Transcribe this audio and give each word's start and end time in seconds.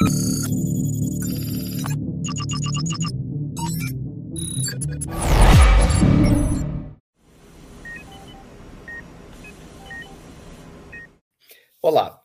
Olá, 0.00 0.08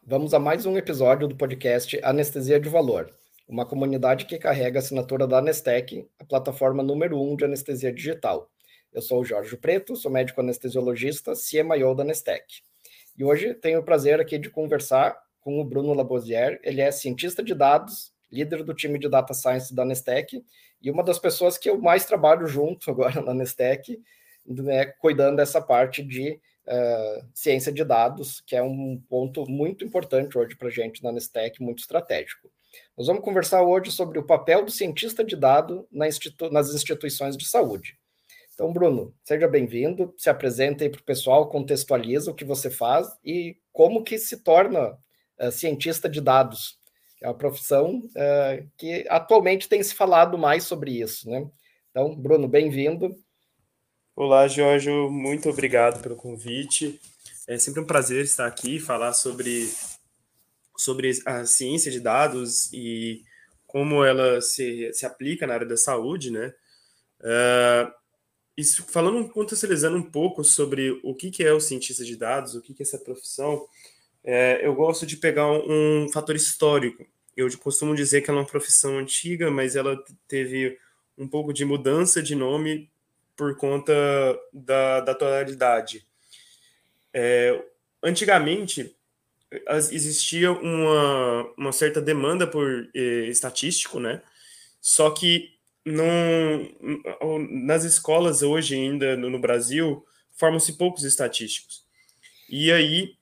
vamos 0.05 0.33
a 0.33 0.39
mais 0.39 0.65
um 0.65 0.77
episódio 0.77 1.27
do 1.27 1.35
podcast 1.35 1.99
Anestesia 2.01 2.61
de 2.61 2.69
Valor, 2.69 3.13
uma 3.45 3.65
comunidade 3.65 4.25
que 4.25 4.37
carrega 4.37 4.79
a 4.79 4.81
assinatura 4.81 5.27
da 5.27 5.39
Anestec, 5.39 6.07
a 6.17 6.23
plataforma 6.23 6.81
número 6.81 7.21
um 7.21 7.35
de 7.35 7.43
anestesia 7.43 7.91
digital. 7.91 8.49
Eu 8.93 9.01
sou 9.01 9.19
o 9.19 9.25
Jorge 9.25 9.57
Preto, 9.57 9.97
sou 9.97 10.09
médico 10.09 10.39
anestesiologista, 10.39 11.33
CMIO 11.33 11.93
da 11.93 12.03
Anestec. 12.03 12.45
E 13.17 13.23
hoje 13.25 13.53
tenho 13.53 13.81
o 13.81 13.83
prazer 13.83 14.21
aqui 14.21 14.37
de 14.37 14.49
conversar 14.49 15.24
com 15.45 15.61
o 15.61 15.63
Bruno 15.63 15.93
Labosier. 15.93 16.59
Ele 16.63 16.81
é 16.81 16.91
cientista 16.91 17.43
de 17.43 17.53
dados, 17.53 18.11
líder 18.31 18.63
do 18.63 18.73
time 18.73 18.97
de 18.97 19.07
Data 19.07 19.31
Science 19.31 19.73
da 19.75 19.85
Nestec 19.85 20.43
e 20.81 20.89
uma 20.89 21.03
das 21.03 21.19
pessoas 21.19 21.55
que 21.55 21.69
eu 21.69 21.79
mais 21.79 22.03
trabalho 22.03 22.47
junto 22.47 22.89
agora 22.89 23.21
na 23.21 23.31
Nestec, 23.31 24.01
né, 24.43 24.85
cuidando 24.99 25.37
dessa 25.37 25.61
parte 25.61 26.01
de 26.03 26.31
uh, 26.31 27.27
ciência 27.31 27.71
de 27.71 27.83
dados, 27.83 28.41
que 28.41 28.55
é 28.55 28.63
um 28.63 28.99
ponto 29.07 29.47
muito 29.47 29.85
importante 29.85 30.35
hoje 30.35 30.55
para 30.55 30.67
a 30.67 30.71
gente 30.71 31.03
na 31.03 31.11
Nestec, 31.11 31.61
muito 31.61 31.79
estratégico. 31.79 32.49
Nós 32.97 33.05
vamos 33.05 33.23
conversar 33.23 33.61
hoje 33.61 33.91
sobre 33.91 34.17
o 34.17 34.25
papel 34.25 34.65
do 34.65 34.71
cientista 34.71 35.23
de 35.23 35.35
dado 35.35 35.87
na 35.91 36.07
institu 36.07 36.49
nas 36.49 36.73
instituições 36.73 37.37
de 37.37 37.47
saúde. 37.47 37.97
Então, 38.55 38.73
Bruno, 38.73 39.13
seja 39.23 39.47
bem-vindo, 39.47 40.13
se 40.17 40.29
apresente 40.29 40.83
aí 40.83 40.89
para 40.89 41.01
o 41.01 41.03
pessoal, 41.03 41.49
contextualiza 41.49 42.31
o 42.31 42.33
que 42.33 42.45
você 42.45 42.71
faz 42.71 43.07
e 43.23 43.57
como 43.71 44.03
que 44.03 44.17
se 44.17 44.41
torna 44.41 44.97
uh, 45.39 45.51
cientista 45.51 46.09
de 46.09 46.21
dados, 46.21 46.77
é 47.21 47.27
uma 47.27 47.33
profissão 47.33 47.99
uh, 47.99 48.69
que 48.77 49.05
atualmente 49.09 49.67
tem 49.67 49.81
se 49.81 49.95
falado 49.95 50.37
mais 50.37 50.63
sobre 50.63 51.01
isso, 51.01 51.29
né? 51.29 51.49
Então, 51.89 52.15
Bruno, 52.15 52.47
bem-vindo. 52.47 53.15
Olá, 54.15 54.47
Jorge, 54.47 54.89
muito 54.89 55.49
obrigado 55.49 56.01
pelo 56.01 56.15
convite. 56.15 56.99
É 57.47 57.57
sempre 57.57 57.81
um 57.81 57.85
prazer 57.85 58.23
estar 58.23 58.45
aqui 58.45 58.75
e 58.75 58.79
falar 58.79 59.13
sobre, 59.13 59.69
sobre 60.77 61.11
a 61.25 61.45
ciência 61.45 61.91
de 61.91 61.99
dados 61.99 62.71
e 62.73 63.23
como 63.65 64.03
ela 64.03 64.41
se, 64.41 64.91
se 64.93 65.05
aplica 65.05 65.45
na 65.45 65.53
área 65.53 65.67
da 65.67 65.77
saúde, 65.77 66.31
né? 66.31 66.53
Uh, 67.19 67.91
isso, 68.57 68.85
falando, 68.87 69.27
contextualizando 69.29 69.97
um 69.97 70.11
pouco 70.11 70.43
sobre 70.43 70.99
o 71.03 71.13
que, 71.13 71.29
que 71.29 71.43
é 71.43 71.51
o 71.51 71.59
cientista 71.59 72.05
de 72.05 72.15
dados, 72.15 72.55
o 72.55 72.61
que, 72.61 72.73
que 72.73 72.83
é 72.83 72.85
essa 72.85 72.97
profissão, 72.97 73.67
é, 74.25 74.65
eu 74.65 74.73
gosto 74.73 75.05
de 75.05 75.17
pegar 75.17 75.45
um, 75.45 76.05
um, 76.05 76.09
fator 76.11 76.35
histórico. 76.35 77.05
Eu 77.37 77.47
costumo 77.59 77.95
dizer 77.95 78.21
que 78.21 78.29
ela 78.29 78.39
é 78.39 78.41
uma 78.41 78.47
profissão 78.47 78.97
antiga, 78.97 79.51
mas 79.51 79.75
ela 79.75 80.03
teve 80.27 80.79
um 81.15 81.27
pouco 81.27 81.53
de 81.53 81.63
mudança 81.63 82.23
de 82.23 82.33
nome 82.33 82.89
por 83.37 83.55
conta 83.55 83.93
da, 84.51 85.01
da 85.01 85.11
atualidade. 85.11 86.07
É, 87.13 87.63
antigamente, 88.01 88.95
existia 89.91 90.51
uma, 90.51 91.53
uma 91.55 91.71
certa 91.71 92.01
demanda 92.01 92.47
por 92.47 92.89
eh, 92.95 93.27
estatístico, 93.27 93.99
né? 93.99 94.21
Só 94.81 95.11
que 95.11 95.53
não, 95.85 96.67
nas 97.49 97.83
escolas 97.83 98.41
hoje 98.41 98.75
ainda 98.75 99.15
no, 99.15 99.29
no 99.29 99.39
Brasil 99.39 100.03
formam-se 100.33 100.73
poucos 100.73 101.03
estatísticos. 101.03 101.85
E 102.49 102.71
aí, 102.71 103.15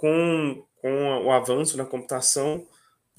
com, 0.00 0.64
com 0.80 1.26
o 1.26 1.30
avanço 1.30 1.76
na 1.76 1.84
computação, 1.84 2.66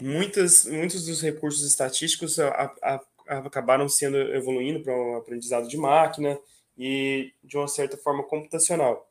muitas, 0.02 0.66
muitos 0.66 1.06
dos 1.06 1.22
recursos 1.22 1.64
estatísticos 1.64 2.40
a, 2.40 2.48
a, 2.50 3.00
a, 3.28 3.38
acabaram 3.38 3.88
sendo 3.88 4.18
evoluindo 4.18 4.82
para 4.82 4.92
um 4.92 5.16
aprendizado 5.16 5.68
de 5.68 5.78
máquina 5.78 6.40
e 6.76 7.34
de 7.44 7.56
uma 7.56 7.68
certa 7.68 7.98
forma 7.98 8.24
computacional, 8.24 9.08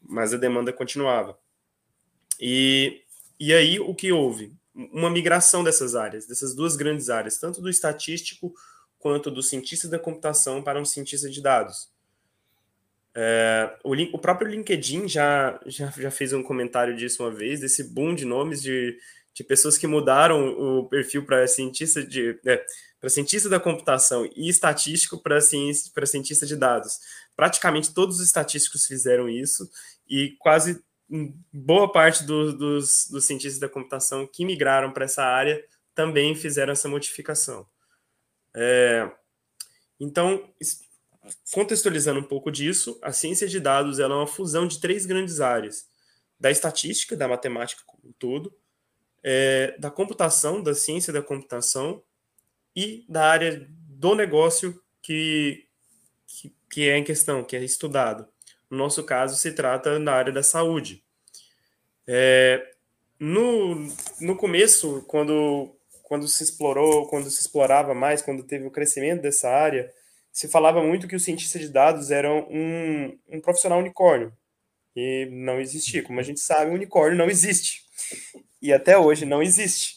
mas 0.00 0.32
a 0.32 0.36
demanda 0.36 0.72
continuava. 0.72 1.36
E, 2.40 3.02
e 3.38 3.52
aí 3.52 3.80
o 3.80 3.92
que 3.96 4.12
houve? 4.12 4.54
Uma 4.72 5.10
migração 5.10 5.64
dessas 5.64 5.96
áreas, 5.96 6.24
dessas 6.24 6.54
duas 6.54 6.76
grandes 6.76 7.10
áreas, 7.10 7.36
tanto 7.36 7.60
do 7.60 7.68
estatístico 7.68 8.54
quanto 8.96 9.28
do 9.28 9.42
cientista 9.42 9.88
da 9.88 9.98
computação 9.98 10.62
para 10.62 10.80
um 10.80 10.84
cientista 10.84 11.28
de 11.28 11.42
dados. 11.42 11.90
É, 13.14 13.76
o, 13.84 13.92
o, 13.92 14.18
próprio 14.18 14.48
LinkedIn 14.48 15.06
já, 15.06 15.60
já, 15.66 15.90
já 15.90 16.10
fez 16.10 16.32
um 16.32 16.42
comentário 16.42 16.96
disso 16.96 17.22
uma 17.22 17.30
vez, 17.30 17.60
desse 17.60 17.84
boom 17.84 18.14
de 18.14 18.24
nomes 18.24 18.62
de, 18.62 18.96
de 19.34 19.44
pessoas 19.44 19.76
que 19.76 19.86
mudaram 19.86 20.48
o 20.48 20.88
perfil 20.88 21.24
para 21.24 21.46
cientista 21.46 22.02
de 22.02 22.40
é, 22.46 22.64
para 22.98 23.10
cientista 23.10 23.48
da 23.48 23.60
computação 23.60 24.24
e 24.34 24.48
estatístico 24.48 25.20
para 25.20 25.38
para 25.92 26.06
cientista 26.06 26.46
de 26.46 26.56
dados. 26.56 27.00
Praticamente 27.36 27.92
todos 27.92 28.16
os 28.20 28.26
estatísticos 28.26 28.86
fizeram 28.86 29.28
isso 29.28 29.68
e 30.08 30.36
quase 30.38 30.82
boa 31.52 31.90
parte 31.90 32.24
do, 32.24 32.56
dos, 32.56 33.08
dos 33.10 33.26
cientistas 33.26 33.58
da 33.58 33.68
computação 33.68 34.26
que 34.26 34.44
migraram 34.44 34.92
para 34.92 35.04
essa 35.04 35.22
área 35.22 35.62
também 35.94 36.34
fizeram 36.34 36.72
essa 36.72 36.88
modificação. 36.88 37.66
É, 38.54 39.10
então, 40.00 40.48
contextualizando 41.52 42.20
um 42.20 42.24
pouco 42.24 42.50
disso, 42.50 42.98
a 43.02 43.12
ciência 43.12 43.46
de 43.46 43.60
dados 43.60 43.98
ela 43.98 44.14
é 44.14 44.18
uma 44.18 44.26
fusão 44.26 44.66
de 44.66 44.80
três 44.80 45.06
grandes 45.06 45.40
áreas: 45.40 45.86
da 46.38 46.50
estatística, 46.50 47.16
da 47.16 47.28
matemática 47.28 47.82
como 47.86 48.08
um 48.08 48.12
todo, 48.12 48.54
é, 49.22 49.76
da 49.78 49.90
computação, 49.90 50.62
da 50.62 50.74
ciência 50.74 51.12
da 51.12 51.22
computação 51.22 52.02
e 52.74 53.04
da 53.08 53.26
área 53.26 53.66
do 53.68 54.14
negócio 54.14 54.82
que, 55.00 55.66
que, 56.26 56.54
que 56.70 56.88
é 56.88 56.96
em 56.96 57.04
questão, 57.04 57.44
que 57.44 57.56
é 57.56 57.62
estudado. 57.62 58.26
No 58.70 58.78
nosso 58.78 59.04
caso, 59.04 59.36
se 59.36 59.52
trata 59.52 60.00
da 60.00 60.12
área 60.12 60.32
da 60.32 60.42
saúde. 60.42 61.04
É, 62.06 62.74
no, 63.20 63.88
no 64.20 64.36
começo, 64.36 65.02
quando 65.06 65.76
quando 66.12 66.28
se 66.28 66.42
explorou, 66.42 67.08
quando 67.08 67.30
se 67.30 67.40
explorava 67.40 67.94
mais, 67.94 68.20
quando 68.20 68.42
teve 68.42 68.66
o 68.66 68.70
crescimento 68.70 69.22
dessa 69.22 69.48
área, 69.48 69.90
se 70.32 70.48
falava 70.48 70.82
muito 70.82 71.06
que 71.06 71.14
o 71.14 71.20
cientista 71.20 71.58
de 71.58 71.68
dados 71.68 72.10
era 72.10 72.32
um, 72.32 73.18
um 73.28 73.40
profissional 73.40 73.78
unicórnio. 73.78 74.32
E 74.96 75.28
não 75.30 75.60
existia. 75.60 76.02
Como 76.02 76.18
a 76.18 76.22
gente 76.22 76.40
sabe, 76.40 76.70
o 76.70 76.74
unicórnio 76.74 77.18
não 77.18 77.28
existe. 77.28 77.82
E 78.60 78.72
até 78.72 78.96
hoje 78.96 79.26
não 79.26 79.42
existe. 79.42 79.96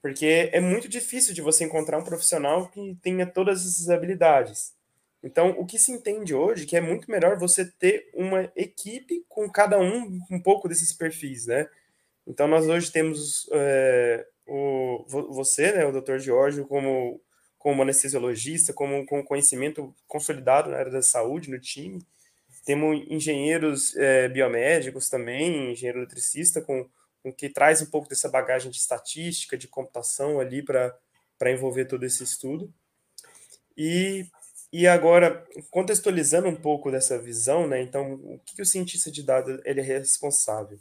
Porque 0.00 0.50
é 0.52 0.60
muito 0.60 0.88
difícil 0.88 1.34
de 1.34 1.42
você 1.42 1.64
encontrar 1.64 1.98
um 1.98 2.04
profissional 2.04 2.68
que 2.68 2.96
tenha 3.02 3.26
todas 3.26 3.60
essas 3.60 3.88
habilidades. 3.88 4.74
Então, 5.22 5.50
o 5.50 5.64
que 5.64 5.78
se 5.78 5.92
entende 5.92 6.34
hoje 6.34 6.64
é 6.64 6.66
que 6.66 6.76
é 6.76 6.80
muito 6.80 7.08
melhor 7.10 7.38
você 7.38 7.64
ter 7.64 8.10
uma 8.12 8.50
equipe 8.56 9.24
com 9.28 9.48
cada 9.48 9.78
um 9.78 10.20
um 10.30 10.40
pouco 10.40 10.68
desses 10.68 10.92
perfis, 10.92 11.46
né? 11.46 11.68
Então, 12.26 12.48
nós 12.48 12.66
hoje 12.66 12.90
temos 12.90 13.48
é, 13.52 14.26
o, 14.46 15.04
você, 15.06 15.72
né, 15.72 15.86
o 15.86 15.92
Dr. 15.92 16.18
Giorgio, 16.18 16.66
como, 16.66 17.20
como 17.62 17.80
anestesiologista, 17.80 18.72
como 18.72 19.06
com 19.06 19.22
conhecimento 19.22 19.94
consolidado 20.08 20.68
na 20.68 20.78
área 20.78 20.90
da 20.90 21.00
saúde 21.00 21.48
no 21.48 21.60
time. 21.60 22.04
Temos 22.64 23.06
engenheiros 23.08 23.94
é, 23.94 24.28
biomédicos 24.28 25.08
também, 25.08 25.70
engenheiro 25.70 26.00
eletricista, 26.00 26.60
com, 26.60 26.90
com 27.22 27.32
que 27.32 27.48
traz 27.48 27.80
um 27.80 27.86
pouco 27.86 28.08
dessa 28.08 28.28
bagagem 28.28 28.68
de 28.68 28.78
estatística, 28.78 29.56
de 29.56 29.68
computação 29.68 30.40
ali 30.40 30.60
para 30.60 30.92
envolver 31.52 31.84
todo 31.84 32.04
esse 32.04 32.24
estudo. 32.24 32.68
E, 33.76 34.26
e 34.72 34.88
agora, 34.88 35.46
contextualizando 35.70 36.48
um 36.48 36.56
pouco 36.56 36.90
dessa 36.90 37.16
visão, 37.16 37.68
né, 37.68 37.80
então, 37.80 38.14
o 38.14 38.40
que, 38.44 38.56
que 38.56 38.62
o 38.62 38.66
cientista 38.66 39.08
de 39.08 39.22
dados 39.22 39.60
ele 39.64 39.80
é 39.80 39.84
responsável? 39.84 40.80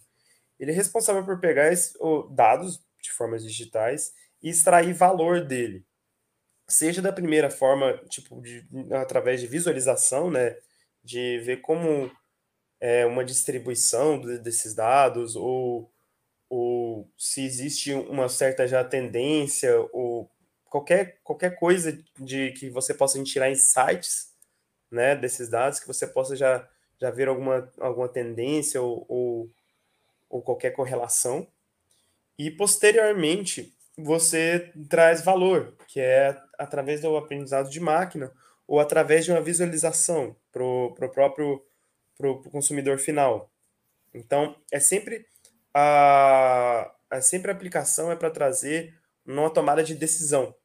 Ele 0.60 0.72
é 0.72 0.74
responsável 0.74 1.24
por 1.24 1.40
pegar 1.40 1.72
esse, 1.72 1.96
o, 2.00 2.24
dados 2.24 2.82
de 3.00 3.12
formas 3.12 3.44
digitais 3.44 4.14
e 4.42 4.50
extrair 4.50 4.94
valor 4.94 5.46
dele. 5.46 5.86
Seja 6.72 7.02
da 7.02 7.12
primeira 7.12 7.50
forma, 7.50 7.98
tipo, 8.10 8.42
de, 8.42 8.66
através 8.94 9.42
de 9.42 9.48
visualização, 9.48 10.32
né? 10.32 10.56
De 11.04 11.40
ver 11.40 11.58
como 11.58 12.10
é 12.80 13.06
uma 13.06 13.26
distribuição 13.26 14.22
desses 14.42 14.74
dados, 14.74 15.36
ou, 15.36 15.92
ou 16.50 17.12
se 17.18 17.46
existe 17.46 17.94
uma 17.94 18.30
certa 18.30 18.66
já 18.66 18.86
tendência, 18.86 19.78
ou 19.92 20.32
qualquer, 20.64 21.20
qualquer 21.26 21.60
coisa 21.60 22.02
de 22.18 22.52
que 22.54 22.70
você 22.70 22.94
possa 22.94 23.22
tirar 23.22 23.52
insights 23.52 24.32
né, 24.90 25.14
desses 25.14 25.50
dados, 25.50 25.78
que 25.78 25.88
você 25.88 26.08
possa 26.08 26.38
já, 26.38 26.66
já 27.02 27.12
ver 27.12 27.28
alguma, 27.28 27.70
alguma 27.80 28.08
tendência 28.08 28.82
ou, 28.82 29.06
ou, 29.10 29.50
ou 30.30 30.42
qualquer 30.42 30.72
correlação. 30.72 31.46
E 32.40 32.50
posteriormente 32.50 33.76
você 33.98 34.72
traz 34.90 35.22
valor, 35.22 35.76
que 35.88 36.00
é 36.00 36.40
através 36.58 37.02
do 37.02 37.16
aprendizado 37.18 37.70
de 37.70 37.80
máquina 37.80 38.32
ou 38.68 38.80
através 38.80 39.26
de 39.26 39.32
uma 39.32 39.42
visualização 39.42 40.36
para 40.52 40.64
o 40.64 40.94
próprio 40.94 41.64
pro, 42.16 42.42
pro 42.42 42.52
consumidor 42.52 43.00
final. 43.00 43.52
Então, 44.14 44.56
é 44.72 44.80
sempre 44.80 45.26
a, 45.74 46.94
a 47.10 47.22
sempre 47.22 47.52
a 47.52 47.54
aplicação 47.54 48.12
é 48.12 48.16
para 48.16 48.30
trazer 48.30 48.96
numa 49.26 49.50
tomada 49.50 49.84
de 49.84 49.96
decisão. 49.96 50.56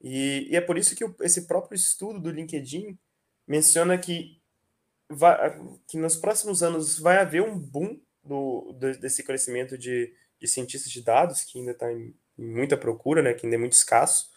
E, 0.00 0.48
e 0.50 0.56
é 0.56 0.60
por 0.60 0.76
isso 0.76 0.96
que 0.96 1.04
o, 1.04 1.14
esse 1.20 1.46
próprio 1.46 1.76
estudo 1.76 2.20
do 2.20 2.30
LinkedIn 2.30 2.98
menciona 3.46 3.96
que, 3.98 4.40
vai, 5.08 5.60
que 5.86 5.96
nos 5.96 6.16
próximos 6.16 6.62
anos 6.62 6.98
vai 6.98 7.18
haver 7.18 7.42
um 7.42 7.58
boom 7.58 8.00
do, 8.22 8.72
do 8.72 8.98
desse 8.98 9.22
crescimento 9.22 9.76
de, 9.76 10.12
de 10.40 10.48
cientistas 10.48 10.90
de 10.90 11.02
dados, 11.02 11.42
que 11.42 11.58
ainda 11.58 11.72
está 11.72 11.92
em 11.92 12.14
muita 12.36 12.76
procura, 12.76 13.22
né, 13.22 13.34
que 13.34 13.46
ainda 13.46 13.56
é 13.56 13.58
muito 13.58 13.72
escasso, 13.72 14.30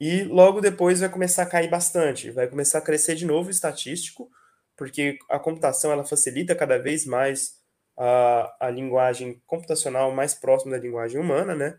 e 0.00 0.24
logo 0.24 0.60
depois 0.60 1.00
vai 1.00 1.08
começar 1.08 1.44
a 1.44 1.46
cair 1.46 1.70
bastante, 1.70 2.30
vai 2.30 2.48
começar 2.48 2.78
a 2.78 2.82
crescer 2.82 3.14
de 3.14 3.24
novo 3.24 3.48
o 3.48 3.50
estatístico, 3.50 4.28
porque 4.76 5.16
a 5.30 5.38
computação 5.38 5.92
ela 5.92 6.04
facilita 6.04 6.56
cada 6.56 6.76
vez 6.76 7.06
mais 7.06 7.60
a, 7.96 8.66
a 8.66 8.70
linguagem 8.70 9.40
computacional 9.46 10.12
mais 10.12 10.34
próxima 10.34 10.72
da 10.72 10.82
linguagem 10.82 11.20
humana, 11.20 11.54
né? 11.54 11.78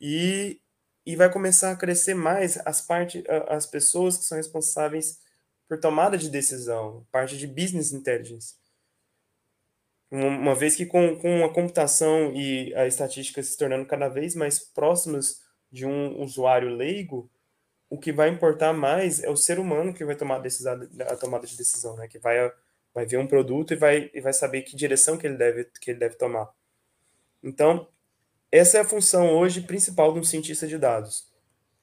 E, 0.00 0.60
e 1.06 1.14
vai 1.14 1.30
começar 1.30 1.70
a 1.70 1.76
crescer 1.76 2.14
mais 2.14 2.58
as 2.66 2.80
partes, 2.80 3.22
as 3.48 3.66
pessoas 3.66 4.16
que 4.16 4.24
são 4.24 4.36
responsáveis 4.36 5.20
por 5.68 5.78
tomada 5.78 6.18
de 6.18 6.28
decisão, 6.28 7.06
parte 7.12 7.36
de 7.38 7.46
business 7.46 7.92
intelligence. 7.92 8.54
Uma 10.16 10.54
vez 10.54 10.76
que 10.76 10.86
com, 10.86 11.16
com 11.16 11.44
a 11.44 11.52
computação 11.52 12.32
e 12.32 12.72
a 12.76 12.86
estatística 12.86 13.42
se 13.42 13.58
tornando 13.58 13.84
cada 13.84 14.08
vez 14.08 14.36
mais 14.36 14.60
próximas 14.60 15.42
de 15.72 15.84
um 15.84 16.22
usuário 16.22 16.68
leigo, 16.68 17.28
o 17.90 17.98
que 17.98 18.12
vai 18.12 18.28
importar 18.28 18.72
mais 18.72 19.20
é 19.24 19.28
o 19.28 19.36
ser 19.36 19.58
humano 19.58 19.92
que 19.92 20.04
vai 20.04 20.14
tomar 20.14 20.36
a, 20.36 20.38
decisão, 20.38 20.88
a 21.00 21.16
tomada 21.16 21.48
de 21.48 21.56
decisão, 21.56 21.96
né? 21.96 22.06
Que 22.06 22.20
vai, 22.20 22.36
vai 22.94 23.04
ver 23.04 23.18
um 23.18 23.26
produto 23.26 23.72
e 23.72 23.76
vai, 23.76 24.08
e 24.14 24.20
vai 24.20 24.32
saber 24.32 24.62
que 24.62 24.76
direção 24.76 25.18
que 25.18 25.26
ele 25.26 25.36
deve, 25.36 25.64
que 25.80 25.90
ele 25.90 25.98
deve 25.98 26.14
tomar. 26.14 26.48
Então, 27.42 27.88
essa 28.52 28.78
é 28.78 28.82
a 28.82 28.84
função 28.84 29.34
hoje 29.34 29.62
principal 29.62 30.12
de 30.12 30.20
um 30.20 30.24
cientista 30.24 30.64
de 30.64 30.78
dados. 30.78 31.28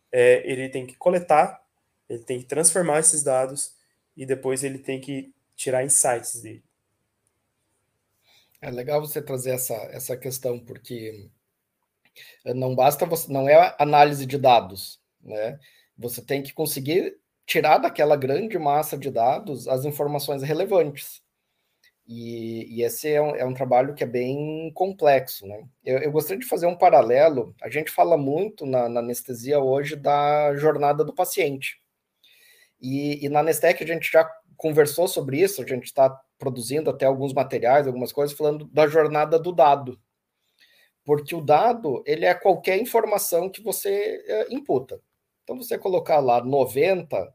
É, 0.10 0.42
ele 0.50 0.70
tem 0.70 0.88
que 0.88 0.96
coletar, 0.96 1.62
ele 2.08 2.24
tem 2.24 2.40
que 2.40 2.46
transformar 2.46 3.00
esses 3.00 3.24
dados 3.24 3.76
e 4.16 4.26
depois 4.26 4.64
ele 4.64 4.80
tem 4.80 5.02
que 5.02 5.34
tirar 5.54 5.84
insights 5.84 6.42
dele. 6.42 6.64
É 8.62 8.70
legal 8.70 9.02
você 9.02 9.22
trazer 9.22 9.52
essa, 9.52 9.74
essa 9.92 10.16
questão, 10.16 10.60
porque 10.60 11.30
não 12.46 12.76
basta 12.76 13.06
você, 13.06 13.32
não 13.32 13.50
é 13.50 13.76
análise 13.80 14.26
de 14.26 14.38
dados, 14.38 15.02
né? 15.22 15.60
Você 15.98 16.22
tem 16.22 16.44
que 16.44 16.54
conseguir 16.54 17.18
tirar 17.46 17.80
daquela 17.80 18.16
grande 18.16 18.58
massa 18.60 18.98
de 18.98 19.10
dados 19.10 19.68
as 19.68 19.84
informações 19.84 20.44
relevantes. 20.44 21.22
E, 22.08 22.78
e 22.78 22.84
esse 22.84 23.10
é 23.10 23.22
um, 23.22 23.36
é 23.36 23.46
um, 23.46 23.54
trabalho 23.54 23.94
que 23.96 24.04
é 24.04 24.08
bem 24.08 24.72
complexo, 24.74 25.48
né? 25.48 25.64
Eu, 25.84 26.00
eu, 26.00 26.12
gostaria 26.12 26.40
de 26.40 26.48
fazer 26.48 26.66
um 26.68 26.78
paralelo. 26.78 27.56
A 27.62 27.70
gente 27.70 27.92
fala 27.92 28.18
muito 28.18 28.66
na, 28.66 28.90
na 28.90 29.00
anestesia 29.00 29.60
hoje 29.60 29.96
da 29.96 30.56
jornada 30.56 31.04
do 31.04 31.14
paciente. 31.14 31.82
E, 32.82 33.26
e 33.26 33.30
na 33.30 33.40
Anestec 33.42 33.84
a 33.84 33.88
gente 33.88 34.12
já 34.12 34.30
conversou 34.58 35.08
sobre 35.08 35.40
isso, 35.40 35.62
a 35.62 35.66
gente 35.66 35.86
está 35.86 36.20
produzindo 36.42 36.90
até 36.90 37.06
alguns 37.06 37.34
materiais, 37.34 37.86
algumas 37.86 38.12
coisas, 38.12 38.36
falando 38.36 38.66
da 38.66 38.88
jornada 38.88 39.38
do 39.38 39.52
dado. 39.52 40.02
Porque 41.06 41.36
o 41.36 41.42
dado, 41.42 42.04
ele 42.04 42.26
é 42.26 42.34
qualquer 42.34 42.82
informação 42.82 43.48
que 43.48 43.62
você 43.62 44.24
é, 44.28 44.52
imputa. 44.52 45.00
Então, 45.44 45.56
você 45.56 45.78
colocar 45.78 46.20
lá 46.20 46.44
90 46.44 47.32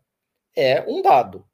é 0.56 0.82
um 0.88 1.00
dado. 1.02 1.46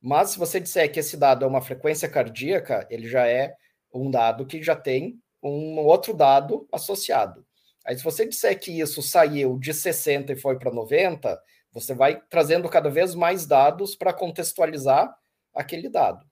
Mas 0.00 0.30
se 0.30 0.38
você 0.38 0.58
disser 0.58 0.90
que 0.90 1.00
esse 1.00 1.16
dado 1.16 1.44
é 1.44 1.48
uma 1.48 1.60
frequência 1.60 2.08
cardíaca, 2.08 2.86
ele 2.90 3.06
já 3.06 3.28
é 3.28 3.54
um 3.92 4.10
dado 4.10 4.46
que 4.46 4.62
já 4.62 4.74
tem 4.74 5.20
um 5.42 5.78
outro 5.78 6.14
dado 6.14 6.66
associado. 6.72 7.44
Aí, 7.84 7.98
se 7.98 8.02
você 8.02 8.26
disser 8.26 8.58
que 8.58 8.80
isso 8.80 9.02
saiu 9.02 9.58
de 9.58 9.74
60 9.74 10.32
e 10.32 10.36
foi 10.36 10.58
para 10.58 10.72
90, 10.72 11.38
você 11.70 11.94
vai 11.94 12.18
trazendo 12.30 12.66
cada 12.70 12.88
vez 12.88 13.14
mais 13.14 13.46
dados 13.46 13.94
para 13.94 14.14
contextualizar 14.14 15.14
aquele 15.54 15.90
dado. 15.90 16.31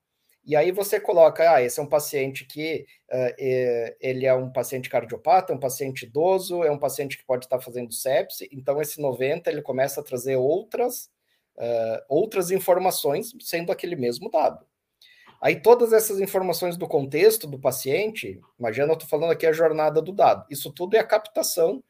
E 0.51 0.57
aí 0.57 0.73
você 0.73 0.99
coloca, 0.99 1.49
ah, 1.49 1.63
esse 1.63 1.79
é 1.79 1.83
um 1.83 1.87
paciente 1.87 2.45
que 2.45 2.85
uh, 3.09 3.35
é, 3.39 3.97
ele 4.01 4.27
é 4.27 4.35
um 4.35 4.51
paciente 4.51 4.91
cardiopata, 4.91 5.53
é 5.53 5.57
um 5.57 5.61
paciente 5.61 6.07
idoso, 6.07 6.65
é 6.65 6.71
um 6.73 6.77
paciente 6.77 7.17
que 7.17 7.25
pode 7.25 7.45
estar 7.45 7.61
fazendo 7.61 7.93
sepse, 7.93 8.49
então 8.51 8.83
esse 8.83 9.01
90 9.01 9.49
ele 9.49 9.63
começa 9.63 10.01
a 10.01 10.03
trazer 10.03 10.35
outras, 10.35 11.09
uh, 11.57 12.03
outras 12.09 12.51
informações 12.51 13.33
sendo 13.41 13.71
aquele 13.71 13.95
mesmo 13.95 14.29
dado. 14.29 14.67
Aí 15.41 15.55
todas 15.55 15.93
essas 15.93 16.19
informações 16.19 16.77
do 16.77 16.89
contexto 16.89 17.47
do 17.47 17.61
paciente, 17.61 18.41
imagina 18.59 18.89
eu 18.89 18.95
estou 18.95 19.09
falando 19.09 19.31
aqui 19.31 19.47
a 19.47 19.53
jornada 19.53 20.03
do 20.03 20.11
dado, 20.11 20.45
isso 20.51 20.73
tudo 20.73 20.97
é 20.97 20.99
a 20.99 21.07
captação 21.07 21.81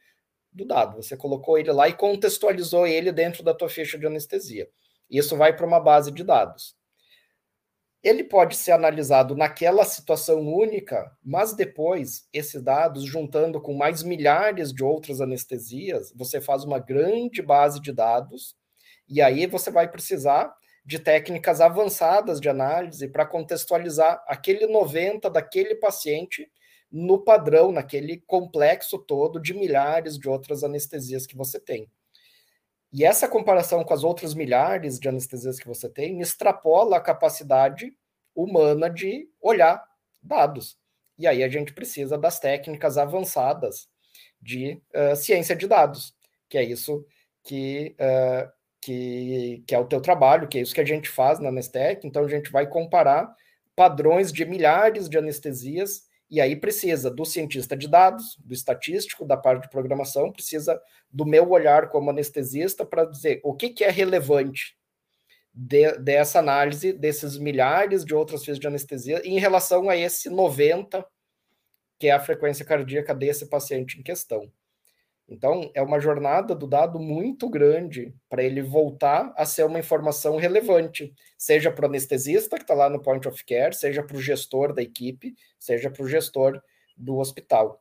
do 0.52 0.66
dado. 0.66 0.96
Você 0.96 1.16
colocou 1.16 1.56
ele 1.56 1.72
lá 1.72 1.88
e 1.88 1.94
contextualizou 1.94 2.86
ele 2.86 3.10
dentro 3.10 3.42
da 3.42 3.54
tua 3.54 3.70
ficha 3.70 3.98
de 3.98 4.06
anestesia. 4.06 4.68
Isso 5.08 5.34
vai 5.34 5.56
para 5.56 5.66
uma 5.66 5.80
base 5.80 6.12
de 6.12 6.22
dados 6.22 6.78
ele 8.02 8.24
pode 8.24 8.56
ser 8.56 8.72
analisado 8.72 9.36
naquela 9.36 9.84
situação 9.84 10.40
única, 10.40 11.10
mas 11.22 11.52
depois, 11.52 12.26
esses 12.32 12.62
dados, 12.62 13.04
juntando 13.04 13.60
com 13.60 13.74
mais 13.74 14.02
milhares 14.02 14.72
de 14.72 14.82
outras 14.82 15.20
anestesias, 15.20 16.12
você 16.16 16.40
faz 16.40 16.64
uma 16.64 16.78
grande 16.78 17.42
base 17.42 17.80
de 17.80 17.92
dados, 17.92 18.56
e 19.06 19.20
aí 19.20 19.46
você 19.46 19.70
vai 19.70 19.90
precisar 19.90 20.54
de 20.84 20.98
técnicas 20.98 21.60
avançadas 21.60 22.40
de 22.40 22.48
análise 22.48 23.06
para 23.06 23.26
contextualizar 23.26 24.24
aquele 24.26 24.66
90 24.66 25.28
daquele 25.28 25.74
paciente 25.74 26.50
no 26.90 27.22
padrão, 27.22 27.70
naquele 27.70 28.18
complexo 28.26 28.98
todo 28.98 29.40
de 29.40 29.52
milhares 29.52 30.18
de 30.18 30.28
outras 30.28 30.64
anestesias 30.64 31.26
que 31.26 31.36
você 31.36 31.60
tem. 31.60 31.86
E 32.92 33.04
essa 33.04 33.28
comparação 33.28 33.84
com 33.84 33.94
as 33.94 34.02
outras 34.02 34.34
milhares 34.34 34.98
de 34.98 35.08
anestesias 35.08 35.58
que 35.58 35.68
você 35.68 35.88
tem 35.88 36.20
extrapola 36.20 36.96
a 36.96 37.00
capacidade 37.00 37.94
humana 38.34 38.90
de 38.90 39.28
olhar 39.40 39.82
dados. 40.22 40.76
E 41.16 41.26
aí 41.26 41.44
a 41.44 41.48
gente 41.48 41.72
precisa 41.72 42.18
das 42.18 42.40
técnicas 42.40 42.98
avançadas 42.98 43.88
de 44.40 44.80
uh, 44.94 45.14
ciência 45.14 45.54
de 45.54 45.68
dados, 45.68 46.14
que 46.48 46.58
é 46.58 46.64
isso 46.64 47.04
que, 47.44 47.94
uh, 48.00 48.50
que, 48.80 49.62
que 49.66 49.74
é 49.74 49.78
o 49.78 49.86
teu 49.86 50.00
trabalho, 50.00 50.48
que 50.48 50.58
é 50.58 50.62
isso 50.62 50.74
que 50.74 50.80
a 50.80 50.86
gente 50.86 51.08
faz 51.08 51.38
na 51.38 51.50
Anestec. 51.50 52.06
Então 52.06 52.24
a 52.24 52.28
gente 52.28 52.50
vai 52.50 52.66
comparar 52.66 53.32
padrões 53.76 54.32
de 54.32 54.44
milhares 54.44 55.08
de 55.08 55.16
anestesias 55.16 56.09
e 56.30 56.40
aí 56.40 56.54
precisa 56.54 57.10
do 57.10 57.24
cientista 57.24 57.76
de 57.76 57.88
dados, 57.88 58.36
do 58.38 58.54
estatístico, 58.54 59.24
da 59.24 59.36
parte 59.36 59.64
de 59.64 59.70
programação, 59.70 60.30
precisa 60.30 60.80
do 61.10 61.26
meu 61.26 61.50
olhar 61.50 61.88
como 61.88 62.10
anestesista 62.10 62.84
para 62.84 63.04
dizer 63.04 63.40
o 63.42 63.54
que, 63.54 63.70
que 63.70 63.82
é 63.82 63.90
relevante 63.90 64.78
de, 65.52 65.98
dessa 65.98 66.38
análise 66.38 66.92
desses 66.92 67.36
milhares 67.36 68.04
de 68.04 68.14
outras 68.14 68.44
fios 68.44 68.58
de 68.58 68.66
anestesia 68.66 69.20
em 69.24 69.38
relação 69.38 69.90
a 69.90 69.96
esse 69.96 70.30
90, 70.30 71.04
que 71.98 72.06
é 72.06 72.12
a 72.12 72.20
frequência 72.20 72.64
cardíaca 72.64 73.14
desse 73.14 73.46
paciente 73.46 73.98
em 73.98 74.02
questão. 74.02 74.50
Então, 75.30 75.70
é 75.74 75.80
uma 75.80 76.00
jornada 76.00 76.56
do 76.56 76.66
dado 76.66 76.98
muito 76.98 77.48
grande 77.48 78.12
para 78.28 78.42
ele 78.42 78.60
voltar 78.60 79.32
a 79.36 79.46
ser 79.46 79.64
uma 79.64 79.78
informação 79.78 80.36
relevante, 80.36 81.14
seja 81.38 81.70
para 81.70 81.84
o 81.84 81.88
anestesista 81.88 82.56
que 82.56 82.64
está 82.64 82.74
lá 82.74 82.90
no 82.90 83.00
point 83.00 83.26
of 83.28 83.44
care, 83.44 83.72
seja 83.72 84.02
para 84.02 84.16
o 84.16 84.20
gestor 84.20 84.74
da 84.74 84.82
equipe, 84.82 85.36
seja 85.56 85.88
para 85.88 86.02
o 86.02 86.08
gestor 86.08 86.60
do 86.96 87.18
hospital. 87.18 87.80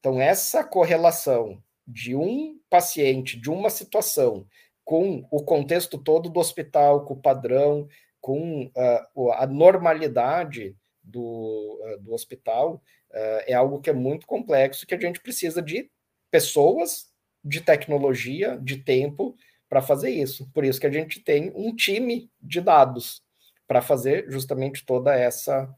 Então, 0.00 0.18
essa 0.18 0.64
correlação 0.64 1.62
de 1.86 2.16
um 2.16 2.58
paciente, 2.70 3.38
de 3.38 3.50
uma 3.50 3.68
situação, 3.68 4.46
com 4.82 5.26
o 5.30 5.44
contexto 5.44 5.98
todo 5.98 6.30
do 6.30 6.40
hospital, 6.40 7.04
com 7.04 7.12
o 7.12 7.20
padrão, 7.20 7.86
com 8.22 8.70
uh, 8.74 9.32
a 9.32 9.46
normalidade 9.46 10.74
do, 11.02 11.78
uh, 11.82 12.02
do 12.02 12.14
hospital, 12.14 12.82
uh, 13.10 13.42
é 13.46 13.52
algo 13.52 13.80
que 13.80 13.90
é 13.90 13.92
muito 13.92 14.26
complexo, 14.26 14.86
que 14.86 14.94
a 14.94 15.00
gente 15.00 15.20
precisa 15.20 15.60
de 15.60 15.90
pessoas, 16.30 17.06
de 17.44 17.60
tecnologia, 17.60 18.58
de 18.60 18.78
tempo 18.78 19.36
para 19.68 19.80
fazer 19.80 20.10
isso. 20.10 20.50
Por 20.52 20.64
isso 20.64 20.80
que 20.80 20.86
a 20.86 20.92
gente 20.92 21.20
tem 21.20 21.52
um 21.54 21.74
time 21.74 22.30
de 22.40 22.60
dados 22.60 23.22
para 23.66 23.80
fazer 23.80 24.26
justamente 24.28 24.84
toda 24.84 25.14
essa 25.14 25.72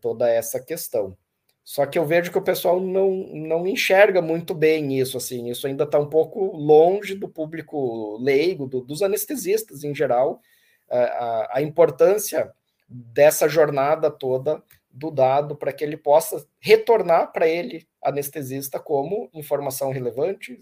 toda 0.00 0.28
essa 0.28 0.58
questão. 0.58 1.16
Só 1.62 1.84
que 1.84 1.98
eu 1.98 2.06
vejo 2.06 2.30
que 2.30 2.38
o 2.38 2.42
pessoal 2.42 2.80
não, 2.80 3.10
não 3.34 3.66
enxerga 3.66 4.22
muito 4.22 4.54
bem 4.54 4.98
isso, 4.98 5.16
assim, 5.16 5.50
isso 5.50 5.66
ainda 5.66 5.82
está 5.82 5.98
um 5.98 6.08
pouco 6.08 6.56
longe 6.56 7.14
do 7.14 7.28
público 7.28 8.16
leigo, 8.18 8.68
do, 8.68 8.80
dos 8.80 9.02
anestesistas 9.02 9.82
em 9.82 9.92
geral, 9.92 10.40
a, 10.88 11.58
a 11.58 11.62
importância 11.62 12.52
dessa 12.88 13.48
jornada 13.48 14.10
toda 14.10 14.62
do 14.88 15.10
dado 15.10 15.56
para 15.56 15.72
que 15.72 15.82
ele 15.82 15.96
possa 15.96 16.46
retornar 16.60 17.32
para 17.32 17.48
ele, 17.48 17.86
anestesista, 18.06 18.78
como 18.78 19.28
informação 19.34 19.90
relevante, 19.90 20.58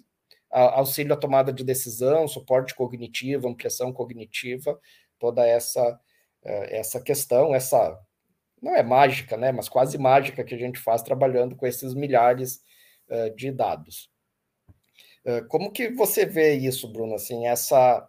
auxílio 0.51 1.13
à 1.13 1.17
tomada 1.17 1.53
de 1.53 1.65
decisão, 1.65 2.29
suporte 2.29 2.75
cognitivo, 2.75 3.49
ampliação 3.49 3.93
cognitiva, 3.93 4.79
toda 5.19 5.47
essa, 5.47 5.99
eh, 6.45 6.79
essa 6.79 7.01
questão, 7.01 7.55
essa 7.55 7.99
não 8.63 8.75
é 8.75 8.83
mágica, 8.83 9.37
né, 9.37 9.51
mas 9.53 9.69
quase 9.69 9.99
mágica 9.99 10.45
que 10.45 10.55
a 10.55 10.59
gente 10.59 10.79
faz 10.79 11.03
trabalhando 11.03 11.57
com 11.57 11.67
esses 11.67 11.93
milhares 11.93 12.63
uh, 13.11 13.35
de 13.37 13.51
dados. 13.51 14.11
Uh, 15.27 15.47
como 15.49 15.71
que 15.71 15.91
você 15.91 16.25
vê 16.25 16.55
isso, 16.55 16.91
Bruno? 16.91 17.15
Assim, 17.15 17.47
essa, 17.47 18.09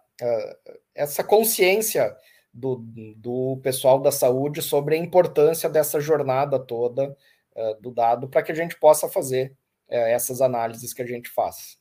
essa 0.94 1.26
consciência 1.26 2.16
do, 2.54 2.78
do 3.18 3.60
pessoal 3.62 4.00
da 4.00 4.14
saúde 4.14 4.62
sobre 4.62 4.96
a 4.96 4.98
importância 4.98 5.70
dessa 5.70 6.00
jornada 6.00 6.58
toda 6.58 7.18
uh, 7.56 7.82
do 7.82 7.92
dado 7.92 8.28
para 8.28 8.44
que 8.44 8.52
a 8.52 8.56
gente 8.56 8.78
possa 8.80 9.08
fazer 9.10 9.56
essas 9.88 10.42
análises 10.42 10.96
que 10.96 11.04
a 11.04 11.06
gente 11.06 11.30
faz. 11.30 11.78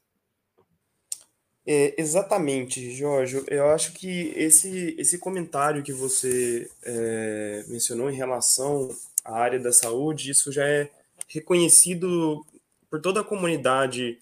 É, 1.66 1.98
exatamente, 1.98 2.94
Jorge. 2.94 3.42
Eu 3.48 3.68
acho 3.70 3.92
que 3.92 4.32
esse, 4.36 4.94
esse 4.98 5.18
comentário 5.18 5.82
que 5.82 5.92
você 5.92 6.70
é, 6.82 7.64
mencionou 7.68 8.10
em 8.10 8.16
relação 8.16 8.94
à 9.24 9.38
área 9.38 9.58
da 9.58 9.72
saúde, 9.72 10.30
isso 10.30 10.52
já 10.52 10.68
é 10.68 10.90
reconhecido 11.26 12.44
por 12.90 13.00
toda 13.00 13.20
a 13.20 13.24
comunidade 13.24 14.18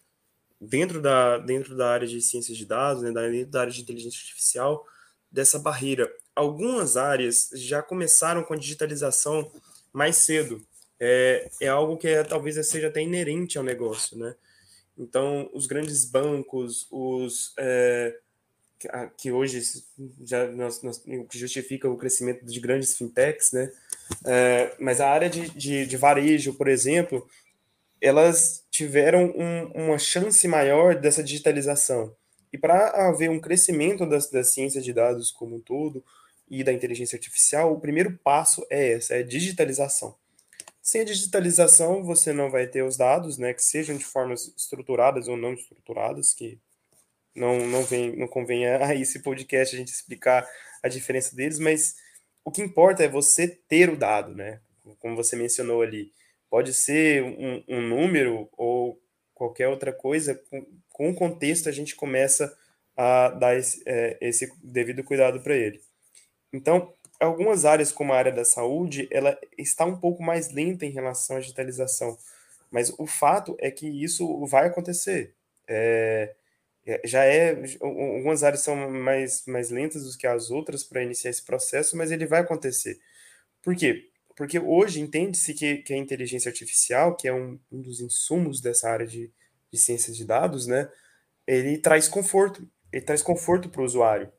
dentro 0.60 1.02
da, 1.02 1.38
dentro 1.38 1.76
da 1.76 1.90
área 1.90 2.06
de 2.06 2.20
ciências 2.20 2.56
de 2.56 2.64
dados, 2.64 3.02
né, 3.02 3.10
dentro 3.10 3.50
da 3.50 3.62
área 3.62 3.72
de 3.72 3.82
inteligência 3.82 4.20
artificial, 4.20 4.86
dessa 5.30 5.58
barreira. 5.58 6.08
Algumas 6.36 6.96
áreas 6.96 7.50
já 7.54 7.82
começaram 7.82 8.44
com 8.44 8.54
a 8.54 8.56
digitalização 8.56 9.50
mais 9.92 10.16
cedo. 10.16 10.64
É, 11.04 11.50
é 11.62 11.66
algo 11.66 11.96
que 11.96 12.06
é, 12.06 12.22
talvez 12.22 12.64
seja 12.64 12.86
até 12.86 13.02
inerente 13.02 13.58
ao 13.58 13.64
negócio, 13.64 14.16
né? 14.16 14.36
Então, 14.96 15.50
os 15.52 15.66
grandes 15.66 16.04
bancos, 16.04 16.86
os 16.92 17.52
é, 17.58 18.16
que 19.18 19.32
hoje 19.32 19.60
já 20.22 20.46
nós, 20.52 20.80
nós, 20.80 21.02
justifica 21.32 21.90
o 21.90 21.96
crescimento 21.96 22.44
de 22.44 22.60
grandes 22.60 22.96
fintechs, 22.96 23.50
né? 23.50 23.72
É, 24.24 24.76
mas 24.78 25.00
a 25.00 25.10
área 25.10 25.28
de, 25.28 25.50
de, 25.50 25.86
de, 25.86 25.96
varejo, 25.96 26.54
por 26.54 26.68
exemplo, 26.68 27.28
elas 28.00 28.64
tiveram 28.70 29.34
um, 29.36 29.86
uma 29.86 29.98
chance 29.98 30.46
maior 30.46 30.94
dessa 30.94 31.20
digitalização. 31.20 32.14
E 32.52 32.58
para 32.58 33.08
haver 33.08 33.28
um 33.28 33.40
crescimento 33.40 34.06
das, 34.06 34.30
da 34.30 34.44
ciência 34.44 34.80
de 34.80 34.92
dados 34.92 35.32
como 35.32 35.56
um 35.56 35.60
todo 35.60 36.04
e 36.48 36.62
da 36.62 36.72
inteligência 36.72 37.16
artificial, 37.16 37.72
o 37.72 37.80
primeiro 37.80 38.16
passo 38.22 38.64
é 38.70 38.92
essa, 38.92 39.16
é 39.16 39.24
digitalização. 39.24 40.21
Sem 40.82 41.02
a 41.02 41.04
digitalização, 41.04 42.02
você 42.02 42.32
não 42.32 42.50
vai 42.50 42.66
ter 42.66 42.82
os 42.82 42.96
dados, 42.96 43.38
né, 43.38 43.54
que 43.54 43.62
sejam 43.62 43.96
de 43.96 44.04
formas 44.04 44.52
estruturadas 44.56 45.28
ou 45.28 45.36
não 45.36 45.54
estruturadas, 45.54 46.34
que 46.34 46.58
não, 47.34 47.64
não, 47.66 47.84
vem, 47.84 48.16
não 48.16 48.26
convém 48.26 48.66
a 48.66 48.92
esse 48.94 49.20
podcast 49.22 49.74
a 49.74 49.78
gente 49.78 49.92
explicar 49.92 50.46
a 50.82 50.88
diferença 50.88 51.36
deles, 51.36 51.60
mas 51.60 51.94
o 52.44 52.50
que 52.50 52.60
importa 52.60 53.04
é 53.04 53.08
você 53.08 53.46
ter 53.46 53.88
o 53.88 53.96
dado, 53.96 54.34
né? 54.34 54.60
Como 54.98 55.14
você 55.14 55.36
mencionou 55.36 55.80
ali. 55.82 56.12
Pode 56.50 56.74
ser 56.74 57.22
um, 57.22 57.64
um 57.68 57.80
número 57.80 58.48
ou 58.52 59.00
qualquer 59.32 59.68
outra 59.68 59.92
coisa, 59.92 60.34
com, 60.50 60.66
com 60.90 61.10
o 61.10 61.14
contexto 61.14 61.68
a 61.68 61.72
gente 61.72 61.94
começa 61.94 62.54
a 62.96 63.30
dar 63.30 63.56
esse, 63.56 63.82
é, 63.86 64.18
esse 64.20 64.52
devido 64.62 65.04
cuidado 65.04 65.40
para 65.40 65.54
ele. 65.56 65.80
Então, 66.52 66.92
algumas 67.24 67.64
áreas, 67.64 67.92
como 67.92 68.12
a 68.12 68.16
área 68.16 68.32
da 68.32 68.44
saúde, 68.44 69.08
ela 69.10 69.38
está 69.56 69.84
um 69.84 69.96
pouco 69.96 70.22
mais 70.22 70.50
lenta 70.52 70.84
em 70.86 70.90
relação 70.90 71.36
à 71.36 71.40
digitalização. 71.40 72.16
Mas 72.70 72.92
o 72.98 73.06
fato 73.06 73.56
é 73.60 73.70
que 73.70 73.86
isso 73.86 74.46
vai 74.46 74.66
acontecer. 74.66 75.34
É, 75.68 76.34
é 76.86 77.00
já 77.04 77.24
é. 77.24 77.62
Algumas 77.80 78.42
áreas 78.42 78.62
são 78.62 78.90
mais, 78.90 79.44
mais 79.46 79.70
lentas 79.70 80.04
do 80.04 80.18
que 80.18 80.26
as 80.26 80.50
outras 80.50 80.82
para 80.82 81.02
iniciar 81.02 81.30
esse 81.30 81.44
processo, 81.44 81.96
mas 81.96 82.10
ele 82.10 82.26
vai 82.26 82.40
acontecer. 82.40 82.98
Por 83.62 83.76
quê? 83.76 84.08
Porque 84.36 84.58
hoje 84.58 85.00
entende-se 85.00 85.54
que, 85.54 85.78
que 85.78 85.92
a 85.94 85.98
inteligência 85.98 86.48
artificial, 86.48 87.14
que 87.14 87.28
é 87.28 87.34
um, 87.34 87.58
um 87.70 87.80
dos 87.82 88.00
insumos 88.00 88.60
dessa 88.60 88.90
área 88.90 89.06
de, 89.06 89.30
de 89.70 89.78
ciências 89.78 90.16
de 90.16 90.24
dados, 90.24 90.66
né, 90.66 90.90
ele 91.46 91.78
traz 91.78 92.08
conforto. 92.08 92.66
Ele 92.92 93.04
traz 93.04 93.22
conforto 93.22 93.68
para 93.68 93.82
o 93.82 93.84
usuário. 93.84 94.32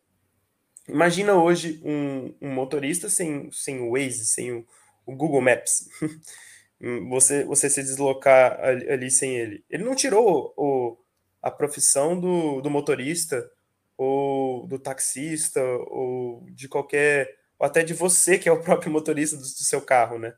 Imagina 0.88 1.34
hoje 1.36 1.82
um, 1.84 2.34
um, 2.42 2.50
motorista 2.50 3.10
sem, 3.10 3.50
sem 3.52 3.80
o 3.80 3.92
Waze, 3.92 4.26
sem 4.26 4.52
o, 4.52 4.68
o 5.06 5.16
Google 5.16 5.42
Maps. 5.42 5.88
você, 7.10 7.46
você 7.46 7.70
se 7.70 7.82
deslocar 7.82 8.60
ali, 8.60 8.90
ali, 8.90 9.12
sem 9.12 9.36
ele. 9.38 9.64
Ele 9.70 9.84
não 9.84 9.96
tirou 9.96 10.54
o, 10.58 10.98
a 11.42 11.50
profissão 11.50 12.20
do, 12.20 12.60
do 12.62 12.70
motorista, 12.70 13.50
ou 13.98 14.68
do 14.68 14.78
taxista, 14.78 15.62
ou 15.64 16.46
de 16.52 16.68
qualquer. 16.68 17.34
ou 17.58 17.66
até 17.66 17.84
de 17.84 17.94
você, 17.94 18.38
que 18.38 18.50
é 18.50 18.52
o 18.52 18.62
próprio 18.62 18.92
motorista 18.92 19.38
do, 19.38 19.44
do 19.44 19.48
seu 19.48 19.82
carro, 19.82 20.20
né? 20.20 20.34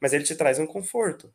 Mas 0.00 0.12
ele 0.12 0.24
te 0.24 0.36
traz 0.36 0.60
um 0.60 0.66
conforto. 0.66 1.32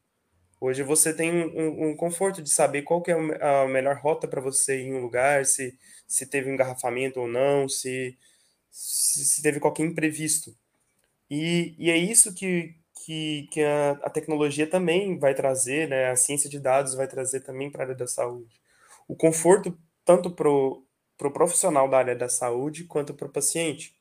Hoje 0.62 0.82
você 0.84 1.14
tem 1.14 1.30
um, 1.30 1.90
um 1.90 1.96
conforto 1.98 2.42
de 2.42 2.50
saber 2.50 2.84
qual 2.84 3.02
que 3.02 3.12
é 3.12 3.16
a 3.16 3.68
melhor 3.68 3.98
rota 3.98 4.26
para 4.30 4.40
você 4.40 4.80
ir 4.80 4.88
em 4.88 4.94
um 4.94 5.02
lugar, 5.02 5.46
se, 5.46 5.78
se 6.08 6.26
teve 6.26 6.50
um 6.50 6.54
engarrafamento 6.54 7.20
ou 7.20 7.28
não, 7.28 7.68
se, 7.68 8.18
se 8.74 9.42
teve 9.44 9.60
qualquer 9.60 9.86
imprevisto. 9.86 10.56
E, 11.30 11.76
e 11.78 11.92
é 11.92 11.98
isso 11.98 12.34
que, 12.34 12.76
que, 13.06 13.48
que 13.52 13.62
a, 13.62 13.92
a, 14.04 14.10
tecnologia 14.10 14.68
também 14.68 15.18
vai 15.20 15.36
trazer, 15.36 15.88
né? 15.88 16.10
a 16.10 16.16
ciência 16.16 16.50
de 16.50 16.60
dados 16.60 16.96
vai 16.96 17.08
trazer 17.08 17.42
também 17.42 17.70
para 17.70 17.84
a 17.84 17.86
área 17.86 17.96
da 17.96 18.08
saúde. 18.08 18.60
O 19.08 19.16
conforto 19.16 19.78
tanto 20.04 20.32
para 20.32 20.50
o 20.50 20.84
pro 21.18 21.32
profissional 21.32 21.88
da 21.88 22.00
área 22.00 22.16
da 22.16 22.28
saúde 22.28 22.86
quanto 22.86 23.14
para 23.14 23.28
o 23.28 23.32
paciente. 23.32 23.96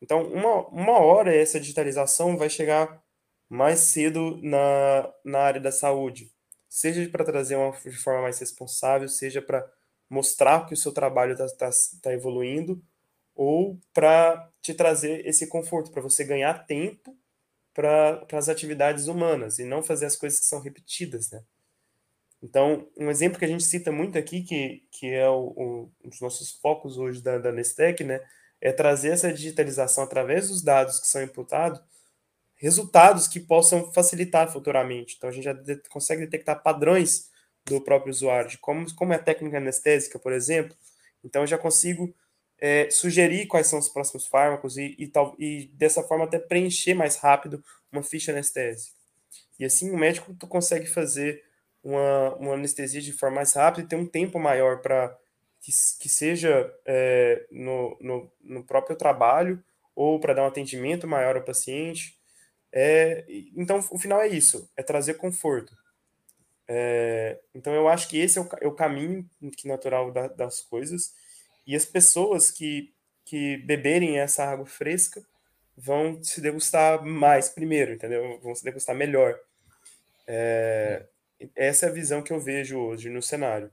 Então, 0.00 0.22
uma, 0.22 0.68
uma 0.68 0.98
hora 1.00 1.34
essa 1.34 1.60
digitalização 1.60 2.36
vai 2.36 2.48
chegar 2.48 3.02
mais 3.48 3.80
cedo 3.80 4.38
na, 4.42 5.12
na 5.24 5.40
área 5.40 5.60
da 5.60 5.72
saúde, 5.72 6.30
seja 6.68 7.08
para 7.10 7.24
trazer 7.24 7.56
uma 7.56 7.72
de 7.72 7.96
forma 7.98 8.22
mais 8.22 8.38
responsável, 8.38 9.08
seja 9.08 9.42
para 9.42 9.68
mostrar 10.08 10.66
que 10.66 10.74
o 10.74 10.76
seu 10.76 10.92
trabalho 10.92 11.32
está 11.32 11.46
tá, 11.48 11.70
tá 12.02 12.12
evoluindo, 12.12 12.80
ou 13.38 13.78
para 13.94 14.50
te 14.60 14.74
trazer 14.74 15.24
esse 15.24 15.46
conforto, 15.46 15.92
para 15.92 16.02
você 16.02 16.24
ganhar 16.24 16.66
tempo 16.66 17.16
para 17.72 18.26
as 18.32 18.48
atividades 18.48 19.06
humanas 19.06 19.60
e 19.60 19.64
não 19.64 19.80
fazer 19.80 20.06
as 20.06 20.16
coisas 20.16 20.40
que 20.40 20.46
são 20.46 20.60
repetidas, 20.60 21.30
né? 21.30 21.40
Então, 22.42 22.88
um 22.96 23.08
exemplo 23.08 23.38
que 23.38 23.44
a 23.44 23.48
gente 23.48 23.62
cita 23.62 23.92
muito 23.92 24.18
aqui, 24.18 24.42
que, 24.42 24.82
que 24.90 25.06
é 25.06 25.28
o, 25.28 25.52
o, 25.56 25.92
um 26.04 26.08
dos 26.08 26.20
nossos 26.20 26.50
focos 26.50 26.98
hoje 26.98 27.22
da, 27.22 27.38
da 27.38 27.52
Nestec, 27.52 28.02
né, 28.02 28.20
é 28.60 28.72
trazer 28.72 29.10
essa 29.10 29.32
digitalização 29.32 30.02
através 30.02 30.48
dos 30.48 30.62
dados 30.62 30.98
que 30.98 31.06
são 31.06 31.22
imputados, 31.22 31.80
resultados 32.56 33.28
que 33.28 33.38
possam 33.38 33.92
facilitar 33.92 34.50
futuramente. 34.50 35.14
Então, 35.16 35.30
a 35.30 35.32
gente 35.32 35.44
já 35.44 35.52
de, 35.52 35.76
consegue 35.88 36.24
detectar 36.24 36.60
padrões 36.60 37.30
do 37.64 37.80
próprio 37.80 38.10
usuário, 38.10 38.50
de 38.50 38.58
como, 38.58 38.92
como 38.96 39.12
é 39.12 39.16
a 39.16 39.22
técnica 39.22 39.58
anestésica, 39.58 40.18
por 40.18 40.32
exemplo. 40.32 40.76
Então, 41.22 41.42
eu 41.42 41.46
já 41.46 41.58
consigo 41.58 42.12
é, 42.60 42.90
sugerir 42.90 43.46
quais 43.46 43.66
são 43.66 43.78
os 43.78 43.88
próximos 43.88 44.26
fármacos 44.26 44.76
e, 44.76 44.94
e, 44.98 45.06
tal, 45.06 45.34
e 45.38 45.70
dessa 45.74 46.02
forma 46.02 46.24
até 46.24 46.38
preencher 46.38 46.94
mais 46.94 47.16
rápido 47.16 47.62
uma 47.92 48.02
ficha 48.02 48.32
anestésica. 48.32 48.96
E 49.58 49.64
assim 49.64 49.90
o 49.90 49.96
médico 49.96 50.34
tu 50.34 50.46
consegue 50.46 50.86
fazer 50.86 51.42
uma, 51.82 52.34
uma 52.36 52.54
anestesia 52.54 53.00
de 53.00 53.12
forma 53.12 53.36
mais 53.36 53.52
rápida 53.54 53.84
e 53.84 53.88
ter 53.88 53.96
um 53.96 54.06
tempo 54.06 54.38
maior 54.38 54.80
para 54.80 55.16
que, 55.60 55.72
que 56.00 56.08
seja 56.08 56.72
é, 56.84 57.46
no, 57.50 57.96
no, 58.00 58.32
no, 58.40 58.64
próprio 58.64 58.96
trabalho 58.96 59.62
ou 59.94 60.20
para 60.20 60.34
dar 60.34 60.44
um 60.44 60.48
atendimento 60.48 61.06
maior 61.06 61.36
ao 61.36 61.44
paciente. 61.44 62.18
É, 62.72 63.24
então, 63.56 63.84
o 63.90 63.98
final 63.98 64.20
é 64.20 64.28
isso, 64.28 64.70
é 64.76 64.82
trazer 64.82 65.14
conforto. 65.14 65.76
É, 66.68 67.40
então, 67.54 67.72
eu 67.74 67.88
acho 67.88 68.08
que 68.08 68.18
esse 68.18 68.38
é 68.38 68.42
o, 68.42 68.48
é 68.60 68.66
o 68.66 68.74
caminho 68.74 69.28
natural 69.64 70.12
da, 70.12 70.28
das 70.28 70.60
coisas 70.60 71.14
e 71.68 71.76
as 71.76 71.84
pessoas 71.84 72.50
que, 72.50 72.94
que 73.26 73.58
beberem 73.58 74.18
essa 74.18 74.42
água 74.42 74.64
fresca 74.64 75.22
vão 75.76 76.24
se 76.24 76.40
degustar 76.40 77.04
mais 77.04 77.50
primeiro, 77.50 77.92
entendeu? 77.92 78.40
Vão 78.42 78.54
se 78.54 78.64
degustar 78.64 78.96
melhor. 78.96 79.38
É, 80.26 81.04
essa 81.54 81.84
é 81.84 81.88
a 81.90 81.92
visão 81.92 82.22
que 82.22 82.32
eu 82.32 82.40
vejo 82.40 82.78
hoje 82.78 83.10
no 83.10 83.20
cenário. 83.20 83.70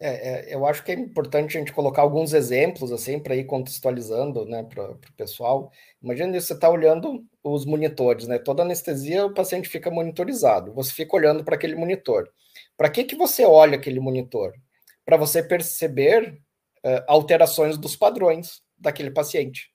É, 0.00 0.50
é, 0.50 0.54
eu 0.54 0.66
acho 0.66 0.82
que 0.82 0.90
é 0.90 0.94
importante 0.94 1.56
a 1.56 1.60
gente 1.60 1.74
colocar 1.74 2.00
alguns 2.00 2.32
exemplos 2.32 2.90
assim 2.90 3.20
para 3.20 3.36
ir 3.36 3.44
contextualizando, 3.44 4.46
né, 4.46 4.62
para 4.64 4.92
o 4.92 4.98
pessoal. 5.14 5.70
Imagina 6.02 6.40
você 6.40 6.54
está 6.54 6.70
olhando 6.70 7.22
os 7.44 7.66
monitores, 7.66 8.26
né? 8.26 8.38
Toda 8.38 8.62
anestesia 8.62 9.26
o 9.26 9.34
paciente 9.34 9.68
fica 9.68 9.90
monitorizado. 9.90 10.72
Você 10.72 10.90
fica 10.90 11.14
olhando 11.14 11.44
para 11.44 11.54
aquele 11.54 11.76
monitor. 11.76 12.32
Para 12.78 12.88
que 12.88 13.04
que 13.04 13.14
você 13.14 13.44
olha 13.44 13.76
aquele 13.76 14.00
monitor? 14.00 14.54
Para 15.04 15.16
você 15.18 15.42
perceber 15.42 16.40
uh, 16.84 17.04
alterações 17.06 17.76
dos 17.78 17.96
padrões 17.96 18.62
daquele 18.78 19.10
paciente. 19.10 19.72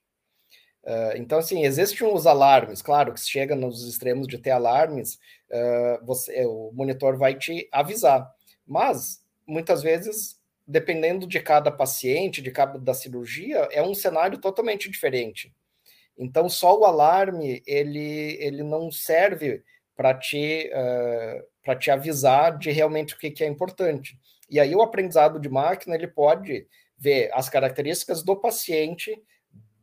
Uh, 0.84 1.18
então, 1.18 1.40
assim, 1.40 1.66
existem 1.66 2.08
os 2.08 2.26
alarmes, 2.26 2.82
claro, 2.82 3.14
que 3.14 3.20
chega 3.20 3.56
nos 3.56 3.86
extremos 3.88 4.28
de 4.28 4.38
ter 4.38 4.52
alarmes, 4.52 5.16
uh, 5.52 6.06
você, 6.06 6.46
o 6.46 6.72
monitor 6.74 7.18
vai 7.18 7.36
te 7.36 7.68
avisar. 7.72 8.30
Mas, 8.66 9.22
muitas 9.46 9.82
vezes, 9.84 10.40
dependendo 10.66 11.28
de 11.28 11.40
cada 11.40 11.72
paciente, 11.72 12.42
de 12.42 12.52
cada 12.52 12.80
da 12.80 12.94
cirurgia, 12.94 13.68
é 13.72 13.82
um 13.82 13.94
cenário 13.94 14.38
totalmente 14.38 14.90
diferente. 14.90 15.54
Então, 16.18 16.50
só 16.50 16.78
o 16.78 16.86
alarme, 16.86 17.62
ele, 17.66 18.38
ele 18.40 18.64
não 18.64 18.90
serve 18.92 19.64
para 19.96 20.14
te, 20.14 20.72
uh, 20.74 21.76
te 21.76 21.92
avisar 21.92 22.58
de 22.58 22.72
realmente 22.72 23.14
o 23.14 23.18
que, 23.18 23.30
que 23.32 23.44
é 23.44 23.48
importante. 23.48 24.18
E 24.50 24.60
aí 24.60 24.74
o 24.74 24.82
aprendizado 24.82 25.40
de 25.40 25.50
máquina 25.50 25.96
ele 25.96 26.08
pode 26.08 26.66
ver 26.98 27.30
as 27.34 27.50
características 27.50 28.24
do 28.24 28.36
paciente, 28.36 29.22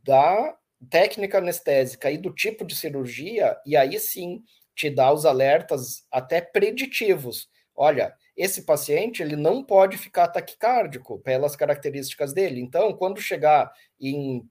da 0.03 0.55
técnica 0.89 1.37
anestésica 1.37 2.11
e 2.11 2.17
do 2.17 2.33
tipo 2.33 2.65
de 2.65 2.75
cirurgia, 2.75 3.57
e 3.65 3.75
aí 3.75 3.99
sim 3.99 4.43
te 4.75 4.89
dá 4.89 5.11
os 5.11 5.25
alertas 5.25 6.05
até 6.11 6.41
preditivos. 6.41 7.49
Olha, 7.75 8.13
esse 8.35 8.63
paciente 8.63 9.21
ele 9.21 9.35
não 9.35 9.63
pode 9.63 9.97
ficar 9.97 10.27
taquicárdico 10.27 11.19
pelas 11.19 11.55
características 11.55 12.33
dele. 12.33 12.59
Então, 12.61 12.93
quando 12.93 13.21
chegar 13.21 13.71
em 13.99 14.47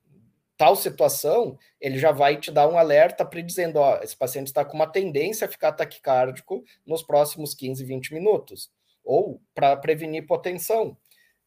tal 0.57 0.77
situação, 0.77 1.59
ele 1.81 1.99
já 1.99 2.13
vai 2.13 2.39
te 2.39 2.51
dar 2.51 2.69
um 2.69 2.79
alerta 2.79 3.25
predizendo, 3.25 3.79
ó, 3.79 3.99
esse 4.03 4.17
paciente 4.17 4.47
está 4.47 4.65
com 4.65 4.75
uma 4.75 4.87
tendência 4.87 5.47
a 5.47 5.51
ficar 5.51 5.73
taquicárdico 5.73 6.65
nos 6.87 7.03
próximos 7.03 7.55
15, 7.55 7.85
20 7.85 8.15
minutos, 8.15 8.71
ou 9.05 9.41
para 9.55 9.77
prevenir 9.77 10.23
hipotensão. 10.23 10.97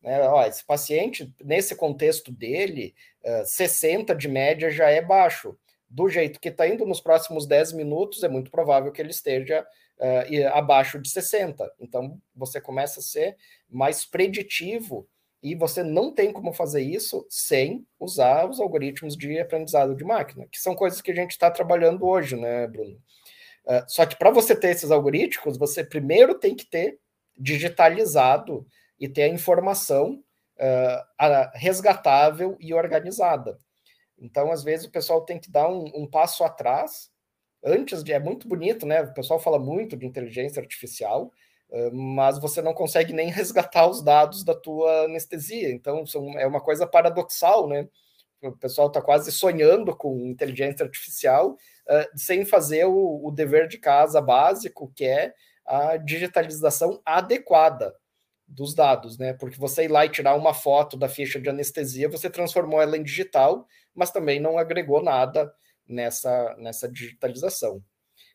Né? 0.02 0.22
Ó, 0.22 0.46
esse 0.46 0.66
paciente, 0.66 1.34
nesse 1.44 1.76
contexto 1.76 2.32
dele, 2.32 2.94
uh, 3.24 3.46
60 3.46 4.16
de 4.16 4.28
média 4.28 4.70
já 4.70 4.90
é 4.90 5.02
baixo. 5.02 5.58
Do 5.90 6.10
jeito 6.10 6.40
que 6.40 6.50
está 6.50 6.68
indo 6.68 6.86
nos 6.86 7.00
próximos 7.00 7.46
10 7.46 7.74
minutos, 7.74 8.24
é 8.24 8.28
muito 8.28 8.52
provável 8.52 8.92
que 8.92 9.02
ele 9.02 9.12
esteja 9.12 9.66
uh, 10.00 10.48
abaixo 10.54 11.00
de 11.00 11.10
60. 11.10 11.72
Então, 11.80 12.20
você 12.36 12.60
começa 12.60 13.00
a 13.00 13.04
ser 13.04 13.38
mais 13.70 14.06
preditivo 14.06 15.08
e 15.42 15.56
você 15.56 15.84
não 15.84 16.12
tem 16.12 16.34
como 16.34 16.52
fazer 16.52 16.82
isso 16.82 17.26
sem 17.30 17.86
usar 18.00 18.50
os 18.50 18.60
algoritmos 18.60 19.16
de 19.16 19.40
aprendizado 19.40 19.96
de 19.96 20.04
máquina, 20.04 20.48
que 20.52 20.60
são 20.60 20.76
coisas 20.76 21.02
que 21.02 21.12
a 21.12 21.16
gente 21.16 21.32
está 21.32 21.50
trabalhando 21.50 22.06
hoje, 22.06 22.36
né, 22.36 22.68
Bruno? 22.68 23.00
Uh, 23.66 23.84
só 23.88 24.06
que 24.06 24.16
para 24.18 24.32
você 24.32 24.56
ter 24.56 24.70
esses 24.70 24.92
algoritmos, 24.92 25.58
você 25.58 25.84
primeiro 25.84 26.36
tem 26.36 26.56
que 26.56 26.66
ter 26.66 27.00
digitalizado 27.38 28.66
e 29.00 29.08
ter 29.08 29.24
a 29.24 29.28
informação 29.28 30.24
uh, 30.58 31.52
resgatável 31.54 32.58
e 32.60 32.74
organizada. 32.74 33.60
Então, 34.20 34.52
às 34.52 34.64
vezes, 34.64 34.88
o 34.88 34.92
pessoal 34.92 35.22
tem 35.22 35.40
que 35.40 35.52
dar 35.52 35.70
um, 35.70 35.86
um 35.94 36.08
passo 36.10 36.44
atrás, 36.44 37.12
antes 37.64 38.04
de. 38.04 38.14
É 38.14 38.20
muito 38.20 38.48
bonito, 38.48 38.86
né? 38.86 39.02
O 39.02 39.14
pessoal 39.14 39.40
fala 39.40 39.60
muito 39.60 39.96
de 39.96 40.06
inteligência 40.06 40.60
artificial, 40.60 41.32
mas 41.94 42.40
você 42.40 42.62
não 42.62 42.74
consegue 42.74 43.14
nem 43.14 43.30
resgatar 43.30 43.88
os 43.88 44.02
dados 44.02 44.44
da 44.44 44.56
tua 44.56 45.04
anestesia. 45.04 45.70
Então, 45.70 46.06
são, 46.06 46.38
é 46.40 46.48
uma 46.48 46.62
coisa 46.62 46.88
paradoxal, 46.88 47.68
né? 47.68 47.88
O 48.42 48.52
pessoal 48.52 48.88
está 48.88 49.02
quase 49.02 49.32
sonhando 49.32 49.96
com 49.96 50.26
inteligência 50.26 50.84
artificial 50.84 51.52
uh, 51.52 52.18
sem 52.18 52.46
fazer 52.46 52.86
o, 52.86 53.26
o, 53.26 53.32
dever 53.32 53.68
de 53.68 53.80
casa 53.80 54.22
básico, 54.22 54.92
que 54.96 55.06
é 55.06 55.34
a 55.66 55.98
digitalização 55.98 57.02
adequada 57.04 57.96
dos 58.48 58.74
dados, 58.74 59.18
né? 59.18 59.34
Porque 59.34 59.58
você 59.58 59.84
ir 59.84 59.90
lá 59.90 60.06
e 60.06 60.10
tirar 60.10 60.36
uma 60.36 60.54
foto 60.54 60.96
da 60.96 61.10
ficha 61.10 61.40
de 61.40 61.50
anestesia, 61.50 62.10
você 62.10 62.30
transformou 62.30 62.82
ela 62.82 62.98
em 62.98 63.04
digital, 63.04 63.68
mas 63.94 64.12
também 64.12 64.40
não 64.40 64.58
agregou 64.58 65.04
nada 65.04 65.54
nessa, 65.88 66.56
nessa 66.58 66.88
digitalização. 66.88 67.84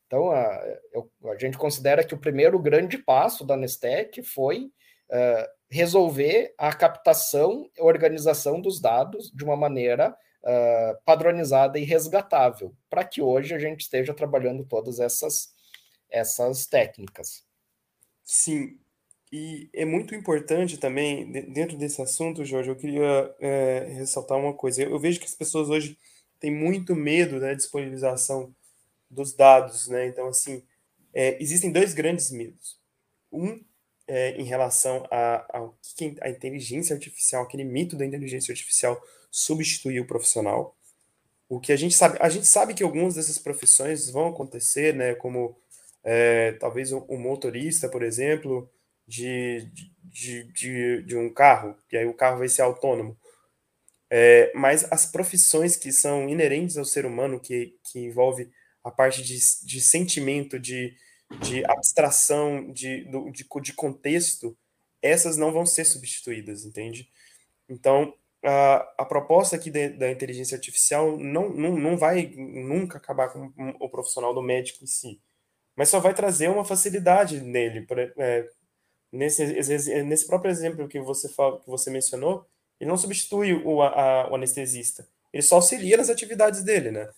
Então, 0.07 0.31
a, 0.31 0.63
eu, 0.93 1.11
a 1.31 1.39
gente 1.39 1.57
considera 1.57 2.05
que 2.05 2.15
o 2.15 2.21
primeiro 2.21 2.59
grande 2.59 2.99
passo 2.99 3.47
da 3.47 3.57
Nestec 3.57 4.23
foi 4.23 4.71
uh, 5.09 5.49
resolver 5.71 6.55
a 6.59 6.71
captação 6.75 7.67
e 7.75 7.81
organização 7.81 8.61
dos 8.61 8.79
dados 8.79 9.31
de 9.31 9.43
uma 9.43 9.57
maneira 9.57 10.15
uh, 10.43 11.03
padronizada 11.07 11.79
e 11.79 11.85
resgatável, 11.85 12.77
para 12.91 13.05
que 13.05 13.23
hoje 13.23 13.55
a 13.55 13.59
gente 13.59 13.81
esteja 13.81 14.13
trabalhando 14.13 14.67
todas 14.67 15.01
essas, 15.01 15.49
essas 16.11 16.67
técnicas. 16.67 17.47
Sim, 18.23 18.79
e 19.33 19.71
é 19.73 19.87
muito 19.87 20.15
importante 20.15 20.77
também, 20.77 21.33
dentro 21.53 21.79
desse 21.79 22.03
assunto, 22.03 22.45
Jorge, 22.45 22.69
eu 22.69 22.77
queria 22.77 23.35
é, 23.41 23.91
ressaltar 23.95 24.39
uma 24.39 24.53
coisa. 24.53 24.83
Eu 24.83 24.99
vejo 24.99 25.19
que 25.19 25.25
as 25.25 25.35
pessoas 25.35 25.71
hoje 25.71 25.99
têm 26.39 26.51
muito 26.51 26.95
medo 26.95 27.41
da 27.41 27.55
disponibilização 27.55 28.55
dos 29.11 29.33
dados, 29.33 29.89
né? 29.89 30.07
Então, 30.07 30.29
assim, 30.29 30.63
é, 31.15 31.43
existem 31.43 31.73
dois 31.73 31.95
grandes 31.95 32.31
medos. 32.31 32.79
Um 33.33 33.65
é, 34.07 34.33
em 34.33 34.45
relação 34.45 35.07
ao 35.49 35.79
que 35.97 36.17
a 36.21 36.29
inteligência 36.29 36.95
artificial, 36.95 37.45
aquele 37.45 37.65
mito 37.65 37.97
da 37.97 38.05
inteligência 38.05 38.53
artificial 38.53 39.03
substituir 39.31 40.01
o 40.01 40.07
profissional. 40.07 40.77
O 41.49 41.59
que 41.59 41.73
a 41.73 41.77
gente 41.77 41.95
sabe, 41.95 42.19
a 42.21 42.29
gente 42.29 42.47
sabe 42.47 42.75
que 42.75 42.83
algumas 42.83 43.15
dessas 43.15 43.39
profissões 43.39 44.11
vão 44.11 44.29
acontecer, 44.29 44.95
né? 44.95 45.15
Como 45.15 45.57
é, 46.05 46.53
talvez 46.53 46.93
um, 46.93 47.17
motorista, 47.17 47.89
por 47.89 48.03
exemplo, 48.03 48.69
de, 49.07 49.71
de, 50.05 50.45
de, 50.53 51.03
de, 51.03 51.17
um 51.17 51.33
carro, 51.33 51.77
e 51.91 51.97
aí 51.97 52.07
o 52.07 52.15
carro 52.15 52.39
vai 52.39 52.49
ser 52.49 52.63
autônomo. 52.63 53.19
É, 54.11 54.53
mas 54.55 54.91
as 54.93 55.07
profissões 55.07 55.77
que 55.77 55.91
são 55.91 56.29
inerentes 56.29 56.77
ao 56.77 56.85
ser 56.85 57.07
humano, 57.07 57.41
que, 57.41 57.79
que 57.85 57.99
envolve 57.99 58.51
a 58.85 58.91
parte 58.91 59.23
de, 59.23 59.39
de 59.65 59.81
sentimento, 59.81 60.59
de, 60.59 60.95
de 61.41 61.65
abstração, 61.65 62.73
de, 62.73 63.05
de, 63.33 63.61
de 63.63 63.75
contexto, 63.75 64.57
essas 65.01 65.37
não 65.37 65.53
vão 65.53 65.65
ser 65.65 65.85
substituídas, 65.85 66.65
entende? 66.65 67.09
Então, 67.69 68.15
a, 68.45 68.95
a 68.99 69.05
proposta 69.05 69.57
aqui 69.57 69.71
de, 69.71 69.91
da 69.91 70.11
inteligência 70.11 70.57
artificial 70.57 71.17
não, 71.19 71.49
não, 71.51 71.77
não 71.77 71.97
vai 71.97 72.27
nunca 72.37 72.99
acabar 72.99 73.29
com 73.29 73.53
o 73.81 73.89
profissional 73.89 74.35
do 74.35 74.43
médico 74.43 74.85
em 74.85 74.87
si, 74.87 75.21
mas 75.77 75.89
só 75.89 76.01
vai 76.01 76.15
trazer 76.15 76.49
uma 76.49 76.65
facilidade 76.65 77.41
nele. 77.41 77.87
É, 78.19 78.49
nesse, 79.13 79.45
nesse 80.03 80.27
próprio 80.27 80.51
exemplo 80.51 80.89
que 80.89 81.01
você, 81.01 81.29
que 81.29 81.69
você 81.71 81.91
mencionou, 81.91 82.47
ele 82.81 82.91
não 82.91 82.97
substitui 82.97 83.53
o, 83.53 83.83
a, 83.83 84.29
o 84.31 84.35
anestesista, 84.35 85.07
ele 85.33 85.43
só 85.43 85.57
auxilia 85.57 85.97
nas 85.97 86.11
atividades 86.11 86.63
dele, 86.63 86.91
né? 86.91 87.09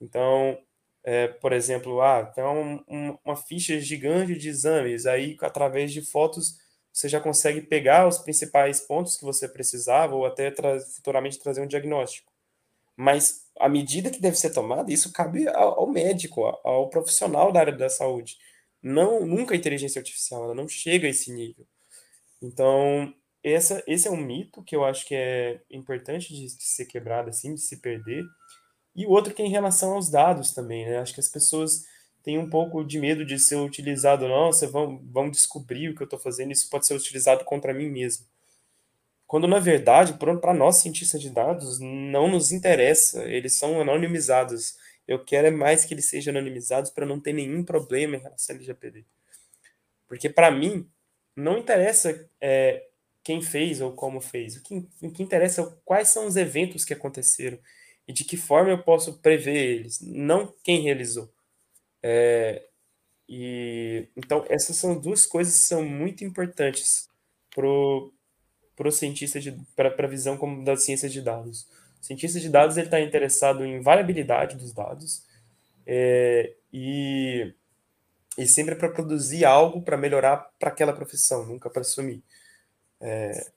Então, 0.00 0.58
é, 1.02 1.28
por 1.28 1.52
exemplo, 1.52 2.00
ah, 2.00 2.24
tem 2.24 2.44
um, 2.44 2.84
um, 2.88 3.18
uma 3.24 3.36
ficha 3.36 3.80
gigante 3.80 4.36
de 4.36 4.48
exames, 4.48 5.06
aí 5.06 5.36
através 5.40 5.92
de 5.92 6.02
fotos 6.02 6.58
você 6.92 7.08
já 7.08 7.20
consegue 7.20 7.60
pegar 7.60 8.06
os 8.06 8.18
principais 8.18 8.80
pontos 8.80 9.16
que 9.16 9.24
você 9.24 9.48
precisava 9.48 10.14
ou 10.14 10.26
até 10.26 10.50
tra 10.50 10.80
futuramente 10.80 11.38
trazer 11.38 11.60
um 11.60 11.66
diagnóstico. 11.66 12.32
Mas 12.96 13.46
a 13.58 13.68
medida 13.68 14.10
que 14.10 14.20
deve 14.20 14.36
ser 14.36 14.50
tomada, 14.50 14.92
isso 14.92 15.12
cabe 15.12 15.48
ao, 15.48 15.80
ao 15.80 15.86
médico, 15.86 16.44
ao, 16.44 16.60
ao 16.64 16.90
profissional 16.90 17.52
da 17.52 17.60
área 17.60 17.72
da 17.72 17.88
saúde. 17.88 18.36
Não, 18.82 19.26
nunca 19.26 19.54
a 19.54 19.56
inteligência 19.56 19.98
artificial, 19.98 20.44
ela 20.44 20.54
não 20.54 20.68
chega 20.68 21.06
a 21.06 21.10
esse 21.10 21.32
nível. 21.32 21.66
Então, 22.40 23.12
essa, 23.42 23.82
esse 23.86 24.08
é 24.08 24.10
um 24.10 24.16
mito 24.16 24.62
que 24.62 24.76
eu 24.76 24.84
acho 24.84 25.06
que 25.06 25.14
é 25.14 25.60
importante 25.70 26.32
de, 26.32 26.46
de 26.46 26.62
ser 26.62 26.86
quebrado, 26.86 27.30
assim, 27.30 27.54
de 27.54 27.60
se 27.60 27.78
perder. 27.78 28.24
E 28.94 29.06
o 29.06 29.10
outro 29.10 29.34
que 29.34 29.42
é 29.42 29.46
em 29.46 29.50
relação 29.50 29.92
aos 29.94 30.10
dados 30.10 30.52
também, 30.52 30.86
né? 30.86 30.98
Acho 30.98 31.14
que 31.14 31.20
as 31.20 31.28
pessoas 31.28 31.84
têm 32.22 32.38
um 32.38 32.50
pouco 32.50 32.84
de 32.84 32.98
medo 32.98 33.24
de 33.24 33.38
ser 33.38 33.56
utilizado, 33.56 34.28
nossa, 34.28 34.66
vão, 34.66 34.98
vão 35.10 35.30
descobrir 35.30 35.88
o 35.88 35.94
que 35.94 36.02
eu 36.02 36.06
estou 36.06 36.18
fazendo, 36.18 36.52
isso 36.52 36.68
pode 36.68 36.86
ser 36.86 36.94
utilizado 36.94 37.44
contra 37.44 37.72
mim 37.72 37.88
mesmo. 37.88 38.26
Quando, 39.26 39.46
na 39.46 39.58
verdade, 39.58 40.14
para 40.14 40.54
nós, 40.54 40.76
cientistas 40.76 41.20
de 41.20 41.30
dados, 41.30 41.78
não 41.78 42.28
nos 42.28 42.50
interessa, 42.50 43.24
eles 43.24 43.58
são 43.58 43.80
anonimizados. 43.80 44.76
Eu 45.08 45.24
quero 45.24 45.48
é 45.48 45.50
mais 45.50 45.84
que 45.84 45.94
eles 45.94 46.04
sejam 46.04 46.32
anonimizados 46.32 46.90
para 46.90 47.06
não 47.06 47.18
ter 47.18 47.32
nenhum 47.32 47.64
problema 47.64 48.16
em 48.16 48.20
relação 48.20 48.54
ao 48.54 48.58
LGPD. 48.58 49.04
Porque, 50.06 50.28
para 50.28 50.50
mim, 50.50 50.88
não 51.34 51.58
interessa 51.58 52.28
é, 52.40 52.86
quem 53.24 53.42
fez 53.42 53.80
ou 53.80 53.92
como 53.92 54.20
fez. 54.20 54.56
O 54.56 54.62
que, 54.62 54.86
o 55.02 55.10
que 55.10 55.22
interessa 55.22 55.62
é 55.62 55.72
quais 55.84 56.08
são 56.08 56.26
os 56.26 56.36
eventos 56.36 56.84
que 56.84 56.92
aconteceram 56.92 57.58
e 58.06 58.12
de 58.12 58.24
que 58.24 58.36
forma 58.36 58.70
eu 58.70 58.82
posso 58.82 59.18
prever 59.18 59.56
eles, 59.56 60.00
não 60.00 60.54
quem 60.64 60.80
realizou. 60.82 61.30
É, 62.02 62.66
e 63.28 64.08
então 64.16 64.44
essas 64.48 64.76
são 64.76 64.98
duas 64.98 65.26
coisas 65.26 65.54
que 65.54 65.64
são 65.64 65.84
muito 65.84 66.24
importantes 66.24 67.08
pro 67.50 68.12
pro 68.74 68.92
cientista 68.92 69.40
para 69.76 69.92
a 69.98 70.08
visão 70.08 70.38
como 70.38 70.64
da 70.64 70.76
ciência 70.76 71.08
de 71.08 71.20
dados. 71.20 71.68
O 72.00 72.04
cientista 72.04 72.38
de 72.40 72.48
dados 72.48 72.76
está 72.76 73.00
interessado 73.00 73.64
em 73.64 73.80
variabilidade 73.80 74.56
dos 74.56 74.72
dados 74.72 75.24
é, 75.86 76.54
e 76.72 77.54
e 78.38 78.46
sempre 78.46 78.76
para 78.76 78.88
produzir 78.88 79.44
algo 79.44 79.82
para 79.82 79.96
melhorar 79.96 80.36
para 80.60 80.68
aquela 80.68 80.92
profissão, 80.92 81.44
nunca 81.44 81.68
para 81.68 81.80
assumir. 81.80 82.22
É, 83.00 83.50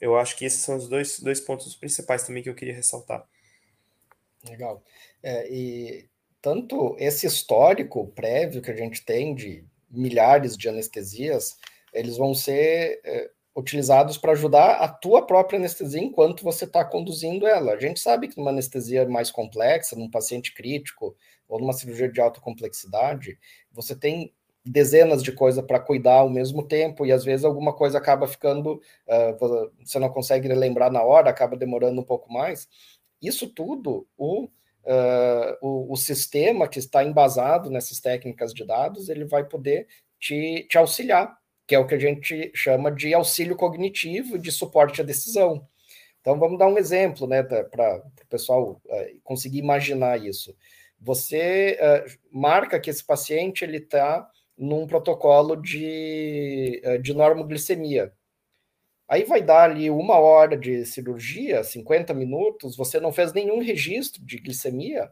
eu 0.00 0.18
acho 0.18 0.36
que 0.36 0.44
esses 0.44 0.60
são 0.60 0.76
os 0.76 0.88
dois, 0.88 1.20
dois 1.20 1.40
pontos 1.40 1.76
principais 1.76 2.24
também 2.24 2.42
que 2.42 2.50
eu 2.50 2.56
queria 2.56 2.74
ressaltar. 2.74 3.24
Legal. 4.48 4.82
É, 5.22 5.48
e 5.48 6.08
tanto 6.42 6.96
esse 6.98 7.24
histórico 7.24 8.08
prévio 8.08 8.60
que 8.60 8.70
a 8.70 8.76
gente 8.76 9.04
tem 9.04 9.32
de 9.32 9.64
milhares 9.88 10.56
de 10.56 10.68
anestesias, 10.68 11.56
eles 11.92 12.16
vão 12.16 12.34
ser 12.34 13.00
é, 13.04 13.30
utilizados 13.58 14.16
para 14.16 14.32
ajudar 14.32 14.76
a 14.76 14.88
tua 14.88 15.26
própria 15.26 15.58
anestesia 15.58 16.00
enquanto 16.00 16.44
você 16.44 16.64
está 16.64 16.84
conduzindo 16.84 17.44
ela. 17.44 17.72
A 17.72 17.80
gente 17.80 17.98
sabe 17.98 18.28
que 18.28 18.38
numa 18.38 18.50
anestesia 18.50 19.06
mais 19.08 19.32
complexa, 19.32 19.96
num 19.96 20.08
paciente 20.08 20.54
crítico 20.54 21.16
ou 21.48 21.58
numa 21.58 21.72
cirurgia 21.72 22.08
de 22.08 22.20
alta 22.20 22.40
complexidade, 22.40 23.36
você 23.72 23.96
tem 23.96 24.32
dezenas 24.64 25.24
de 25.24 25.32
coisas 25.32 25.64
para 25.64 25.80
cuidar 25.80 26.18
ao 26.18 26.30
mesmo 26.30 26.62
tempo, 26.62 27.04
e 27.04 27.10
às 27.10 27.24
vezes 27.24 27.44
alguma 27.44 27.72
coisa 27.72 27.98
acaba 27.98 28.28
ficando, 28.28 28.74
uh, 28.74 29.70
você 29.84 29.98
não 29.98 30.10
consegue 30.10 30.46
lembrar 30.48 30.90
na 30.90 31.02
hora, 31.02 31.30
acaba 31.30 31.56
demorando 31.56 32.00
um 32.00 32.04
pouco 32.04 32.32
mais. 32.32 32.68
Isso 33.20 33.48
tudo, 33.48 34.06
o, 34.16 34.44
uh, 34.44 34.48
o, 35.60 35.92
o, 35.92 35.96
sistema 35.96 36.68
que 36.68 36.78
está 36.78 37.02
embasado 37.02 37.70
nessas 37.70 37.98
técnicas 37.98 38.52
de 38.52 38.64
dados, 38.64 39.08
ele 39.08 39.24
vai 39.24 39.44
poder 39.44 39.88
te, 40.20 40.66
te 40.68 40.76
auxiliar, 40.76 41.36
que 41.68 41.74
é 41.74 41.78
o 41.78 41.86
que 41.86 41.94
a 41.94 41.98
gente 41.98 42.50
chama 42.54 42.90
de 42.90 43.14
auxílio 43.14 43.54
cognitivo 43.54 44.38
de 44.38 44.50
suporte 44.50 45.00
à 45.00 45.04
decisão. 45.04 45.68
Então, 46.20 46.38
vamos 46.38 46.58
dar 46.58 46.66
um 46.66 46.78
exemplo, 46.78 47.28
né, 47.28 47.42
para 47.42 47.98
o 47.98 48.26
pessoal 48.28 48.80
uh, 48.84 49.20
conseguir 49.22 49.58
imaginar 49.58 50.20
isso. 50.20 50.56
Você 51.00 51.78
marca 52.32 52.80
que 52.80 52.90
esse 52.90 53.04
paciente 53.04 53.64
ele 53.64 53.76
está 53.76 54.28
num 54.58 54.86
protocolo 54.86 55.54
de, 55.54 56.80
eh, 56.82 56.98
de 56.98 57.14
normoglicemia. 57.14 58.12
Aí 59.06 59.24
vai 59.24 59.40
dar 59.40 59.70
ali 59.70 59.88
uma 59.88 60.18
hora 60.18 60.56
de 60.56 60.84
cirurgia, 60.84 61.62
50 61.62 62.12
minutos, 62.12 62.76
você 62.76 62.98
não 62.98 63.12
fez 63.12 63.32
nenhum 63.32 63.60
registro 63.62 64.22
de 64.24 64.38
glicemia, 64.38 65.10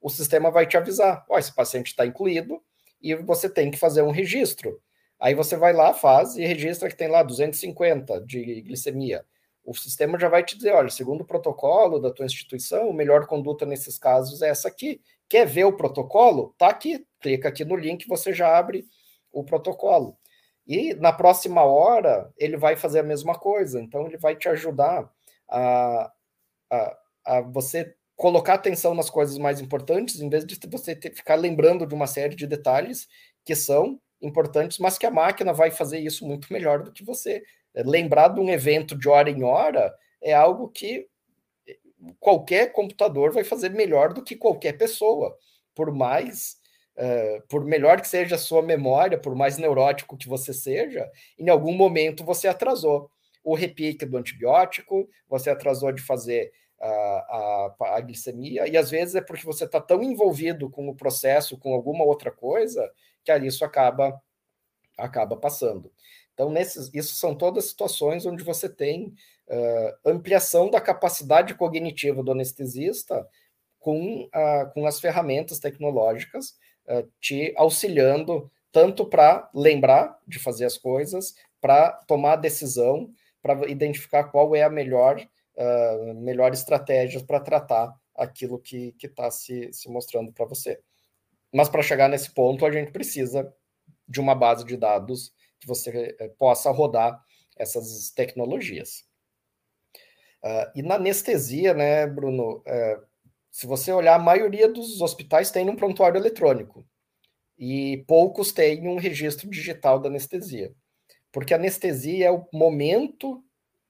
o 0.00 0.10
sistema 0.10 0.50
vai 0.50 0.66
te 0.66 0.76
avisar, 0.76 1.24
oh, 1.28 1.38
esse 1.38 1.54
paciente 1.54 1.86
está 1.88 2.04
incluído 2.04 2.60
e 3.00 3.14
você 3.14 3.48
tem 3.48 3.70
que 3.70 3.78
fazer 3.78 4.02
um 4.02 4.10
registro. 4.10 4.82
Aí 5.20 5.34
você 5.34 5.56
vai 5.56 5.72
lá, 5.72 5.92
faz 5.92 6.36
e 6.36 6.44
registra 6.44 6.88
que 6.88 6.96
tem 6.96 7.08
lá 7.08 7.22
250 7.22 8.20
de 8.20 8.62
glicemia. 8.62 9.24
O 9.64 9.74
sistema 9.74 10.18
já 10.18 10.28
vai 10.28 10.44
te 10.44 10.56
dizer, 10.56 10.72
olha, 10.72 10.88
segundo 10.88 11.22
o 11.22 11.26
protocolo 11.26 11.98
da 11.98 12.10
tua 12.10 12.24
instituição, 12.24 12.90
a 12.90 12.94
melhor 12.94 13.26
conduta 13.26 13.66
nesses 13.66 13.98
casos 13.98 14.40
é 14.40 14.48
essa 14.48 14.68
aqui. 14.68 15.00
Quer 15.28 15.46
ver 15.46 15.64
o 15.64 15.76
protocolo? 15.76 16.54
Tá 16.56 16.68
aqui. 16.68 17.06
Clica 17.20 17.48
aqui 17.48 17.64
no 17.64 17.76
link, 17.76 18.06
você 18.08 18.32
já 18.32 18.56
abre 18.56 18.86
o 19.30 19.44
protocolo. 19.44 20.16
E 20.66 20.94
na 20.94 21.12
próxima 21.12 21.62
hora, 21.64 22.32
ele 22.36 22.56
vai 22.56 22.76
fazer 22.76 23.00
a 23.00 23.02
mesma 23.02 23.34
coisa. 23.38 23.80
Então, 23.80 24.06
ele 24.06 24.16
vai 24.16 24.36
te 24.36 24.48
ajudar 24.48 25.10
a, 25.48 26.12
a, 26.70 26.98
a 27.24 27.40
você 27.42 27.94
colocar 28.16 28.54
atenção 28.54 28.94
nas 28.94 29.10
coisas 29.10 29.38
mais 29.38 29.60
importantes, 29.60 30.20
em 30.20 30.28
vez 30.28 30.44
de 30.44 30.58
você 30.68 30.94
ter, 30.94 31.14
ficar 31.14 31.36
lembrando 31.36 31.86
de 31.86 31.94
uma 31.94 32.06
série 32.06 32.34
de 32.34 32.46
detalhes 32.46 33.06
que 33.44 33.54
são 33.54 34.00
importantes, 34.20 34.78
mas 34.78 34.98
que 34.98 35.06
a 35.06 35.10
máquina 35.10 35.52
vai 35.52 35.70
fazer 35.70 35.98
isso 35.98 36.26
muito 36.26 36.52
melhor 36.52 36.82
do 36.82 36.92
que 36.92 37.04
você. 37.04 37.42
Lembrar 37.74 38.28
de 38.28 38.40
um 38.40 38.50
evento 38.50 38.96
de 38.96 39.08
hora 39.08 39.30
em 39.30 39.42
hora 39.42 39.94
é 40.20 40.32
algo 40.32 40.68
que 40.68 41.08
qualquer 42.18 42.72
computador 42.72 43.32
vai 43.32 43.44
fazer 43.44 43.70
melhor 43.70 44.12
do 44.12 44.22
que 44.22 44.36
qualquer 44.36 44.72
pessoa, 44.76 45.36
por 45.74 45.92
mais 45.92 46.58
uh, 46.96 47.46
por 47.48 47.64
melhor 47.64 48.00
que 48.00 48.08
seja 48.08 48.34
a 48.34 48.38
sua 48.38 48.62
memória, 48.62 49.18
por 49.18 49.34
mais 49.34 49.58
neurótico 49.58 50.16
que 50.16 50.28
você 50.28 50.52
seja, 50.52 51.10
em 51.38 51.48
algum 51.48 51.72
momento 51.72 52.24
você 52.24 52.48
atrasou 52.48 53.10
o 53.42 53.54
repique 53.54 54.04
do 54.04 54.16
antibiótico, 54.16 55.08
você 55.28 55.50
atrasou 55.50 55.92
de 55.92 56.02
fazer 56.02 56.52
a, 56.80 56.86
a, 57.80 57.96
a 57.96 58.00
glicemia, 58.00 58.68
e 58.68 58.76
às 58.76 58.90
vezes 58.90 59.14
é 59.14 59.20
porque 59.20 59.44
você 59.44 59.64
está 59.64 59.80
tão 59.80 60.02
envolvido 60.02 60.70
com 60.70 60.88
o 60.88 60.94
processo, 60.94 61.58
com 61.58 61.72
alguma 61.72 62.04
outra 62.04 62.30
coisa, 62.30 62.88
que 63.24 63.30
ali 63.30 63.46
isso 63.46 63.64
acaba 63.64 64.20
acaba 64.98 65.36
passando. 65.36 65.92
Então, 66.34 66.50
nesses, 66.50 66.88
isso 66.92 67.14
são 67.16 67.34
todas 67.34 67.66
situações 67.66 68.26
onde 68.26 68.44
você 68.44 68.68
tem 68.68 69.14
uh, 69.48 70.10
ampliação 70.10 70.70
da 70.70 70.80
capacidade 70.80 71.54
cognitiva 71.54 72.22
do 72.22 72.32
anestesista 72.32 73.26
com, 73.78 74.24
uh, 74.24 74.72
com 74.72 74.86
as 74.86 75.00
ferramentas 75.00 75.58
tecnológicas 75.58 76.56
uh, 76.88 77.08
te 77.20 77.52
auxiliando 77.56 78.50
tanto 78.70 79.06
para 79.06 79.48
lembrar 79.54 80.18
de 80.26 80.38
fazer 80.38 80.64
as 80.64 80.76
coisas, 80.76 81.34
para 81.60 81.90
tomar 82.06 82.36
decisão, 82.36 83.10
para 83.42 83.68
identificar 83.68 84.24
qual 84.24 84.54
é 84.54 84.62
a 84.62 84.68
melhor, 84.68 85.26
melhor 86.16 86.52
estratégia 86.52 87.24
para 87.24 87.40
tratar 87.40 87.92
aquilo 88.14 88.58
que 88.58 88.94
está 89.02 89.30
se, 89.30 89.72
se 89.72 89.88
mostrando 89.88 90.30
para 90.32 90.44
você. 90.44 90.80
Mas 91.52 91.68
para 91.68 91.82
chegar 91.82 92.08
nesse 92.08 92.30
ponto, 92.30 92.64
a 92.64 92.70
gente 92.70 92.90
precisa 92.90 93.52
de 94.06 94.20
uma 94.20 94.34
base 94.34 94.64
de 94.64 94.76
dados 94.76 95.32
que 95.60 95.66
você 95.66 96.16
eh, 96.18 96.28
possa 96.38 96.70
rodar 96.70 97.22
essas 97.56 98.10
tecnologias. 98.10 99.04
Uh, 100.42 100.70
e 100.76 100.82
na 100.82 100.94
anestesia, 100.94 101.74
né, 101.74 102.06
Bruno, 102.06 102.58
uh, 102.58 103.06
se 103.50 103.66
você 103.66 103.92
olhar, 103.92 104.14
a 104.14 104.20
maioria 104.20 104.68
dos 104.68 105.00
hospitais 105.00 105.50
tem 105.50 105.68
um 105.68 105.74
prontuário 105.74 106.18
eletrônico 106.18 106.86
e 107.58 108.04
poucos 108.06 108.52
têm 108.52 108.86
um 108.86 108.96
registro 108.96 109.50
digital 109.50 109.98
da 109.98 110.08
anestesia. 110.08 110.72
Porque 111.32 111.52
a 111.52 111.56
anestesia 111.56 112.26
é 112.26 112.30
o 112.30 112.46
momento 112.52 113.42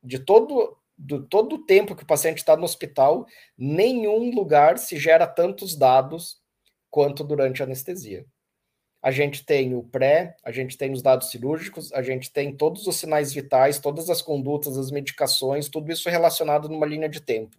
de 0.02 0.18
todo, 0.18 0.78
do, 0.96 1.26
todo 1.26 1.56
o 1.56 1.66
tempo 1.66 1.94
que 1.94 2.02
o 2.02 2.06
paciente 2.06 2.38
está 2.38 2.56
no 2.56 2.64
hospital, 2.64 3.26
nenhum 3.56 4.34
lugar 4.34 4.78
se 4.78 4.98
gera 4.98 5.26
tantos 5.26 5.76
dados 5.76 6.40
quanto 6.90 7.24
durante 7.24 7.62
a 7.62 7.64
anestesia. 7.64 8.24
A 9.00 9.10
gente 9.10 9.44
tem 9.44 9.74
o 9.74 9.82
pré, 9.82 10.36
a 10.42 10.50
gente 10.50 10.76
tem 10.76 10.92
os 10.92 11.02
dados 11.02 11.30
cirúrgicos, 11.30 11.92
a 11.92 12.02
gente 12.02 12.32
tem 12.32 12.56
todos 12.56 12.86
os 12.86 12.96
sinais 12.96 13.32
vitais, 13.32 13.78
todas 13.78 14.10
as 14.10 14.20
condutas, 14.20 14.76
as 14.76 14.90
medicações, 14.90 15.68
tudo 15.68 15.92
isso 15.92 16.10
relacionado 16.10 16.68
numa 16.68 16.86
linha 16.86 17.08
de 17.08 17.20
tempo. 17.20 17.56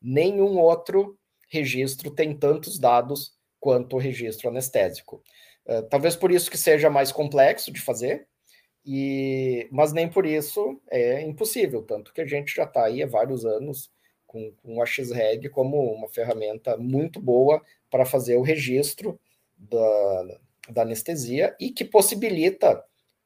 Nenhum 0.00 0.58
outro 0.58 1.18
registro 1.48 2.10
tem 2.10 2.36
tantos 2.36 2.78
dados 2.78 3.32
quanto 3.58 3.96
o 3.96 3.98
registro 3.98 4.48
anestésico. 4.48 5.22
Uh, 5.66 5.82
talvez 5.88 6.14
por 6.14 6.30
isso 6.30 6.50
que 6.50 6.56
seja 6.56 6.88
mais 6.88 7.10
complexo 7.10 7.72
de 7.72 7.80
fazer, 7.80 8.26
e, 8.84 9.68
mas 9.70 9.92
nem 9.92 10.08
por 10.08 10.24
isso 10.24 10.80
é 10.90 11.20
impossível, 11.22 11.82
tanto 11.82 12.12
que 12.12 12.20
a 12.20 12.26
gente 12.26 12.54
já 12.54 12.64
está 12.64 12.84
aí 12.86 13.02
há 13.02 13.06
vários 13.06 13.44
anos 13.44 13.90
com, 14.30 14.52
com 14.62 14.80
a 14.80 14.86
X-Reg 14.86 15.48
como 15.48 15.92
uma 15.92 16.08
ferramenta 16.08 16.76
muito 16.76 17.20
boa 17.20 17.60
para 17.90 18.06
fazer 18.06 18.36
o 18.36 18.42
registro 18.42 19.18
da, 19.58 20.38
da 20.70 20.82
anestesia 20.82 21.54
e 21.58 21.70
que 21.70 21.84
possibilita 21.84 22.80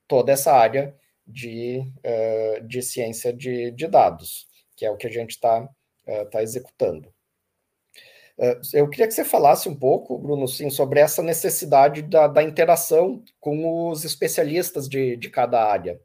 toda 0.08 0.32
essa 0.32 0.52
área 0.54 0.96
de, 1.26 1.80
uh, 1.98 2.66
de 2.66 2.80
ciência 2.80 3.34
de, 3.34 3.70
de, 3.72 3.86
dados, 3.86 4.46
que 4.74 4.86
é 4.86 4.90
o 4.90 4.96
que 4.96 5.06
a 5.06 5.10
gente 5.10 5.32
está 5.32 5.62
uh, 5.62 6.30
tá 6.30 6.42
executando. 6.42 7.12
Uh, 8.38 8.58
eu 8.72 8.88
queria 8.88 9.06
que 9.06 9.12
você 9.12 9.26
falasse 9.26 9.68
um 9.68 9.76
pouco, 9.76 10.18
Bruno, 10.18 10.48
sim, 10.48 10.70
sobre 10.70 11.00
essa 11.00 11.22
necessidade 11.22 12.00
da, 12.00 12.26
da 12.26 12.42
interação 12.42 13.22
com 13.38 13.90
os 13.90 14.04
especialistas 14.04 14.88
de, 14.88 15.16
de 15.16 15.28
cada 15.28 15.62
área, 15.62 16.00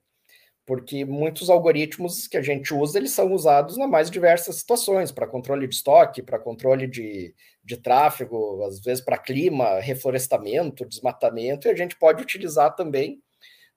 porque 0.69 1.03
muitos 1.03 1.49
algoritmos 1.49 2.27
que 2.27 2.37
a 2.37 2.43
gente 2.43 2.75
usa, 2.75 2.99
eles 2.99 3.09
são 3.09 3.33
usados 3.33 3.75
nas 3.75 3.89
mais 3.89 4.11
diversas 4.11 4.57
situações, 4.57 5.11
para 5.11 5.25
controle 5.25 5.67
de 5.67 5.73
estoque, 5.73 6.21
para 6.21 6.37
controle 6.37 6.85
de, 6.85 7.33
de 7.63 7.75
tráfego, 7.75 8.63
às 8.63 8.79
vezes 8.79 9.03
para 9.03 9.17
clima, 9.17 9.79
reflorestamento, 9.79 10.85
desmatamento, 10.85 11.67
e 11.67 11.71
a 11.71 11.75
gente 11.75 11.95
pode 11.95 12.21
utilizar 12.21 12.75
também 12.75 13.19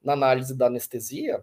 na 0.05 0.13
análise 0.13 0.55
da 0.55 0.67
anestesia, 0.67 1.39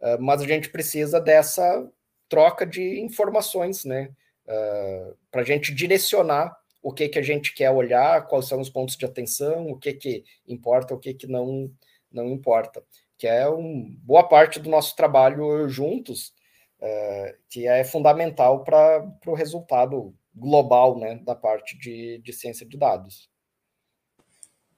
uh, 0.00 0.20
mas 0.20 0.42
a 0.42 0.46
gente 0.48 0.68
precisa 0.68 1.20
dessa 1.20 1.88
troca 2.28 2.66
de 2.66 2.98
informações, 3.00 3.84
né? 3.84 4.10
Uh, 4.48 5.16
para 5.30 5.42
a 5.42 5.44
gente 5.44 5.72
direcionar 5.72 6.58
o 6.82 6.92
que, 6.92 7.08
que 7.08 7.20
a 7.20 7.22
gente 7.22 7.54
quer 7.54 7.70
olhar, 7.70 8.26
quais 8.26 8.48
são 8.48 8.60
os 8.60 8.68
pontos 8.68 8.96
de 8.96 9.06
atenção, 9.06 9.68
o 9.68 9.78
que, 9.78 9.92
que 9.92 10.24
importa, 10.44 10.92
o 10.92 10.98
que, 10.98 11.14
que 11.14 11.28
não, 11.28 11.70
não 12.10 12.26
importa. 12.30 12.82
Que 13.18 13.26
é 13.26 13.48
um, 13.50 13.96
boa 14.02 14.28
parte 14.28 14.60
do 14.60 14.70
nosso 14.70 14.94
trabalho 14.94 15.68
juntos, 15.68 16.32
uh, 16.80 17.36
que 17.50 17.66
é 17.66 17.82
fundamental 17.84 18.62
para 18.62 19.04
o 19.26 19.34
resultado 19.34 20.14
global 20.34 20.98
né, 20.98 21.16
da 21.24 21.34
parte 21.34 21.76
de, 21.76 22.18
de 22.18 22.32
ciência 22.32 22.64
de 22.64 22.78
dados. 22.78 23.28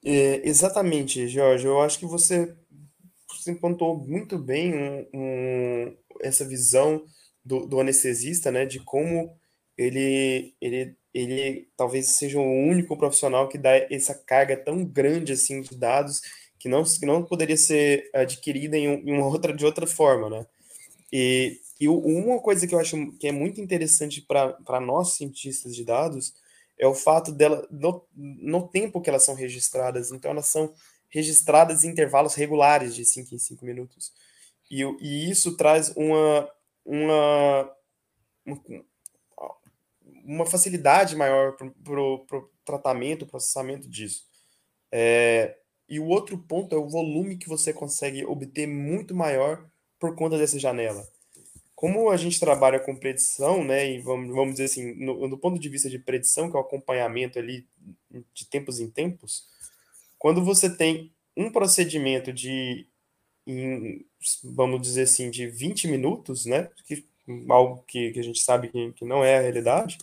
É, 0.04 0.48
exatamente, 0.48 1.28
Jorge. 1.28 1.66
Eu 1.66 1.80
acho 1.80 1.98
que 1.98 2.06
você, 2.06 2.56
você 3.28 3.54
pontuou 3.54 3.98
muito 3.98 4.38
bem 4.38 4.74
um, 4.74 5.06
um, 5.14 5.96
essa 6.22 6.44
visão 6.44 7.04
do, 7.44 7.66
do, 7.66 7.80
anestesista, 7.80 8.50
né, 8.50 8.64
de 8.64 8.80
como 8.80 9.38
ele, 9.76 10.54
ele, 10.60 10.96
ele 11.12 11.68
talvez 11.76 12.08
seja 12.08 12.38
o 12.38 12.42
único 12.42 12.96
profissional 12.96 13.48
que 13.48 13.58
dá 13.58 13.76
essa 13.90 14.14
carga 14.14 14.56
tão 14.56 14.84
grande 14.84 15.32
assim 15.32 15.60
de 15.60 15.76
dados 15.76 16.20
que 16.60 16.68
não, 16.68 16.84
que 16.84 17.06
não 17.06 17.24
poderia 17.24 17.56
ser 17.56 18.10
adquirida 18.14 18.76
em, 18.76 18.84
em 18.84 19.12
uma 19.12 19.26
outra 19.32 19.52
de 19.52 19.64
outra 19.64 19.86
forma, 19.86 20.28
né? 20.28 20.46
E, 21.10 21.58
e 21.80 21.88
uma 21.88 22.38
coisa 22.38 22.66
que 22.66 22.74
eu 22.74 22.78
acho 22.78 23.10
que 23.18 23.26
é 23.26 23.32
muito 23.32 23.60
interessante 23.60 24.20
para 24.20 24.80
nós, 24.80 25.14
cientistas 25.14 25.74
de 25.74 25.84
dados, 25.84 26.34
é 26.78 26.86
o 26.86 26.94
fato 26.94 27.32
dela, 27.32 27.66
no, 27.70 28.04
no, 28.14 28.68
tempo 28.68 29.00
que 29.00 29.10
elas 29.10 29.24
são 29.24 29.34
registradas. 29.34 30.12
Então, 30.12 30.30
elas 30.30 30.46
são 30.46 30.72
registradas 31.08 31.82
em 31.82 31.88
intervalos 31.88 32.34
regulares 32.34 32.94
de 32.94 33.04
5 33.04 33.34
em 33.34 33.38
5 33.38 33.64
minutos. 33.64 34.12
E, 34.70 34.82
e, 35.00 35.30
isso 35.30 35.56
traz 35.56 35.92
uma, 35.96 36.48
uma, 36.84 37.76
uma 40.24 40.46
facilidade 40.46 41.16
maior 41.16 41.56
para 41.56 42.00
o 42.00 42.50
tratamento, 42.64 43.26
processamento 43.26 43.88
disso. 43.88 44.26
É, 44.92 45.56
e 45.90 45.98
o 45.98 46.06
outro 46.06 46.38
ponto 46.38 46.74
é 46.74 46.78
o 46.78 46.88
volume 46.88 47.36
que 47.36 47.48
você 47.48 47.72
consegue 47.72 48.24
obter 48.24 48.66
muito 48.66 49.14
maior 49.14 49.68
por 49.98 50.14
conta 50.14 50.38
dessa 50.38 50.58
janela. 50.58 51.06
Como 51.74 52.10
a 52.10 52.16
gente 52.16 52.38
trabalha 52.38 52.78
com 52.78 52.94
predição, 52.94 53.64
né, 53.64 53.90
e 53.90 53.98
vamos, 54.00 54.34
vamos 54.34 54.52
dizer 54.52 54.66
assim, 54.66 54.94
no, 54.94 55.26
no 55.26 55.36
ponto 55.36 55.58
de 55.58 55.68
vista 55.68 55.90
de 55.90 55.98
predição, 55.98 56.48
que 56.48 56.56
é 56.56 56.60
o 56.60 56.62
acompanhamento 56.62 57.38
ali 57.38 57.66
de 58.32 58.46
tempos 58.46 58.78
em 58.78 58.88
tempos, 58.88 59.48
quando 60.18 60.44
você 60.44 60.70
tem 60.70 61.12
um 61.36 61.50
procedimento 61.50 62.32
de, 62.32 62.86
em, 63.46 64.04
vamos 64.44 64.80
dizer 64.80 65.02
assim, 65.02 65.30
de 65.30 65.48
20 65.48 65.88
minutos, 65.88 66.46
né, 66.46 66.70
que, 66.86 67.04
algo 67.48 67.82
que, 67.88 68.12
que 68.12 68.20
a 68.20 68.24
gente 68.24 68.40
sabe 68.40 68.68
que, 68.68 68.92
que 68.92 69.04
não 69.04 69.24
é 69.24 69.38
a 69.38 69.42
realidade, 69.42 69.98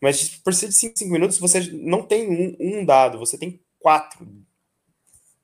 mas 0.00 0.36
por 0.36 0.54
ser 0.54 0.68
de 0.68 0.74
5, 0.74 0.98
5 0.98 1.12
minutos, 1.12 1.38
você 1.38 1.60
não 1.72 2.02
tem 2.02 2.28
um, 2.28 2.56
um, 2.58 2.84
dado, 2.84 3.18
você 3.18 3.36
tem 3.36 3.60
quatro. 3.78 4.26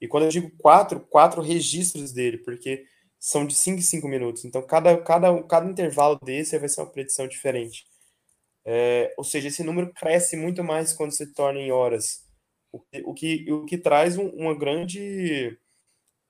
E 0.01 0.09
quando 0.09 0.25
eu 0.25 0.31
digo 0.31 0.51
quatro, 0.59 1.01
quatro 1.01 1.41
registros 1.41 2.13
dele, 2.13 2.39
porque 2.39 2.85
são 3.19 3.47
de 3.47 3.55
5 3.55 3.79
em 3.79 3.83
5 3.83 4.09
minutos. 4.09 4.45
Então, 4.45 4.63
cada, 4.63 4.97
cada, 5.03 5.43
cada 5.45 5.71
intervalo 5.71 6.19
desse 6.23 6.59
vai 6.59 6.69
ser 6.69 6.81
uma 6.81 6.91
predição 6.91 7.27
diferente. 7.27 7.87
É, 8.65 9.15
ou 9.17 9.25
seja, 9.25 9.49
esse 9.49 9.63
número 9.63 9.93
cresce 9.93 10.37
muito 10.37 10.63
mais 10.63 10.93
quando 10.93 11.13
se 11.13 11.33
torna 11.33 11.61
em 11.61 11.71
horas. 11.71 12.25
O, 12.73 12.83
o, 13.07 13.15
que, 13.15 13.51
o 13.51 13.65
que 13.65 13.79
traz 13.79 14.17
um, 14.19 14.29
uma 14.31 14.55
grande. 14.55 15.59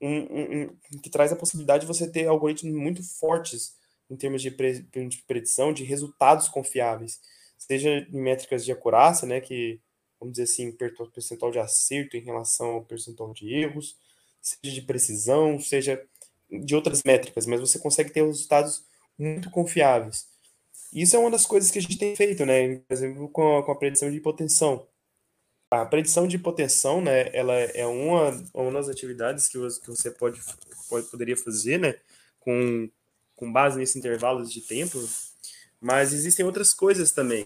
Um, 0.00 0.64
um, 0.64 1.00
que 1.02 1.09
traz 1.09 1.33
a 1.33 1.37
possibilidade 1.37 1.81
de 1.81 1.87
você 1.87 2.11
ter 2.11 2.26
algoritmos 2.26 2.74
muito 2.74 3.02
fortes 3.18 3.74
em 4.11 4.16
termos 4.16 4.42
de, 4.42 4.50
pre, 4.50 4.81
de 4.83 5.22
predição, 5.26 5.72
de 5.72 5.85
resultados 5.85 6.48
confiáveis 6.48 7.18
seja 7.59 7.90
em 7.90 8.20
métricas 8.20 8.64
de 8.64 8.72
acurácia, 8.72 9.26
né, 9.26 9.40
que, 9.40 9.81
vamos 10.20 10.37
dizer 10.37 10.44
assim, 10.44 10.72
percentual 11.12 11.50
de 11.50 11.59
acerto 11.59 12.16
em 12.16 12.20
relação 12.20 12.66
ao 12.68 12.85
percentual 12.85 13.33
de 13.33 13.52
erros, 13.52 13.96
seja 14.40 14.74
de 14.74 14.83
precisão, 14.83 15.61
seja 15.61 16.02
de 16.50 16.74
outras 16.74 17.02
métricas, 17.02 17.46
mas 17.46 17.61
você 17.61 17.79
consegue 17.79 18.11
ter 18.11 18.24
resultados 18.24 18.85
muito 19.18 19.50
confiáveis. 19.50 20.26
Isso 20.92 21.16
é 21.16 21.18
uma 21.18 21.31
das 21.31 21.44
coisas 21.44 21.70
que 21.70 21.79
a 21.79 21.83
gente 21.83 21.98
tem 21.98 22.14
feito, 22.14 22.46
né, 22.46 22.76
por 22.76 22.94
exemplo, 22.94 23.29
com 23.29 23.59
a, 23.59 23.62
com 23.62 23.72
a 23.72 23.76
predição 23.76 24.11
de 24.11 24.16
hipotensão. 24.16 24.87
A 25.70 25.85
predição 25.85 26.29
de 26.29 26.37
hipotensão, 26.37 27.00
né, 27.00 27.29
ela 27.33 27.55
é 27.55 27.85
uma, 27.87 28.31
uma 28.55 28.72
das 28.72 28.88
atividades 28.88 29.48
que 29.48 29.59
você, 29.59 29.81
que 29.81 29.88
você 29.88 30.11
pode, 30.11 30.40
pode, 30.88 31.07
poderia 31.09 31.37
fazer, 31.37 31.79
né, 31.79 31.96
com, 32.38 32.88
com 33.35 33.52
base 33.52 33.79
nesses 33.79 33.96
intervalos 33.96 34.50
de 34.50 34.61
tempo, 34.61 35.05
mas 35.81 36.12
existem 36.12 36.46
outras 36.46 36.72
coisas 36.72 37.11
também. 37.11 37.44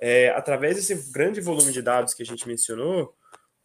É, 0.00 0.30
através 0.30 0.76
desse 0.76 1.12
grande 1.12 1.40
volume 1.40 1.72
de 1.72 1.82
dados 1.82 2.14
que 2.14 2.22
a 2.22 2.26
gente 2.26 2.48
mencionou, 2.48 3.14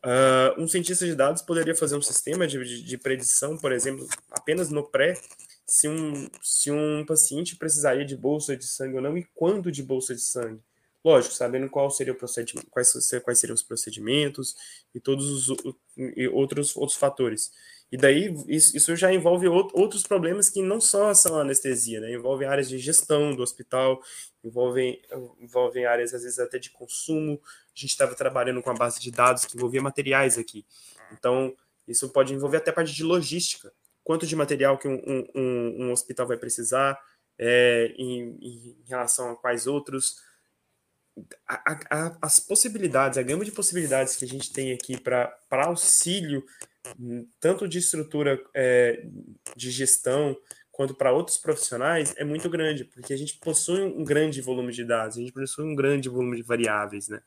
uh, 0.03 0.61
um 0.61 0.67
cientista 0.67 1.05
de 1.05 1.15
dados 1.15 1.41
poderia 1.41 1.73
fazer 1.73 1.95
um 1.95 2.01
sistema 2.01 2.45
de, 2.45 2.61
de, 2.63 2.83
de, 2.83 2.97
predição, 2.97 3.57
por 3.57 3.71
exemplo, 3.71 4.05
apenas 4.29 4.69
no 4.69 4.83
pré, 4.83 5.17
se 5.65 5.87
um, 5.87 6.29
se 6.41 6.69
um 6.69 7.05
paciente 7.05 7.55
precisaria 7.55 8.05
de 8.05 8.17
bolsa 8.17 8.55
de 8.55 8.65
sangue 8.65 8.97
ou 8.97 9.01
não 9.01 9.17
e 9.17 9.23
quando 9.33 9.71
de 9.71 9.81
bolsa 9.81 10.13
de 10.13 10.21
sangue. 10.21 10.61
Lógico, 11.03 11.35
sabendo 11.35 11.69
qual 11.69 11.89
seria 11.89 12.13
o 12.13 12.15
procedimento, 12.15 12.67
quais, 12.69 12.91
quais 13.23 13.39
seriam 13.39 13.53
os 13.53 13.63
procedimentos 13.63 14.55
e 14.93 14.99
todos 14.99 15.49
os 15.49 15.57
e 15.95 16.27
outros, 16.27 16.75
outros 16.75 16.97
fatores. 16.97 17.51
E 17.91 17.97
daí 17.97 18.33
isso, 18.47 18.95
já 18.95 19.13
envolve 19.13 19.47
outros 19.47 20.03
problemas 20.03 20.49
que 20.49 20.61
não 20.61 20.81
são 20.81 21.07
anestesia, 21.39 22.01
né? 22.01 22.11
Envolvem 22.11 22.47
áreas 22.47 22.67
de 22.67 22.77
gestão 22.77 23.35
do 23.35 23.43
hospital, 23.43 24.01
envolvem, 24.43 25.01
envolvem 25.39 25.85
áreas, 25.85 26.13
às 26.13 26.23
vezes, 26.23 26.39
até 26.39 26.57
de 26.57 26.71
consumo. 26.71 27.39
A 27.43 27.79
gente 27.79 27.91
estava 27.91 28.15
trabalhando 28.15 28.61
com 28.61 28.69
a 28.69 28.73
base 28.73 28.99
de 28.99 29.11
dados 29.11 29.45
que 29.45 29.55
envolvia 29.55 29.81
materiais 29.81 30.37
aqui. 30.37 30.65
Então, 31.13 31.55
isso 31.87 32.09
pode 32.09 32.33
envolver 32.33 32.57
até 32.57 32.71
parte 32.71 32.93
de 32.93 33.03
logística. 33.03 33.71
Quanto 34.03 34.25
de 34.25 34.35
material 34.35 34.77
que 34.77 34.87
um, 34.87 35.01
um, 35.35 35.85
um 35.85 35.91
hospital 35.91 36.27
vai 36.27 36.37
precisar, 36.37 36.99
é, 37.37 37.93
em, 37.97 38.37
em, 38.41 38.77
relação 38.87 39.31
a 39.31 39.35
quais 39.35 39.67
outros. 39.67 40.17
A, 41.47 41.79
a, 41.89 42.17
as 42.21 42.39
possibilidades, 42.39 43.17
a 43.17 43.23
gama 43.23 43.45
de 43.45 43.51
possibilidades 43.51 44.15
que 44.15 44.25
a 44.25 44.27
gente 44.27 44.51
tem 44.51 44.73
aqui 44.73 44.99
para 44.99 45.37
auxílio 45.51 46.45
tanto 47.39 47.67
de 47.67 47.79
estrutura 47.79 48.41
é, 48.53 49.05
de 49.55 49.71
gestão 49.71 50.35
quanto 50.71 50.93
para 50.93 51.11
outros 51.11 51.37
profissionais 51.37 52.13
é 52.17 52.23
muito 52.23 52.49
grande, 52.49 52.83
porque 52.83 53.13
a 53.13 53.17
gente 53.17 53.37
possui 53.37 53.81
um 53.81 54.03
grande 54.03 54.41
volume 54.41 54.73
de 54.73 54.83
dados, 54.83 55.17
a 55.17 55.21
gente 55.21 55.31
possui 55.31 55.63
um 55.63 55.75
grande 55.75 56.09
volume 56.09 56.35
de 56.35 56.43
variáveis, 56.43 57.07
né? 57.07 57.21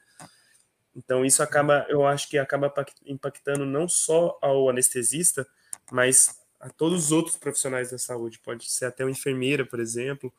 Então 0.95 1.25
isso 1.25 1.43
acaba, 1.43 1.87
eu 1.89 2.07
acho 2.07 2.29
que 2.29 2.37
acaba 2.37 2.73
impactando 3.07 3.65
não 3.65 3.89
só 3.89 4.39
ao 4.43 4.69
anestesista, 4.69 5.47
mas 5.91 6.37
a 6.61 6.69
todos 6.69 7.07
os 7.07 7.13
outros 7.13 7.37
profissionais 7.37 7.91
da 7.91 7.99
saúde, 7.99 8.39
pode 8.41 8.71
ser 8.71 8.87
até 8.87 9.05
uma 9.05 9.13
enfermeira, 9.13 9.65
por 9.65 9.81
exemplo, 9.81 10.33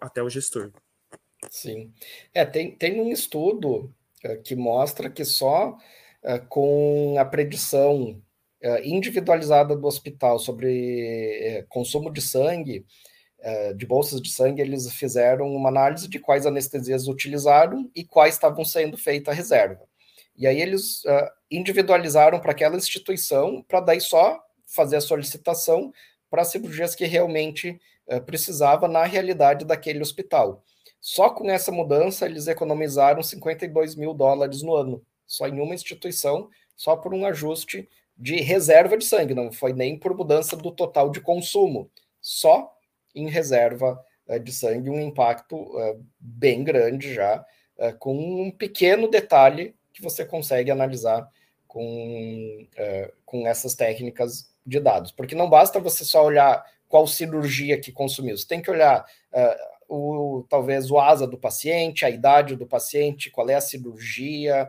até 0.00 0.22
o 0.22 0.30
gestor. 0.30 0.72
Sim. 1.50 1.92
É, 2.34 2.44
tem, 2.44 2.74
tem 2.74 3.00
um 3.00 3.12
estudo 3.12 3.94
uh, 4.24 4.42
que 4.42 4.56
mostra 4.56 5.10
que 5.10 5.24
só 5.24 5.70
uh, 5.70 6.46
com 6.48 7.16
a 7.18 7.24
predição 7.24 8.20
individualizada 8.84 9.76
do 9.76 9.86
hospital 9.86 10.38
sobre 10.38 11.38
é, 11.42 11.64
consumo 11.68 12.12
de 12.12 12.20
sangue, 12.20 12.84
é, 13.40 13.72
de 13.72 13.86
bolsas 13.86 14.20
de 14.20 14.30
sangue, 14.30 14.62
eles 14.62 14.90
fizeram 14.92 15.46
uma 15.54 15.68
análise 15.68 16.08
de 16.08 16.18
quais 16.18 16.46
anestesias 16.46 17.06
utilizaram 17.06 17.90
e 17.94 18.04
quais 18.04 18.34
estavam 18.34 18.64
sendo 18.64 18.96
feita 18.96 19.30
a 19.30 19.34
reserva. 19.34 19.82
E 20.36 20.46
aí 20.46 20.60
eles 20.60 21.02
individualizaram 21.50 22.38
para 22.38 22.52
aquela 22.52 22.76
instituição, 22.76 23.64
para 23.66 23.80
daí 23.80 24.02
só 24.02 24.38
fazer 24.66 24.96
a 24.96 25.00
solicitação 25.00 25.90
para 26.28 26.44
cirurgias 26.44 26.94
que 26.94 27.06
realmente 27.06 27.80
precisava 28.26 28.86
na 28.86 29.04
realidade 29.04 29.64
daquele 29.64 30.02
hospital. 30.02 30.62
Só 31.00 31.30
com 31.30 31.48
essa 31.48 31.72
mudança, 31.72 32.26
eles 32.26 32.48
economizaram 32.48 33.22
52 33.22 33.94
mil 33.94 34.12
dólares 34.12 34.60
no 34.60 34.74
ano, 34.74 35.02
só 35.26 35.46
em 35.46 35.60
uma 35.60 35.74
instituição, 35.74 36.50
só 36.76 36.96
por 36.96 37.14
um 37.14 37.24
ajuste 37.24 37.88
de 38.16 38.36
reserva 38.40 38.96
de 38.96 39.04
sangue, 39.04 39.34
não 39.34 39.52
foi 39.52 39.72
nem 39.72 39.98
por 39.98 40.16
mudança 40.16 40.56
do 40.56 40.70
total 40.70 41.10
de 41.10 41.20
consumo, 41.20 41.90
só 42.20 42.72
em 43.14 43.28
reserva 43.28 44.02
uh, 44.26 44.40
de 44.40 44.52
sangue, 44.52 44.90
um 44.90 45.00
impacto 45.00 45.56
uh, 45.56 46.04
bem 46.18 46.64
grande 46.64 47.14
já, 47.14 47.44
uh, 47.78 47.96
com 47.98 48.14
um 48.14 48.50
pequeno 48.50 49.08
detalhe 49.08 49.74
que 49.92 50.02
você 50.02 50.24
consegue 50.24 50.70
analisar 50.70 51.26
com, 51.66 52.66
com 53.24 53.46
essas 53.46 53.74
técnicas 53.74 54.50
de 54.64 54.78
dados. 54.78 55.10
Porque 55.10 55.34
não 55.34 55.48
basta 55.48 55.80
você 55.80 56.04
só 56.04 56.22
olhar 56.22 56.62
qual 56.86 57.06
cirurgia 57.06 57.80
que 57.80 57.90
consumiu, 57.90 58.36
você 58.36 58.46
tem 58.46 58.60
que 58.60 58.70
olhar 58.70 59.06
o, 59.88 60.44
talvez 60.48 60.90
o 60.90 60.98
asa 60.98 61.26
do 61.26 61.38
paciente, 61.38 62.04
a 62.04 62.10
idade 62.10 62.56
do 62.56 62.66
paciente, 62.66 63.30
qual 63.30 63.48
é 63.48 63.54
a 63.54 63.60
cirurgia, 63.60 64.68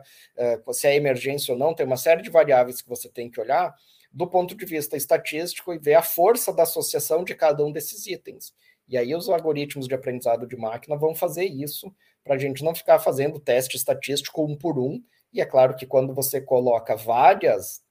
uh, 0.66 0.72
se 0.72 0.86
é 0.86 0.96
emergência 0.96 1.52
ou 1.52 1.58
não, 1.58 1.74
tem 1.74 1.86
uma 1.86 1.96
série 1.96 2.22
de 2.22 2.30
variáveis 2.30 2.80
que 2.80 2.88
você 2.88 3.08
tem 3.08 3.30
que 3.30 3.40
olhar 3.40 3.74
do 4.12 4.26
ponto 4.26 4.56
de 4.56 4.64
vista 4.64 4.96
estatístico 4.96 5.72
e 5.72 5.78
ver 5.78 5.94
a 5.94 6.02
força 6.02 6.52
da 6.52 6.62
associação 6.62 7.22
de 7.24 7.34
cada 7.34 7.64
um 7.64 7.70
desses 7.70 8.06
itens. 8.06 8.52
E 8.88 8.96
aí 8.96 9.14
os 9.14 9.28
algoritmos 9.28 9.86
de 9.86 9.94
aprendizado 9.94 10.46
de 10.46 10.56
máquina 10.56 10.96
vão 10.96 11.14
fazer 11.14 11.44
isso 11.44 11.94
para 12.24 12.34
a 12.34 12.38
gente 12.38 12.64
não 12.64 12.74
ficar 12.74 12.98
fazendo 12.98 13.38
teste 13.38 13.76
estatístico 13.76 14.42
um 14.42 14.56
por 14.56 14.78
um. 14.78 15.02
E 15.32 15.40
é 15.40 15.44
claro 15.44 15.76
que 15.76 15.86
quando 15.86 16.14
você 16.14 16.40
coloca 16.40 16.96
várias, 16.96 17.82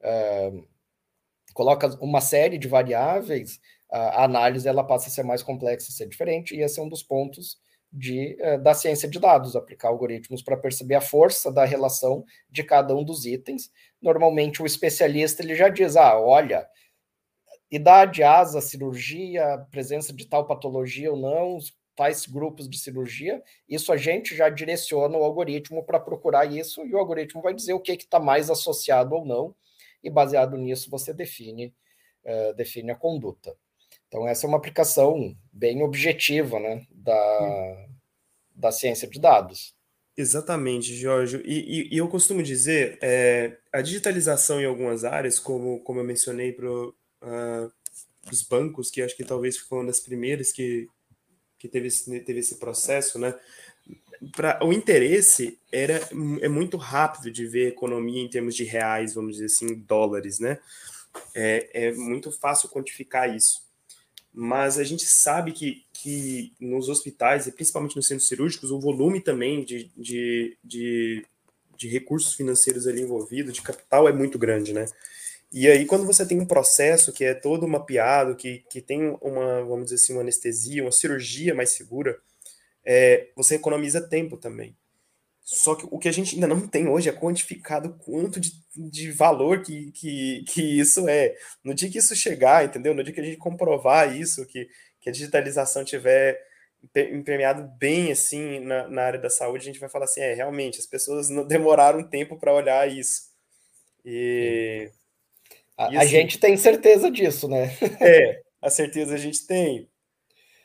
uh, 0.00 0.66
coloca 1.52 1.88
uma 2.00 2.22
série 2.22 2.56
de 2.56 2.68
variáveis, 2.68 3.60
a 3.96 4.24
análise 4.24 4.68
ela 4.68 4.84
passa 4.84 5.08
a 5.08 5.10
ser 5.10 5.22
mais 5.22 5.42
complexa, 5.42 5.92
ser 5.92 6.08
diferente, 6.08 6.54
e 6.54 6.62
esse 6.62 6.78
é 6.78 6.82
um 6.82 6.88
dos 6.88 7.02
pontos 7.02 7.58
de, 7.92 8.36
uh, 8.40 8.62
da 8.62 8.74
ciência 8.74 9.08
de 9.08 9.18
dados, 9.18 9.56
aplicar 9.56 9.88
algoritmos 9.88 10.42
para 10.42 10.56
perceber 10.56 10.96
a 10.96 11.00
força 11.00 11.50
da 11.52 11.64
relação 11.64 12.24
de 12.50 12.62
cada 12.62 12.94
um 12.94 13.04
dos 13.04 13.24
itens. 13.24 13.70
Normalmente 14.00 14.62
o 14.62 14.66
especialista 14.66 15.42
ele 15.42 15.54
já 15.54 15.68
diz, 15.68 15.96
ah, 15.96 16.18
olha, 16.18 16.68
idade, 17.70 18.22
asa, 18.22 18.60
cirurgia, 18.60 19.66
presença 19.70 20.12
de 20.12 20.26
tal 20.26 20.46
patologia 20.46 21.10
ou 21.10 21.16
não, 21.16 21.58
tais 21.96 22.26
grupos 22.26 22.68
de 22.68 22.78
cirurgia, 22.78 23.42
isso 23.66 23.90
a 23.90 23.96
gente 23.96 24.36
já 24.36 24.50
direciona 24.50 25.16
o 25.16 25.24
algoritmo 25.24 25.82
para 25.82 25.98
procurar 25.98 26.44
isso, 26.44 26.84
e 26.86 26.94
o 26.94 26.98
algoritmo 26.98 27.40
vai 27.40 27.54
dizer 27.54 27.72
o 27.72 27.80
que 27.80 27.92
está 27.92 28.20
mais 28.20 28.50
associado 28.50 29.14
ou 29.14 29.24
não, 29.24 29.54
e 30.04 30.10
baseado 30.10 30.58
nisso 30.58 30.90
você 30.90 31.14
define, 31.14 31.74
uh, 32.24 32.54
define 32.54 32.90
a 32.90 32.94
conduta. 32.94 33.56
Então, 34.08 34.26
essa 34.26 34.46
é 34.46 34.48
uma 34.48 34.58
aplicação 34.58 35.36
bem 35.52 35.82
objetiva 35.82 36.60
né, 36.60 36.86
da, 36.90 37.86
da 38.54 38.72
ciência 38.72 39.08
de 39.08 39.20
dados. 39.20 39.74
Exatamente, 40.16 40.94
Jorge. 40.94 41.42
E, 41.44 41.90
e, 41.90 41.94
e 41.94 41.98
eu 41.98 42.08
costumo 42.08 42.42
dizer, 42.42 42.98
é, 43.02 43.58
a 43.72 43.82
digitalização 43.82 44.60
em 44.60 44.64
algumas 44.64 45.04
áreas, 45.04 45.38
como, 45.38 45.80
como 45.80 46.00
eu 46.00 46.04
mencionei 46.04 46.52
para 46.52 46.70
uh, 46.70 47.72
os 48.32 48.42
bancos, 48.42 48.90
que 48.90 49.02
acho 49.02 49.16
que 49.16 49.24
talvez 49.24 49.58
foi 49.58 49.78
uma 49.78 49.86
das 49.86 50.00
primeiras 50.00 50.52
que, 50.52 50.88
que 51.58 51.68
teve, 51.68 51.88
esse, 51.88 52.20
teve 52.20 52.40
esse 52.40 52.58
processo, 52.58 53.18
né? 53.18 53.34
pra, 54.34 54.58
o 54.62 54.72
interesse 54.72 55.58
era 55.70 56.00
é 56.40 56.48
muito 56.48 56.76
rápido 56.76 57.30
de 57.30 57.46
ver 57.46 57.68
economia 57.68 58.22
em 58.22 58.28
termos 58.28 58.54
de 58.54 58.64
reais, 58.64 59.14
vamos 59.14 59.32
dizer 59.34 59.46
assim, 59.46 59.74
dólares, 59.74 60.38
né? 60.38 60.58
É, 61.34 61.88
é 61.88 61.92
muito 61.92 62.30
fácil 62.30 62.68
quantificar 62.68 63.34
isso. 63.34 63.65
Mas 64.38 64.78
a 64.78 64.84
gente 64.84 65.06
sabe 65.06 65.50
que, 65.50 65.86
que 65.94 66.52
nos 66.60 66.90
hospitais, 66.90 67.46
e 67.46 67.52
principalmente 67.52 67.96
nos 67.96 68.06
centros 68.06 68.28
cirúrgicos, 68.28 68.70
o 68.70 68.78
volume 68.78 69.18
também 69.18 69.64
de, 69.64 69.90
de, 69.96 70.58
de, 70.62 71.24
de 71.74 71.88
recursos 71.88 72.34
financeiros 72.34 72.86
ali 72.86 73.00
envolvidos, 73.00 73.54
de 73.54 73.62
capital, 73.62 74.06
é 74.06 74.12
muito 74.12 74.38
grande, 74.38 74.74
né? 74.74 74.84
E 75.50 75.66
aí, 75.66 75.86
quando 75.86 76.04
você 76.04 76.26
tem 76.26 76.38
um 76.38 76.44
processo 76.44 77.14
que 77.14 77.24
é 77.24 77.32
todo 77.32 77.66
mapeado, 77.66 78.36
que, 78.36 78.62
que 78.68 78.82
tem 78.82 79.16
uma, 79.22 79.64
vamos 79.64 79.84
dizer 79.84 79.94
assim, 79.94 80.12
uma 80.12 80.20
anestesia, 80.20 80.82
uma 80.82 80.92
cirurgia 80.92 81.54
mais 81.54 81.70
segura, 81.70 82.18
é, 82.84 83.30
você 83.34 83.54
economiza 83.54 84.02
tempo 84.02 84.36
também. 84.36 84.76
Só 85.48 85.76
que 85.76 85.86
o 85.88 85.96
que 85.96 86.08
a 86.08 86.12
gente 86.12 86.34
ainda 86.34 86.48
não 86.48 86.66
tem 86.66 86.88
hoje 86.88 87.08
é 87.08 87.12
quantificado 87.12 87.94
quanto 88.04 88.40
de, 88.40 88.50
de 88.74 89.12
valor 89.12 89.62
que, 89.62 89.92
que, 89.92 90.44
que 90.48 90.60
isso 90.60 91.08
é. 91.08 91.36
No 91.62 91.72
dia 91.72 91.88
que 91.88 91.98
isso 91.98 92.16
chegar, 92.16 92.64
entendeu? 92.64 92.92
No 92.92 93.04
dia 93.04 93.14
que 93.14 93.20
a 93.20 93.24
gente 93.24 93.36
comprovar 93.36 94.16
isso, 94.16 94.44
que, 94.44 94.68
que 95.00 95.08
a 95.08 95.12
digitalização 95.12 95.84
tiver 95.84 96.36
empenhado 97.12 97.62
bem 97.78 98.10
assim 98.10 98.58
na, 98.58 98.88
na 98.88 99.02
área 99.02 99.20
da 99.20 99.30
saúde, 99.30 99.62
a 99.62 99.72
gente 99.72 99.78
vai 99.78 99.88
falar 99.88 100.06
assim, 100.06 100.20
é, 100.20 100.34
realmente, 100.34 100.80
as 100.80 100.86
pessoas 100.86 101.30
não 101.30 101.46
demoraram 101.46 102.02
tempo 102.02 102.36
para 102.36 102.52
olhar 102.52 102.90
isso. 102.90 103.30
E... 104.04 104.90
A, 105.76 105.86
assim, 105.86 105.96
a 105.96 106.04
gente 106.06 106.40
tem 106.40 106.56
certeza 106.56 107.08
disso, 107.08 107.46
né? 107.46 107.70
É, 108.00 108.42
a 108.60 108.68
certeza 108.68 109.14
a 109.14 109.18
gente 109.18 109.46
tem. 109.46 109.88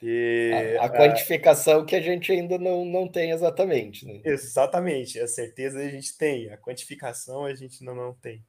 E, 0.02 0.78
a, 0.80 0.86
a 0.86 0.90
quantificação 0.90 1.82
a, 1.82 1.86
que 1.86 1.96
a 1.96 2.02
gente 2.02 2.32
ainda 2.32 2.58
não, 2.58 2.84
não 2.84 3.08
tem 3.08 3.32
exatamente. 3.32 4.06
Né? 4.06 4.22
Exatamente, 4.24 5.20
a 5.20 5.28
certeza 5.28 5.80
a 5.80 5.88
gente 5.88 6.18
tem, 6.18 6.50
a 6.50 6.58
quantificação 6.58 7.46
a 7.46 7.54
gente 7.54 7.84
não, 7.84 7.94
não 7.94 8.14
tem. 8.14 8.44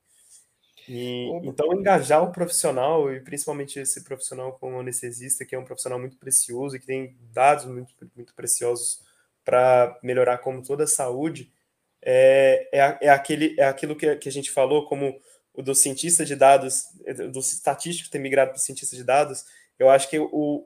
E, 0.88 1.28
então, 1.44 1.72
engajar 1.72 2.22
o 2.22 2.32
profissional, 2.32 3.12
e 3.12 3.20
principalmente 3.20 3.78
esse 3.78 4.02
profissional 4.02 4.52
como 4.58 4.80
anestesista, 4.80 5.44
que 5.44 5.54
é 5.54 5.58
um 5.58 5.64
profissional 5.64 5.98
muito 5.98 6.16
precioso 6.16 6.74
e 6.74 6.80
que 6.80 6.86
tem 6.86 7.16
dados 7.32 7.66
muito, 7.66 7.94
muito 8.16 8.34
preciosos 8.34 9.00
para 9.44 9.98
melhorar 10.02 10.38
como 10.38 10.62
toda 10.62 10.84
a 10.84 10.88
saúde, 10.88 11.52
é, 12.00 12.68
é, 12.72 12.98
é, 13.02 13.08
aquele, 13.10 13.54
é 13.58 13.64
aquilo 13.64 13.94
que, 13.94 14.16
que 14.16 14.28
a 14.28 14.32
gente 14.32 14.50
falou 14.50 14.86
como 14.86 15.20
o 15.54 15.62
do 15.62 15.74
cientista 15.74 16.24
de 16.24 16.34
dados, 16.34 16.86
do 17.30 17.38
estatístico 17.38 18.10
ter 18.10 18.18
migrado 18.18 18.52
para 18.52 18.58
o 18.58 18.60
cientista 18.60 18.96
de 18.96 19.04
dados, 19.04 19.44
eu 19.78 19.90
acho 19.90 20.08
que 20.08 20.18
o, 20.18 20.28
o, 20.32 20.62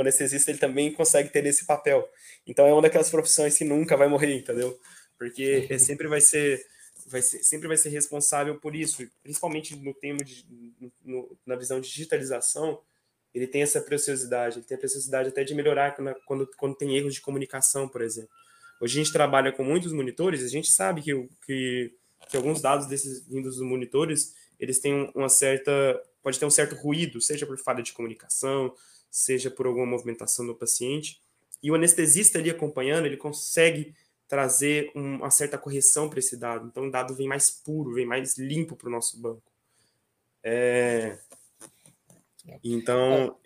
o, 0.00 0.02
anestesista 0.02 0.50
ele 0.50 0.58
também 0.58 0.92
consegue 0.92 1.28
ter 1.28 1.44
esse 1.46 1.66
papel. 1.66 2.08
Então 2.46 2.66
é 2.66 2.72
uma 2.72 2.82
daquelas 2.82 3.10
profissões 3.10 3.56
que 3.56 3.64
nunca 3.64 3.96
vai 3.96 4.08
morrer, 4.08 4.34
entendeu? 4.34 4.78
Porque 5.18 5.66
é, 5.68 5.78
sempre 5.78 6.08
vai 6.08 6.20
ser 6.20 6.64
vai 7.06 7.22
ser, 7.22 7.42
sempre 7.42 7.66
vai 7.66 7.76
ser 7.76 7.88
responsável 7.88 8.58
por 8.60 8.76
isso, 8.76 9.06
principalmente 9.22 9.74
no 9.76 9.92
tema 9.92 10.18
de, 10.18 10.44
no, 11.04 11.36
na 11.44 11.56
visão 11.56 11.80
de 11.80 11.88
digitalização, 11.88 12.80
ele 13.34 13.46
tem 13.46 13.62
essa 13.62 13.80
preciosidade, 13.80 14.58
ele 14.58 14.66
tem 14.66 14.76
a 14.76 14.78
preciosidade 14.78 15.28
até 15.28 15.42
de 15.42 15.54
melhorar 15.54 15.96
quando, 16.24 16.46
quando 16.56 16.76
tem 16.76 16.96
erros 16.96 17.14
de 17.14 17.20
comunicação, 17.20 17.88
por 17.88 18.02
exemplo. 18.02 18.30
Hoje 18.80 19.00
a 19.00 19.02
gente 19.02 19.12
trabalha 19.12 19.50
com 19.50 19.64
muitos 19.64 19.92
monitores, 19.92 20.44
a 20.44 20.48
gente 20.48 20.70
sabe 20.70 21.02
que, 21.02 21.28
que 21.44 21.92
que 22.28 22.36
alguns 22.36 22.60
dados 22.60 22.86
desses 22.86 23.26
vindos 23.26 23.56
dos 23.56 23.66
monitores, 23.66 24.34
eles 24.58 24.78
têm 24.78 25.10
uma 25.14 25.28
certa, 25.28 25.72
pode 26.22 26.38
ter 26.38 26.46
um 26.46 26.50
certo 26.50 26.74
ruído, 26.74 27.20
seja 27.20 27.46
por 27.46 27.58
falha 27.58 27.82
de 27.82 27.92
comunicação, 27.92 28.72
seja 29.10 29.50
por 29.50 29.66
alguma 29.66 29.86
movimentação 29.86 30.46
do 30.46 30.54
paciente. 30.54 31.20
E 31.62 31.70
o 31.70 31.74
anestesista 31.74 32.38
ali 32.38 32.50
acompanhando, 32.50 33.06
ele 33.06 33.16
consegue 33.16 33.94
trazer 34.28 34.90
uma 34.94 35.30
certa 35.30 35.58
correção 35.58 36.08
para 36.08 36.20
esse 36.20 36.36
dado. 36.36 36.68
Então 36.68 36.86
o 36.86 36.90
dado 36.90 37.14
vem 37.14 37.26
mais 37.26 37.50
puro, 37.50 37.94
vem 37.94 38.06
mais 38.06 38.38
limpo 38.38 38.76
para 38.76 38.88
o 38.88 38.92
nosso 38.92 39.20
banco. 39.20 39.42
É... 40.42 41.18
Então. 42.62 43.36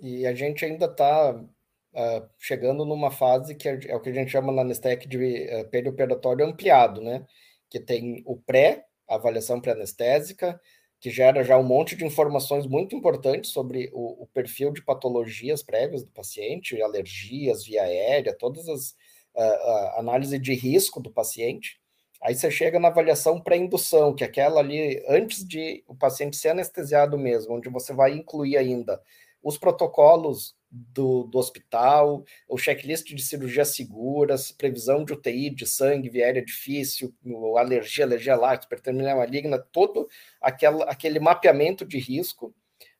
E 0.00 0.26
a 0.26 0.34
gente 0.34 0.64
ainda 0.64 0.86
está 0.86 1.32
uh, 1.32 1.48
ah, 1.94 2.28
chegando 2.36 2.84
numa 2.84 3.12
fase 3.12 3.54
que 3.54 3.68
é, 3.68 3.78
é, 3.86 3.94
o 3.94 4.00
que 4.00 4.10
a 4.10 4.12
gente 4.12 4.32
chama 4.32 4.52
na 4.52 4.64
Nestec 4.64 5.06
de 5.06 5.16
uh, 5.16 5.68
perioperatório 5.68 6.44
ampliado, 6.44 7.00
né? 7.00 7.24
que 7.72 7.80
tem 7.80 8.22
o 8.26 8.36
pré, 8.36 8.84
avaliação 9.08 9.58
pré-anestésica, 9.58 10.60
que 11.02 11.10
gera 11.10 11.42
já 11.42 11.58
um 11.58 11.64
monte 11.64 11.96
de 11.96 12.04
informações 12.04 12.64
muito 12.64 12.94
importantes 12.94 13.50
sobre 13.50 13.90
o, 13.92 14.22
o, 14.22 14.26
perfil 14.28 14.70
de 14.70 14.80
patologias 14.80 15.60
prévias 15.60 16.04
do 16.04 16.12
paciente, 16.12 16.80
alergias, 16.80 17.64
via 17.64 17.82
aérea, 17.82 18.32
todas 18.32 18.68
as 18.68 18.90
uh, 19.34 19.98
análise 19.98 20.38
de 20.38 20.54
risco 20.54 21.00
do 21.00 21.10
paciente. 21.10 21.80
Aí 22.22 22.36
você 22.36 22.52
chega 22.52 22.78
na 22.78 22.86
avaliação 22.86 23.40
pré-indução, 23.40 24.14
que 24.14 24.22
é 24.22 24.28
aquela 24.28 24.60
ali 24.60 25.04
antes 25.08 25.44
de 25.44 25.82
o 25.88 25.94
paciente 25.96 26.36
ser 26.36 26.50
anestesiado 26.50 27.18
mesmo, 27.18 27.56
onde 27.56 27.68
você 27.68 27.92
vai 27.92 28.12
incluir 28.12 28.56
ainda 28.56 29.02
os 29.42 29.58
protocolos 29.58 30.54
do, 30.72 31.24
do 31.24 31.38
hospital, 31.38 32.24
o 32.48 32.56
checklist 32.56 33.06
de 33.14 33.22
cirurgias 33.22 33.74
seguras, 33.76 34.50
previsão 34.50 35.04
de 35.04 35.12
UTI, 35.12 35.50
de 35.50 35.66
sangue, 35.66 36.08
viária 36.08 36.42
difícil, 36.42 37.14
alergia, 37.58 38.06
alergia 38.06 38.34
láctea, 38.34 38.66
hipertermia 38.66 39.14
maligna, 39.14 39.58
todo 39.58 40.08
aquela, 40.40 40.84
aquele 40.86 41.20
mapeamento 41.20 41.84
de 41.84 41.98
risco. 41.98 42.54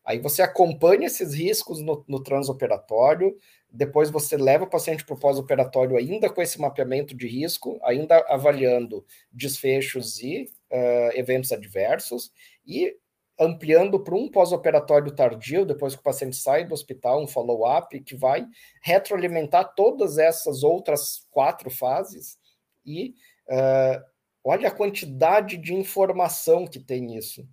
Aí 0.04 0.18
você 0.18 0.42
acompanha 0.42 1.06
esses 1.06 1.32
riscos 1.32 1.80
no, 1.80 2.04
no 2.06 2.22
transoperatório, 2.22 3.38
depois 3.70 4.11
você 4.11 4.37
leva 4.37 4.64
o 4.64 4.70
paciente 4.70 5.04
para 5.04 5.14
o 5.14 5.18
pós-operatório 5.18 5.96
ainda 5.96 6.28
com 6.28 6.42
esse 6.42 6.61
mapeamento 6.61 7.16
de 7.16 7.26
risco, 7.26 7.80
ainda 7.82 8.18
avaliando 8.28 9.06
desfechos 9.32 10.20
e 10.20 10.50
uh, 10.70 11.16
eventos 11.18 11.52
adversos, 11.52 12.30
e 12.66 12.94
ampliando 13.38 13.99
para 13.99 14.14
um 14.14 14.29
pós-operatório 14.31 15.14
tardio, 15.14 15.64
depois 15.64 15.95
que 15.95 16.01
o 16.01 16.05
paciente 16.05 16.37
sai 16.37 16.64
do 16.64 16.75
hospital, 16.75 17.23
um 17.23 17.27
follow-up, 17.27 17.99
que 18.01 18.16
vai 18.16 18.47
retroalimentar 18.83 19.75
todas 19.75 20.18
essas 20.18 20.62
outras 20.62 21.27
quatro 21.31 21.71
fases. 21.71 22.38
E 22.85 23.14
uh, 23.49 24.03
olha 24.45 24.68
a 24.68 24.75
quantidade 24.75 25.57
de 25.57 25.75
informação 25.75 26.66
que 26.66 26.79
tem 26.79 27.16
isso. 27.16 27.47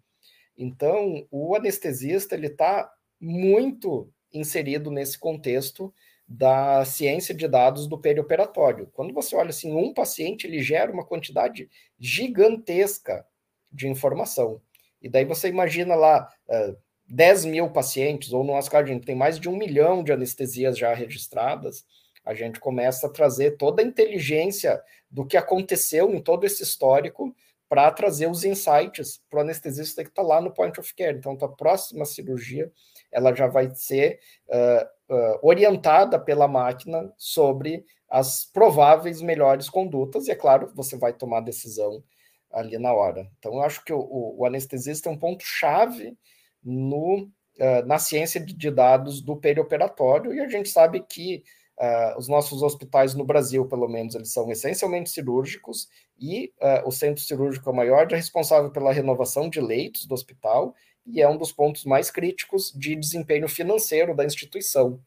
Então, 0.58 1.26
o 1.32 1.56
anestesista 1.56 2.36
ele 2.36 2.48
está 2.48 2.92
muito 3.20 4.12
inserido 4.34 4.92
nesse 4.92 5.18
contexto 5.18 5.94
da 6.28 6.86
ciência 6.86 7.34
de 7.34 7.48
dados 7.48 7.88
do 7.88 7.98
perioperatório. 7.98 8.88
Quando 8.94 9.14
você 9.14 9.36
olha 9.36 9.50
assim, 9.50 9.74
um 9.74 9.94
paciente 9.94 10.46
ele 10.46 10.62
gera 10.62 10.92
uma 10.92 11.04
quantidade 11.06 11.68
gigantesca 11.98 13.26
de 13.72 13.88
informação. 13.88 14.62
E 15.02 15.10
daí 15.10 15.26
você 15.26 15.48
imagina 15.48 15.96
lá 15.96 16.30
uh, 16.48 16.54
é, 16.54 16.76
10 17.08 17.46
mil 17.46 17.70
pacientes, 17.70 18.32
ou 18.32 18.44
no 18.44 18.54
nosso 18.54 18.70
caso, 18.70 18.86
a 18.86 18.88
gente 18.88 19.06
tem 19.06 19.16
mais 19.16 19.40
de 19.40 19.50
um 19.50 19.58
milhão 19.58 20.04
de 20.04 20.12
anestesias 20.12 20.78
já 20.78 20.94
registradas. 20.94 21.86
A 22.24 22.34
gente 22.34 22.60
começa 22.60 23.08
a 23.08 23.10
trazer 23.10 23.58
toda 23.58 23.82
a 23.82 23.86
inteligência 23.86 24.82
do 25.10 25.26
que 25.26 25.36
aconteceu 25.36 26.14
em 26.14 26.22
todo 26.22 26.46
esse 26.46 26.62
histórico 26.62 27.34
para 27.68 27.90
trazer 27.92 28.30
os 28.30 28.44
insights 28.44 29.22
para 29.30 29.40
o 29.40 29.42
anestesista 29.42 30.04
que 30.04 30.10
está 30.10 30.22
lá 30.22 30.42
no 30.42 30.52
point 30.52 30.80
of 30.80 30.94
care. 30.96 31.18
Então, 31.18 31.38
a 31.40 31.48
próxima 31.48 32.06
cirurgia 32.06 32.72
ela 33.12 33.34
já 33.34 33.48
vai 33.48 33.70
ser 33.74 34.20
uh, 34.48 35.14
uh, 35.14 35.40
orientada 35.42 36.20
pela 36.20 36.48
máquina 36.48 37.12
sobre 37.18 37.86
as 38.08 38.46
prováveis 38.46 39.22
melhores 39.22 39.70
condutas, 39.70 40.28
e 40.28 40.32
é 40.32 40.36
claro, 40.36 40.72
você 40.76 40.98
vai 40.98 41.14
tomar 41.14 41.42
decisão 41.42 42.04
ali 42.52 42.78
na 42.78 42.94
hora. 42.94 43.30
Então, 43.38 43.54
eu 43.54 43.62
acho 43.62 43.84
que 43.84 43.94
o, 43.94 44.36
o 44.38 44.46
anestesista 44.46 45.10
é 45.10 45.12
um 45.12 45.18
ponto-chave 45.18 46.18
no, 46.64 47.24
uh, 47.24 47.86
na 47.86 48.00
ciência 48.00 48.40
de 48.40 48.72
dados 48.72 49.22
do 49.22 49.36
perioperatório, 49.38 50.34
e 50.34 50.40
a 50.40 50.50
gente 50.50 50.70
sabe 50.70 51.02
que 51.02 51.44
uh, 51.80 52.18
os 52.18 52.28
nossos 52.28 52.62
hospitais 52.62 53.14
no 53.14 53.26
Brasil, 53.26 53.68
pelo 53.68 53.88
menos, 53.88 54.16
eles 54.16 54.32
são 54.32 54.52
essencialmente 54.52 55.10
cirúrgicos, 55.10 55.88
e 56.18 56.52
uh, 56.62 56.88
o 56.88 56.92
centro 56.92 57.24
cirúrgico 57.24 57.70
é 57.70 57.74
maior 57.74 58.12
é 58.12 58.16
responsável 58.16 58.72
pela 58.72 58.92
renovação 58.92 59.50
de 59.50 59.62
leitos 59.62 60.06
do 60.06 60.14
hospital, 60.14 60.74
e 61.06 61.22
é 61.22 61.30
um 61.30 61.38
dos 61.38 61.52
pontos 61.52 61.86
mais 61.86 62.12
críticos 62.12 62.72
de 62.72 62.96
desempenho 62.96 63.48
financeiro 63.48 64.16
da 64.16 64.26
instituição. 64.26 65.00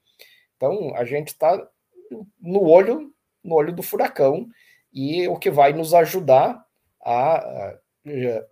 Então, 0.57 0.95
a 0.95 1.05
gente 1.05 1.29
está 1.29 1.69
no 2.41 2.63
olho, 2.63 3.13
no 3.43 3.55
olho 3.55 3.73
do 3.73 3.83
furacão, 3.83 4.49
e 4.93 5.27
o 5.29 5.37
que 5.37 5.51
vai 5.51 5.73
nos 5.73 5.95
ajudar 5.95 6.65
a, 7.05 7.79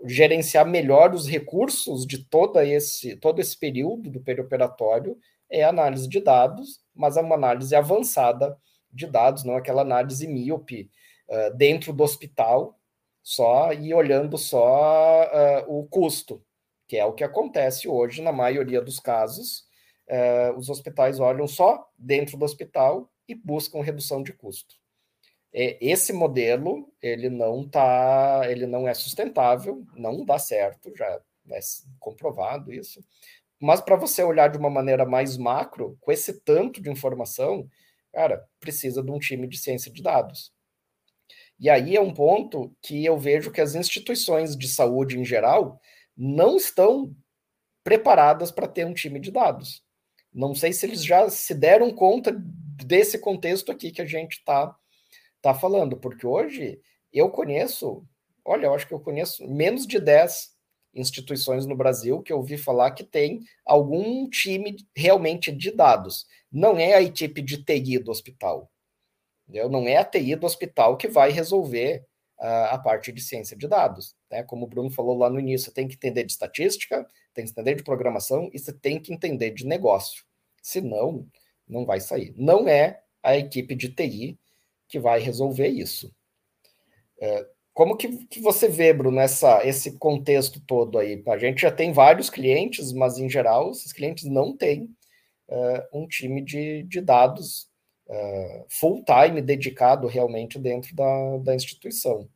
gerenciar 0.05 0.67
melhor 0.67 1.13
os 1.13 1.27
recursos 1.27 2.07
de 2.07 2.25
todo 2.25 2.61
esse, 2.61 3.17
todo 3.17 3.41
esse 3.41 3.59
período 3.59 4.11
do 4.11 4.21
perioperatório 4.21 5.19
é 5.51 5.65
análise 5.65 6.09
de 6.09 6.21
dados, 6.21 6.81
mas 6.95 7.17
é 7.17 7.21
uma 7.21 7.35
análise 7.35 7.75
avançada 7.75 8.57
de 8.93 9.07
dados, 9.07 9.45
não 9.45 9.57
aquela 9.57 9.83
análise 9.83 10.27
míope 10.27 10.91
uh, 11.29 11.57
dentro 11.57 11.93
do 11.93 12.05
hospital 12.05 12.79
só 13.23 13.73
e 13.73 13.93
olhando 13.93 14.39
só 14.39 15.25
uh, 15.25 15.79
o 15.79 15.87
custo, 15.89 16.43
que 16.87 16.97
é 16.97 17.05
o 17.05 17.13
que 17.13 17.25
acontece 17.25 17.89
hoje 17.89 18.23
na 18.23 18.33
maioria 18.33 18.81
dos 18.81 19.01
casos. 19.01 19.65
uh, 20.09 20.57
os 20.57 20.69
hospitais 20.69 21.19
olham 21.19 21.47
só 21.49 21.87
dentro 21.99 22.37
do 22.37 22.45
hospital 22.45 23.11
e 23.29 23.35
buscam 23.35 23.83
redução 23.83 24.23
de 24.23 24.33
custo. 24.33 24.80
É, 25.53 25.77
esse 25.81 26.13
modelo 26.13 26.93
ele 27.03 27.29
não 27.29 27.69
tá, 27.69 28.43
ele 28.49 28.67
não 28.67 28.89
é 28.89 28.95
sustentável, 28.95 29.85
não 29.97 30.25
dá 30.25 30.39
certo, 30.39 30.95
já 30.97 31.21
é 31.51 31.61
comprovado 31.99 32.73
isso. 32.73 33.05
Mas 33.61 33.81
para 33.81 33.97
você 33.97 34.23
olhar 34.23 34.49
de 34.49 34.59
uma 34.59 34.71
maneira 34.71 35.05
mais 35.05 35.37
macro, 35.37 35.99
com 36.01 36.13
esse 36.13 36.41
tanto 36.41 36.81
de 36.81 36.91
informação, 36.91 37.69
cara, 38.13 38.47
precisa 38.59 39.03
de 39.03 39.11
um 39.11 39.19
time 39.19 39.47
de 39.47 39.59
ciência 39.59 39.93
de 39.93 40.03
dados. 40.03 40.53
E 41.59 41.69
aí 41.69 41.95
é 41.95 42.01
um 42.01 42.15
ponto 42.15 42.75
que 42.81 43.05
eu 43.05 43.19
vejo 43.19 43.51
que 43.51 43.61
as 43.61 43.75
instituições 43.75 44.57
de 44.57 44.67
saúde 44.67 45.19
em 45.19 45.25
geral 45.25 45.79
não 46.17 46.57
estão 46.57 47.15
preparadas 47.85 48.51
para 48.51 48.67
ter 48.67 48.87
um 48.87 48.95
time 48.95 49.21
de 49.21 49.31
dados. 49.31 49.83
Não 50.33 50.55
sei 50.55 50.73
se 50.73 50.87
eles 50.87 51.05
já 51.05 51.29
se 51.29 51.55
deram 51.55 51.93
conta 51.93 52.33
desse 52.33 53.19
contexto 53.19 53.71
aqui 53.71 53.91
que 53.91 54.01
a 54.01 54.07
gente 54.07 54.39
está 54.39 54.75
tá 55.41 55.55
falando, 55.55 55.97
porque 55.97 56.27
hoje 56.27 56.81
eu 57.13 57.31
conheço, 57.31 58.05
olha, 58.45 58.67
eu 58.67 58.75
acho 58.75 58.87
que 58.87 58.95
eu 58.95 59.01
conheço 59.01 59.49
menos 59.49 59.87
de 59.87 59.99
10 59.99 60.51
instituições 60.95 61.67
no 61.67 61.77
Brasil 61.77 62.23
que 62.23 62.33
eu 62.33 62.39
ouvi 62.39 62.57
falar 62.57 62.91
que 62.93 63.05
tem 63.05 63.43
algum 63.65 64.29
time 64.29 64.77
realmente 64.95 65.53
de 65.53 65.71
dados. 65.71 66.27
Não 66.51 66.77
é 66.77 66.95
a 66.95 67.03
equipe 67.03 67.41
de 67.43 67.65
TI 67.65 67.99
do 67.99 68.11
hospital. 68.11 68.71
Entendeu? 69.49 69.69
Não 69.69 69.87
é 69.87 69.97
a 69.97 70.05
TI 70.05 70.37
do 70.37 70.47
hospital 70.47 70.97
que 70.97 71.09
vai 71.09 71.31
resolver 71.31 72.05
uh, 72.39 72.71
a 72.71 72.79
parte 72.79 73.13
de 73.13 73.21
ciência 73.21 73.57
de 73.57 73.69
dados. 73.69 74.17
Né? 74.31 74.43
Como 74.43 74.65
o 74.65 74.69
Bruno 74.69 74.91
falou 74.91 75.17
lá 75.17 75.31
no 75.31 75.41
início, 75.41 75.67
você 75.67 75.73
tem 75.73 75.89
que 75.89 75.95
entender 75.95 76.25
de 76.25 76.33
estatística, 76.33 77.07
tem 77.33 77.45
que 77.45 77.51
entender 77.51 77.75
de 77.77 77.85
programação 77.85 78.51
e 78.53 78.59
você 78.59 78.73
tem 78.73 79.01
que 79.01 79.13
entender 79.13 79.51
de 79.51 79.67
negócio. 79.67 80.25
Senão, 80.63 81.27
não 81.69 81.87
vai 81.87 82.01
sair. 82.01 82.35
Não 82.37 82.69
é 82.69 83.01
a 83.23 83.37
equipe 83.37 83.75
de 83.75 83.91
TI 83.91 84.39
que 84.91 84.99
vai 84.99 85.21
resolver 85.21 85.69
isso. 85.69 86.13
Uh, 87.19 87.47
como 87.73 87.97
que, 87.97 88.27
que, 88.27 88.41
você 88.41 88.69
vê, 88.69 88.93
Bruno, 88.93 89.21
essa, 89.21 89.67
esse 89.67 89.97
contexto 89.99 90.61
todo 90.67 90.99
aí? 90.99 91.23
A 91.29 91.39
gente 91.39 91.63
já 91.63 91.71
tem 91.71 91.93
vários 91.93 92.29
clientes, 92.29 92.93
mas 92.93 93.17
em 93.17 93.31
geral, 93.31 93.71
esses 93.71 93.93
clientes 93.93 94.25
não 94.25 94.55
têm 94.57 94.85
uh, 95.49 95.99
um 95.99 96.07
time 96.07 96.43
de, 96.43 96.83
de 96.83 97.01
dados 97.01 97.71
uh, 98.09 98.67
full-time 98.69 99.41
dedicado 99.41 100.07
realmente 100.09 100.59
dentro 100.59 100.95
da, 100.95 101.39
da 101.39 101.55
instituição. 101.55 102.29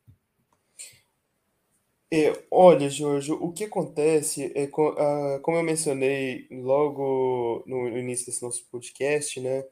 É, 2.11 2.31
olha, 2.49 2.89
Jorge, 2.89 3.31
o 3.31 3.51
que 3.51 3.65
acontece 3.65 4.51
é, 4.55 4.63
uh, 4.65 5.39
como 5.41 5.57
eu 5.57 5.63
mencionei 5.63 6.47
logo 6.49 7.63
no 7.67 7.87
início 7.89 8.27
desse 8.27 8.41
nosso 8.41 8.65
podcast, 8.71 9.39
né? 9.41 9.65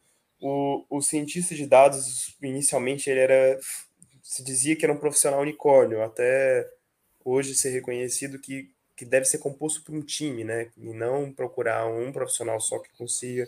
O, 0.46 0.86
o 0.90 1.02
cientista 1.02 1.56
de 1.56 1.66
dados, 1.66 2.36
inicialmente, 2.42 3.10
ele 3.10 3.22
era. 3.22 3.58
Se 4.22 4.44
dizia 4.44 4.76
que 4.76 4.84
era 4.84 4.94
um 4.94 5.00
profissional 5.00 5.40
unicórnio, 5.40 6.04
até 6.04 6.70
hoje 7.24 7.56
ser 7.56 7.70
reconhecido 7.70 8.38
que, 8.38 8.70
que 8.94 9.06
deve 9.06 9.26
ser 9.26 9.38
composto 9.38 9.82
por 9.84 9.96
um 9.96 10.02
time, 10.02 10.44
né? 10.44 10.70
E 10.78 10.94
não 10.94 11.32
procurar 11.32 11.88
um 11.88 12.12
profissional 12.12 12.60
só 12.60 12.78
que 12.80 12.90
consiga 12.98 13.48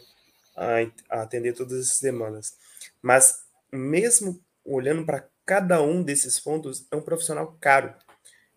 a, 0.55 0.77
a 1.09 1.21
atender 1.23 1.53
todas 1.53 1.85
essas 1.85 1.99
demandas. 1.99 2.55
Mas, 3.01 3.43
mesmo 3.69 4.39
olhando 4.63 5.05
para 5.05 5.27
cada 5.45 5.81
um 5.81 6.01
desses 6.01 6.39
pontos, 6.39 6.87
é 6.89 6.95
um 6.95 7.01
profissional 7.01 7.57
caro, 7.59 7.93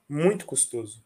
muito 0.08 0.46
custoso. 0.46 1.02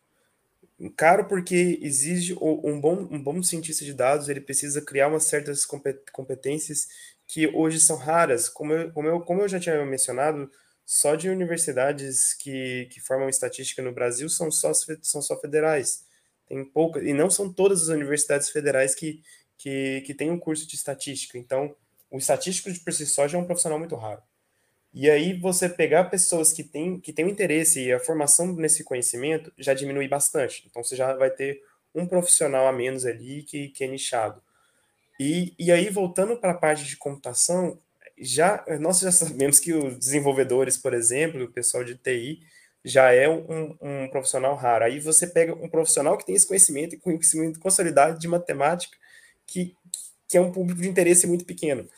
Caro 0.96 1.26
porque 1.26 1.78
exige 1.80 2.34
um 2.34 2.80
bom, 2.80 3.08
um 3.10 3.22
bom 3.22 3.42
cientista 3.42 3.84
de 3.84 3.94
dados, 3.94 4.28
ele 4.28 4.40
precisa 4.40 4.82
criar 4.82 5.08
umas 5.08 5.24
certas 5.24 5.64
competências 6.12 6.88
que 7.32 7.48
hoje 7.48 7.80
são 7.80 7.96
raras. 7.96 8.46
Como 8.46 8.74
eu, 8.74 8.92
como 8.92 9.08
eu, 9.08 9.20
como 9.22 9.40
eu 9.40 9.48
já 9.48 9.58
tinha 9.58 9.82
mencionado, 9.86 10.50
só 10.84 11.14
de 11.14 11.30
universidades 11.30 12.34
que, 12.34 12.86
que 12.92 13.00
formam 13.00 13.26
estatística 13.26 13.80
no 13.80 13.90
Brasil 13.90 14.28
são 14.28 14.50
só, 14.50 14.70
são 15.00 15.22
só 15.22 15.40
federais. 15.40 16.04
Tem 16.46 16.62
poucas, 16.62 17.02
e 17.02 17.14
não 17.14 17.30
são 17.30 17.50
todas 17.50 17.84
as 17.84 17.88
universidades 17.88 18.50
federais 18.50 18.94
que, 18.94 19.22
que, 19.56 20.02
que 20.02 20.12
tem 20.12 20.30
um 20.30 20.38
curso 20.38 20.68
de 20.68 20.74
estatística. 20.74 21.38
Então, 21.38 21.74
o 22.10 22.18
estatístico 22.18 22.70
de 22.70 22.80
por 22.80 22.92
si 22.92 23.06
só 23.06 23.26
já 23.26 23.38
é 23.38 23.40
um 23.40 23.46
profissional 23.46 23.78
muito 23.78 23.96
raro. 23.96 24.22
E 24.92 25.08
aí 25.08 25.32
você 25.32 25.70
pegar 25.70 26.04
pessoas 26.10 26.52
que 26.52 26.62
têm 26.62 27.00
que 27.00 27.14
têm 27.14 27.24
um 27.24 27.30
interesse 27.30 27.80
e 27.80 27.92
a 27.94 27.98
formação 27.98 28.52
nesse 28.54 28.84
conhecimento 28.84 29.50
já 29.56 29.72
diminui 29.72 30.06
bastante. 30.06 30.64
Então 30.68 30.84
você 30.84 30.94
já 30.94 31.14
vai 31.14 31.30
ter 31.30 31.62
um 31.94 32.06
profissional 32.06 32.68
a 32.68 32.72
menos 32.72 33.06
ali 33.06 33.42
que, 33.42 33.68
que 33.68 33.84
é 33.84 33.88
nichado. 33.88 34.42
E, 35.22 35.54
e 35.56 35.70
aí, 35.70 35.88
voltando 35.88 36.36
para 36.36 36.50
a 36.50 36.58
parte 36.58 36.84
de 36.84 36.96
computação, 36.96 37.78
já 38.18 38.64
nós 38.80 38.98
já 38.98 39.12
sabemos 39.12 39.60
que 39.60 39.72
os 39.72 39.96
desenvolvedores, 39.96 40.76
por 40.76 40.92
exemplo, 40.92 41.44
o 41.44 41.52
pessoal 41.52 41.84
de 41.84 41.94
TI, 41.96 42.40
já 42.84 43.12
é 43.12 43.28
um, 43.28 43.76
um 43.80 44.08
profissional 44.10 44.56
raro. 44.56 44.84
Aí 44.84 44.98
você 44.98 45.28
pega 45.28 45.54
um 45.54 45.68
profissional 45.68 46.18
que 46.18 46.26
tem 46.26 46.34
esse 46.34 46.46
conhecimento 46.46 46.96
e 46.96 46.98
conhecimento 46.98 47.60
consolidado 47.60 48.18
de 48.18 48.26
matemática 48.26 48.98
que, 49.46 49.76
que 50.28 50.36
é 50.36 50.40
um 50.40 50.50
público 50.50 50.80
de 50.80 50.88
interesse 50.88 51.24
muito 51.24 51.44
pequeno. 51.44 51.88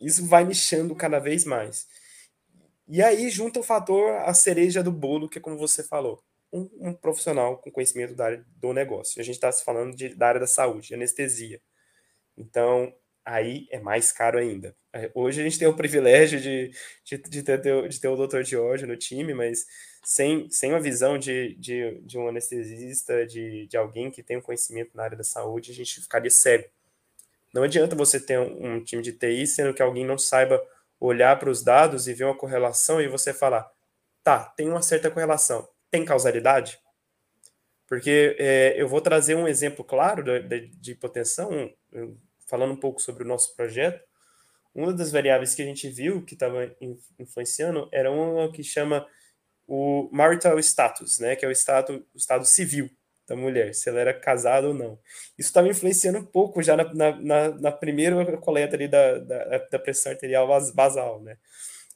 Isso 0.00 0.26
vai 0.26 0.44
nichando 0.44 0.96
cada 0.96 1.20
vez 1.20 1.44
mais. 1.44 1.86
E 2.88 3.00
aí 3.00 3.30
junta 3.30 3.60
o 3.60 3.62
fator, 3.62 4.10
a 4.22 4.34
cereja 4.34 4.82
do 4.82 4.90
bolo, 4.90 5.28
que 5.28 5.38
é 5.38 5.40
como 5.40 5.56
você 5.56 5.84
falou, 5.84 6.20
um, 6.52 6.68
um 6.80 6.92
profissional 6.92 7.56
com 7.58 7.70
conhecimento 7.70 8.16
da 8.16 8.24
área 8.24 8.44
do 8.56 8.72
negócio. 8.72 9.20
A 9.20 9.24
gente 9.24 9.36
está 9.36 9.52
falando 9.52 9.94
de, 9.94 10.08
da 10.16 10.26
área 10.26 10.40
da 10.40 10.46
saúde, 10.48 10.88
de 10.88 10.94
anestesia. 10.94 11.60
Então, 12.36 12.92
aí 13.24 13.66
é 13.70 13.78
mais 13.80 14.12
caro 14.12 14.38
ainda. 14.38 14.76
É, 14.92 15.10
hoje 15.14 15.40
a 15.40 15.44
gente 15.44 15.58
tem 15.58 15.68
o 15.68 15.76
privilégio 15.76 16.40
de, 16.40 16.70
de, 17.04 17.18
de, 17.18 17.42
ter, 17.42 17.88
de 17.88 18.00
ter 18.00 18.08
o 18.08 18.16
Dr. 18.16 18.42
George 18.42 18.86
no 18.86 18.96
time, 18.96 19.34
mas 19.34 19.66
sem, 20.04 20.48
sem 20.50 20.70
uma 20.70 20.80
visão 20.80 21.18
de, 21.18 21.54
de, 21.56 22.00
de 22.02 22.18
um 22.18 22.28
anestesista, 22.28 23.26
de, 23.26 23.66
de 23.66 23.76
alguém 23.76 24.10
que 24.10 24.22
tem 24.22 24.36
um 24.36 24.42
conhecimento 24.42 24.90
na 24.94 25.04
área 25.04 25.16
da 25.16 25.24
saúde, 25.24 25.70
a 25.70 25.74
gente 25.74 26.00
ficaria 26.00 26.30
cego. 26.30 26.68
Não 27.52 27.62
adianta 27.62 27.96
você 27.96 28.20
ter 28.20 28.38
um, 28.38 28.74
um 28.76 28.84
time 28.84 29.02
de 29.02 29.12
TI, 29.12 29.46
sendo 29.46 29.72
que 29.72 29.82
alguém 29.82 30.04
não 30.04 30.18
saiba 30.18 30.62
olhar 31.00 31.38
para 31.38 31.50
os 31.50 31.62
dados 31.62 32.08
e 32.08 32.14
ver 32.14 32.24
uma 32.24 32.36
correlação 32.36 33.00
e 33.00 33.08
você 33.08 33.32
falar, 33.32 33.70
tá, 34.22 34.44
tem 34.56 34.68
uma 34.68 34.82
certa 34.82 35.10
correlação, 35.10 35.68
tem 35.90 36.04
causalidade? 36.04 36.78
Porque 37.94 38.34
é, 38.40 38.74
eu 38.76 38.88
vou 38.88 39.00
trazer 39.00 39.36
um 39.36 39.46
exemplo 39.46 39.84
claro 39.84 40.24
de, 40.24 40.66
de, 40.66 40.90
hipotensão, 40.90 41.72
falando 42.48 42.72
um 42.72 42.76
pouco 42.76 43.00
sobre 43.00 43.22
o 43.22 43.26
nosso 43.26 43.54
projeto. 43.54 44.02
Uma 44.74 44.92
das 44.92 45.12
variáveis 45.12 45.54
que 45.54 45.62
a 45.62 45.64
gente 45.64 45.88
viu 45.88 46.24
que 46.24 46.34
estava 46.34 46.74
influenciando 47.20 47.88
era 47.92 48.10
uma 48.10 48.50
que 48.50 48.64
chama 48.64 49.06
o 49.64 50.10
marital 50.12 50.58
status, 50.58 51.20
né, 51.20 51.36
que 51.36 51.44
é 51.44 51.48
o 51.48 51.52
estado, 51.52 52.04
o 52.12 52.18
estado 52.18 52.44
civil 52.44 52.90
da 53.28 53.36
mulher, 53.36 53.72
se 53.72 53.88
ela 53.88 54.00
era 54.00 54.12
casada 54.12 54.66
ou 54.66 54.74
não. 54.74 54.98
Isso 55.38 55.50
estava 55.50 55.68
influenciando 55.68 56.18
um 56.18 56.26
pouco 56.26 56.64
já 56.64 56.76
na, 56.76 56.92
na, 56.92 57.50
na, 57.50 57.70
primeira 57.70 58.36
coleta 58.38 58.74
ali 58.74 58.88
da, 58.88 59.18
da, 59.20 59.58
da, 59.58 59.78
pressão 59.78 60.10
arterial 60.10 60.48
basal, 60.74 61.22
né? 61.22 61.38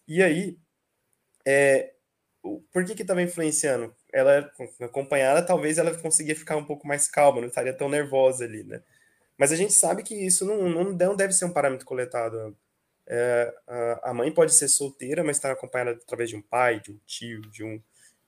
E 0.07 0.23
aí, 0.23 0.57
é, 1.45 1.93
por 2.73 2.85
que 2.85 2.95
que 2.95 3.03
estava 3.03 3.21
influenciando? 3.21 3.93
Ela, 4.13 4.51
acompanhada, 4.81 5.43
talvez 5.43 5.79
ela 5.79 5.97
conseguia 5.97 6.35
ficar 6.35 6.57
um 6.57 6.65
pouco 6.65 6.87
mais 6.87 7.09
calma, 7.09 7.41
não 7.41 7.49
estaria 7.49 7.73
tão 7.73 7.89
nervosa 7.89 8.45
ali, 8.45 8.65
né? 8.65 8.83
Mas 9.37 9.53
a 9.53 9.57
gente 9.57 9.73
sabe 9.73 10.03
que 10.03 10.15
isso 10.15 10.45
não, 10.45 10.85
não 10.93 11.17
deve 11.17 11.33
ser 11.33 11.45
um 11.45 11.53
parâmetro 11.53 11.87
coletado 11.87 12.57
é, 13.11 13.55
a, 14.03 14.13
mãe 14.13 14.31
pode 14.31 14.53
ser 14.53 14.69
solteira, 14.69 15.25
mas 15.25 15.39
está 15.39 15.51
acompanhada 15.51 15.93
através 15.93 16.29
de 16.29 16.37
um 16.37 16.43
pai, 16.43 16.79
de 16.79 16.93
um 16.93 17.01
tio, 17.07 17.41
de 17.51 17.65
um, 17.65 17.81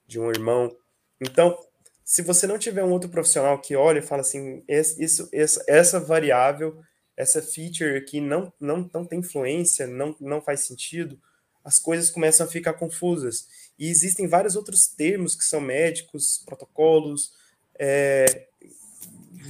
de 0.07 0.19
um 0.19 0.31
irmão. 0.31 0.75
Então, 1.21 1.59
se 2.03 2.23
você 2.23 2.47
não 2.47 2.59
tiver 2.59 2.83
um 2.83 2.91
outro 2.91 3.11
profissional 3.11 3.61
que 3.61 3.77
olha 3.77 3.99
e 3.99 4.03
fala 4.03 4.23
assim, 4.23 4.65
isso, 4.67 5.29
essa, 5.33 5.63
essa 5.69 6.01
variável, 6.01 6.83
essa 7.15 7.43
feature 7.43 7.99
aqui 7.99 8.23
não, 8.23 8.51
não, 8.59 8.89
não 8.93 9.05
tem 9.05 9.19
influência, 9.19 9.87
não, 9.87 10.17
não 10.19 10.41
faz 10.41 10.61
sentido, 10.61 11.21
as 11.65 11.79
coisas 11.79 12.11
começam 12.11 12.47
a 12.47 12.51
ficar 12.51 12.75
confusas. 12.75 13.47
E 13.79 13.89
existem 13.89 14.27
vários 14.27 14.57
outros 14.57 14.87
termos 14.87 15.35
que 15.35 15.45
são 15.45 15.61
médicos, 15.61 16.43
protocolos. 16.45 17.33
É, 17.79 18.49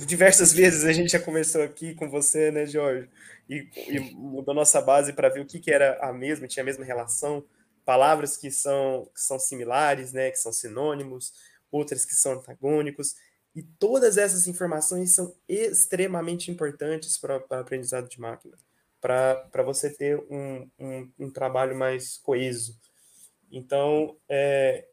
diversas 0.07 0.53
vezes 0.55 0.85
a 0.85 0.93
gente 0.93 1.13
já 1.13 1.21
conversou 1.21 1.63
aqui 1.63 1.95
com 1.95 2.09
você, 2.09 2.51
né, 2.51 2.67
Jorge? 2.67 3.09
e, 3.51 3.69
e 3.89 4.01
mudou 4.15 4.55
nossa 4.55 4.81
base 4.81 5.13
para 5.13 5.29
ver 5.29 5.41
o 5.41 5.47
que, 5.47 5.59
que 5.59 5.73
era 5.73 5.99
a 6.01 6.13
mesma, 6.13 6.47
tinha 6.47 6.63
a 6.63 6.65
mesma 6.65 6.85
relação, 6.85 7.45
palavras 7.85 8.37
que 8.37 8.49
são, 8.49 9.11
que 9.13 9.21
são 9.21 9.41
similares, 9.41 10.13
né, 10.13 10.31
que 10.31 10.39
são 10.39 10.53
sinônimos, 10.53 11.35
outras 11.71 12.05
que 12.05 12.15
são 12.15 12.35
antagônicos, 12.35 13.17
e 13.55 13.63
todas 13.65 14.17
essas 14.17 14.47
informações 14.47 15.13
são 15.13 15.35
extremamente 15.49 16.49
importantes 16.49 17.19
para 17.19 17.39
o 17.39 17.55
aprendizado 17.55 18.09
de 18.09 18.21
máquina, 18.21 18.57
para 19.01 19.63
você 19.65 19.91
ter 19.91 20.19
um, 20.31 20.69
um, 20.79 21.13
um, 21.19 21.31
trabalho 21.31 21.77
mais 21.77 22.19
coeso. 22.19 22.79
Então, 23.51 24.17
é, 24.29 24.87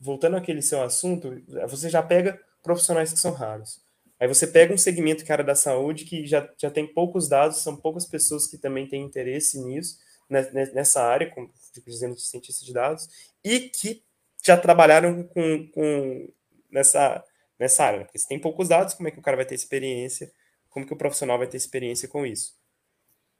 voltando 0.00 0.36
àquele 0.36 0.62
seu 0.62 0.82
assunto, 0.82 1.42
você 1.68 1.88
já 1.88 2.02
pega 2.02 2.38
profissionais 2.62 3.12
que 3.12 3.18
são 3.18 3.32
raros. 3.32 3.80
Aí 4.20 4.26
você 4.26 4.46
pega 4.46 4.74
um 4.74 4.78
segmento 4.78 5.24
que 5.24 5.32
era 5.32 5.44
da 5.44 5.54
saúde, 5.54 6.04
que 6.04 6.26
já, 6.26 6.48
já 6.58 6.70
tem 6.70 6.86
poucos 6.86 7.28
dados, 7.28 7.62
são 7.62 7.76
poucas 7.76 8.04
pessoas 8.04 8.46
que 8.46 8.58
também 8.58 8.88
têm 8.88 9.02
interesse 9.02 9.60
nisso, 9.60 9.98
né, 10.28 10.50
nessa 10.74 11.02
área, 11.02 11.30
como 11.30 11.50
dizendo 11.86 12.16
de 12.16 12.22
cientista 12.22 12.64
de 12.64 12.72
dados, 12.72 13.08
e 13.44 13.60
que 13.60 14.02
já 14.44 14.56
trabalharam 14.56 15.22
com, 15.22 15.68
com 15.68 16.28
nessa, 16.70 17.24
nessa 17.58 17.84
área. 17.84 18.04
Porque 18.04 18.18
se 18.18 18.28
tem 18.28 18.40
poucos 18.40 18.68
dados, 18.68 18.94
como 18.94 19.08
é 19.08 19.12
que 19.12 19.18
o 19.20 19.22
cara 19.22 19.36
vai 19.36 19.46
ter 19.46 19.54
experiência, 19.54 20.30
como 20.68 20.84
que 20.84 20.92
o 20.92 20.98
profissional 20.98 21.38
vai 21.38 21.46
ter 21.46 21.56
experiência 21.56 22.08
com 22.08 22.26
isso? 22.26 22.57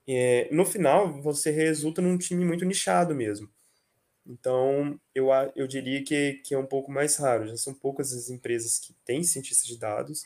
É, 0.09 0.48
no 0.50 0.64
final, 0.64 1.20
você 1.20 1.50
resulta 1.50 2.00
num 2.00 2.16
time 2.16 2.42
muito 2.42 2.64
nichado 2.64 3.14
mesmo. 3.14 3.46
Então, 4.26 4.98
eu, 5.14 5.28
eu 5.54 5.66
diria 5.66 6.02
que, 6.02 6.40
que 6.44 6.54
é 6.54 6.59
um 6.59 6.64
pouco 6.66 6.90
mais 6.90 7.16
raro. 7.16 7.46
Já 7.46 7.56
são 7.56 7.74
poucas 7.74 8.12
as 8.12 8.30
empresas 8.30 8.78
que 8.78 8.94
têm 9.04 9.22
cientistas 9.22 9.66
de 9.66 9.78
dados 9.78 10.22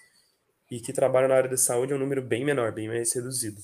e 0.71 0.81
que 0.81 0.93
trabalham 0.93 1.29
na 1.29 1.35
área 1.35 1.51
da 1.51 1.57
saúde, 1.57 1.93
é 1.93 1.97
um 1.97 1.99
número 1.99 2.23
bem 2.23 2.45
menor, 2.45 2.73
bem 2.73 2.89
mais 2.89 3.13
reduzido. 3.13 3.61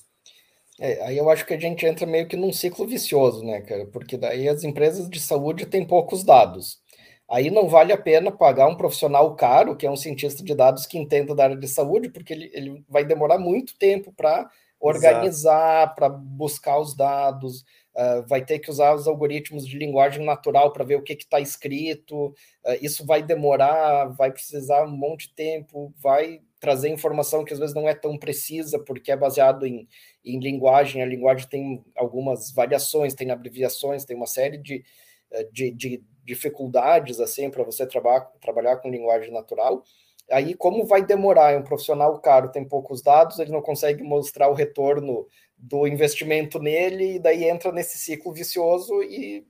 É, 0.81 1.03
aí 1.05 1.19
eu 1.19 1.31
acho 1.31 1.47
que 1.47 1.55
a 1.55 1.59
gente 1.59 1.87
entra 1.87 2.07
meio 2.07 2.29
que 2.29 2.37
num 2.37 2.53
ciclo 2.53 2.87
vicioso, 2.87 3.45
né, 3.45 3.61
cara? 3.63 3.87
Porque 3.87 4.17
daí 4.17 4.49
as 4.49 4.63
empresas 4.63 5.09
de 5.09 5.21
saúde 5.21 5.67
têm 5.67 5.87
poucos 5.87 6.23
dados. 6.25 6.81
Aí 7.29 7.51
não 7.51 7.69
vale 7.69 7.93
a 7.93 7.99
pena 7.99 8.31
pagar 8.31 8.69
um 8.69 8.77
profissional 8.77 9.35
caro, 9.37 9.77
que 9.77 9.87
é 9.87 9.91
um 9.91 9.97
cientista 9.97 10.43
de 10.43 10.55
dados 10.55 10.87
que 10.87 10.99
entenda 10.99 11.35
da 11.35 11.45
área 11.45 11.57
de 11.57 11.69
saúde, 11.69 12.09
porque 12.09 12.33
ele, 12.33 12.51
ele 12.55 12.85
vai 12.89 13.05
demorar 13.05 13.39
muito 13.39 13.77
tempo 13.77 14.13
para 14.13 14.51
organizar, 14.81 15.95
para 15.95 16.09
buscar 16.09 16.79
os 16.79 16.95
dados, 16.95 17.63
uh, 17.95 18.27
vai 18.27 18.45
ter 18.45 18.59
que 18.59 18.71
usar 18.71 18.95
os 18.95 19.09
algoritmos 19.09 19.67
de 19.67 19.77
linguagem 19.77 20.25
natural 20.25 20.73
para 20.73 20.85
ver 20.85 20.97
o 20.97 21.03
que 21.03 21.15
está 21.15 21.41
escrito. 21.41 22.29
Uh, 22.65 22.79
isso 22.81 23.05
vai 23.05 23.23
demorar, 23.23 24.07
vai 24.07 24.31
precisar 24.31 24.85
um 24.85 24.97
monte 24.97 25.29
de 25.29 25.35
tempo, 25.35 25.93
vai 25.99 26.41
trazer 26.61 26.89
informação 26.89 27.45
que 27.45 27.53
às 27.53 27.59
vezes 27.59 27.75
não 27.75 27.89
é 27.89 27.95
tão 27.95 28.17
precisa, 28.17 28.79
porque 28.79 29.13
é 29.13 29.17
baseado 29.17 29.67
em, 29.67 29.89
em 30.25 30.39
linguagem. 30.39 31.03
A 31.03 31.07
linguagem 31.07 31.49
tem 31.49 31.85
algumas 31.97 32.53
variações, 32.53 33.15
tem 33.15 33.31
abreviações, 33.31 34.05
tem 34.05 34.17
uma 34.17 34.27
série 34.27 34.59
de, 34.59 34.85
uh, 35.33 35.53
de, 35.53 35.73
de 35.73 36.05
dificuldades 36.25 37.21
assim 37.21 37.51
para 37.51 37.65
você 37.65 37.87
traba 37.87 38.21
trabalhar 38.41 38.77
com 38.77 38.91
linguagem 38.91 39.33
natural. 39.33 39.83
Aí, 40.31 40.55
como 40.55 40.85
vai 40.85 41.05
demorar, 41.05 41.53
é 41.53 41.59
um 41.59 41.63
profissional 41.63 42.19
caro, 42.21 42.53
tem 42.53 42.65
poucos 42.65 43.01
dados, 43.01 43.39
ele 43.39 43.51
não 43.51 43.63
consegue 43.63 44.03
mostrar 44.03 44.49
o 44.49 44.55
retorno 44.55 45.27
do 45.57 45.87
investimento 45.87 46.59
nele, 46.59 47.17
e 47.17 47.19
daí 47.19 47.45
entra 47.45 47.73
nesse 47.73 47.99
ciclo 47.99 48.33
vicioso 48.33 49.03
e 49.03 49.47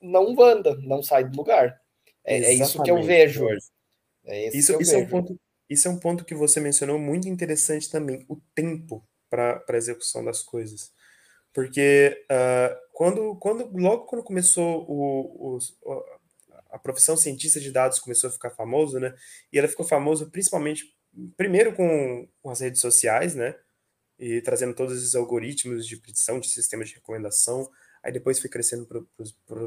não 0.00 0.40
anda, 0.40 0.76
não 0.82 1.02
sai 1.02 1.24
do 1.24 1.36
lugar. 1.36 1.80
É, 2.24 2.36
é 2.36 2.52
isso 2.52 2.82
que 2.82 2.90
eu 2.90 3.02
vejo. 3.02 3.46
É 4.26 4.48
isso, 4.48 4.56
isso 4.56 4.78
vejo. 4.78 4.94
É 4.94 4.98
um 4.98 5.06
ponto, 5.06 5.40
isso 5.68 5.88
é 5.88 5.90
um 5.90 5.98
ponto 5.98 6.24
que 6.24 6.34
você 6.34 6.60
mencionou 6.60 6.98
muito 6.98 7.28
interessante 7.28 7.90
também, 7.90 8.24
o 8.28 8.36
tempo 8.54 9.02
para 9.30 9.64
a 9.68 9.76
execução 9.76 10.24
das 10.24 10.42
coisas. 10.42 10.92
Porque 11.52 12.24
uh, 12.30 12.76
quando, 12.92 13.34
quando, 13.36 13.70
logo 13.76 14.04
quando 14.04 14.22
começou 14.22 14.84
o, 14.88 15.56
o, 15.56 16.04
a 16.70 16.78
profissão 16.78 17.16
cientista 17.16 17.60
de 17.60 17.70
dados 17.70 17.98
começou 17.98 18.28
a 18.28 18.32
ficar 18.32 18.50
famoso, 18.50 18.98
né? 18.98 19.14
E 19.52 19.58
ela 19.58 19.68
ficou 19.68 19.86
famosa 19.86 20.26
principalmente, 20.26 20.94
primeiro 21.36 21.72
com, 21.74 22.28
com 22.42 22.50
as 22.50 22.60
redes 22.60 22.80
sociais, 22.80 23.34
né? 23.34 23.54
E 24.18 24.40
trazendo 24.42 24.74
todos 24.74 24.96
esses 24.98 25.14
algoritmos 25.14 25.86
de 25.86 25.96
predição, 25.96 26.40
de 26.40 26.48
sistemas 26.48 26.88
de 26.88 26.94
recomendação. 26.96 27.70
Aí 28.02 28.12
depois 28.12 28.38
foi 28.38 28.50
crescendo 28.50 28.86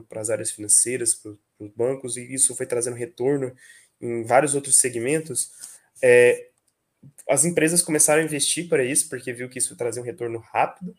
para 0.08 0.22
as 0.22 0.30
áreas 0.30 0.52
financeiras, 0.52 1.16
para 1.16 1.32
os 1.60 1.70
bancos, 1.76 2.18
e 2.18 2.34
isso 2.34 2.56
foi 2.56 2.66
trazendo 2.66 2.96
retorno 2.96 3.56
em 4.00 4.24
vários 4.24 4.56
outros 4.56 4.78
segmentos. 4.78 5.52
É, 6.02 6.50
as 7.28 7.46
empresas 7.46 7.82
começaram 7.82 8.22
a 8.22 8.26
investir 8.26 8.68
para 8.68 8.84
isso, 8.84 9.10
porque 9.10 9.34
viu 9.34 9.50
que 9.50 9.60
isso 9.60 9.76
trazia 9.76 10.02
um 10.02 10.06
retorno 10.06 10.40
rápido, 10.40 10.96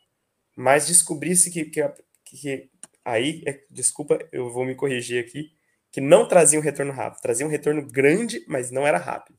mas 0.57 0.87
descobri-se 0.87 1.51
que, 1.51 1.65
que, 1.65 1.83
que, 2.25 2.71
aí, 3.05 3.43
é, 3.47 3.65
desculpa, 3.71 4.19
eu 4.31 4.51
vou 4.51 4.65
me 4.65 4.75
corrigir 4.75 5.23
aqui, 5.23 5.53
que 5.93 6.01
não 6.01 6.27
trazia 6.27 6.59
um 6.59 6.63
retorno 6.63 6.91
rápido, 6.91 7.21
trazia 7.21 7.47
um 7.47 7.51
retorno 7.51 7.87
grande, 7.87 8.43
mas 8.49 8.71
não 8.71 8.87
era 8.87 8.97
rápido. 8.97 9.39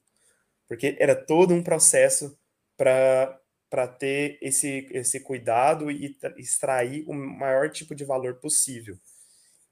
Porque 0.68 0.95
era 0.99 1.16
todo 1.16 1.54
um 1.54 1.64
processo 1.64 2.38
para 2.78 3.88
ter 3.99 4.38
esse, 4.39 4.88
esse 4.91 5.20
cuidado 5.20 5.89
e 5.89 6.16
extrair 6.38 7.04
o 7.08 7.14
maior 7.14 7.72
tipo 7.72 7.95
de 7.95 8.06
valor 8.06 8.36
possível. 8.36 8.97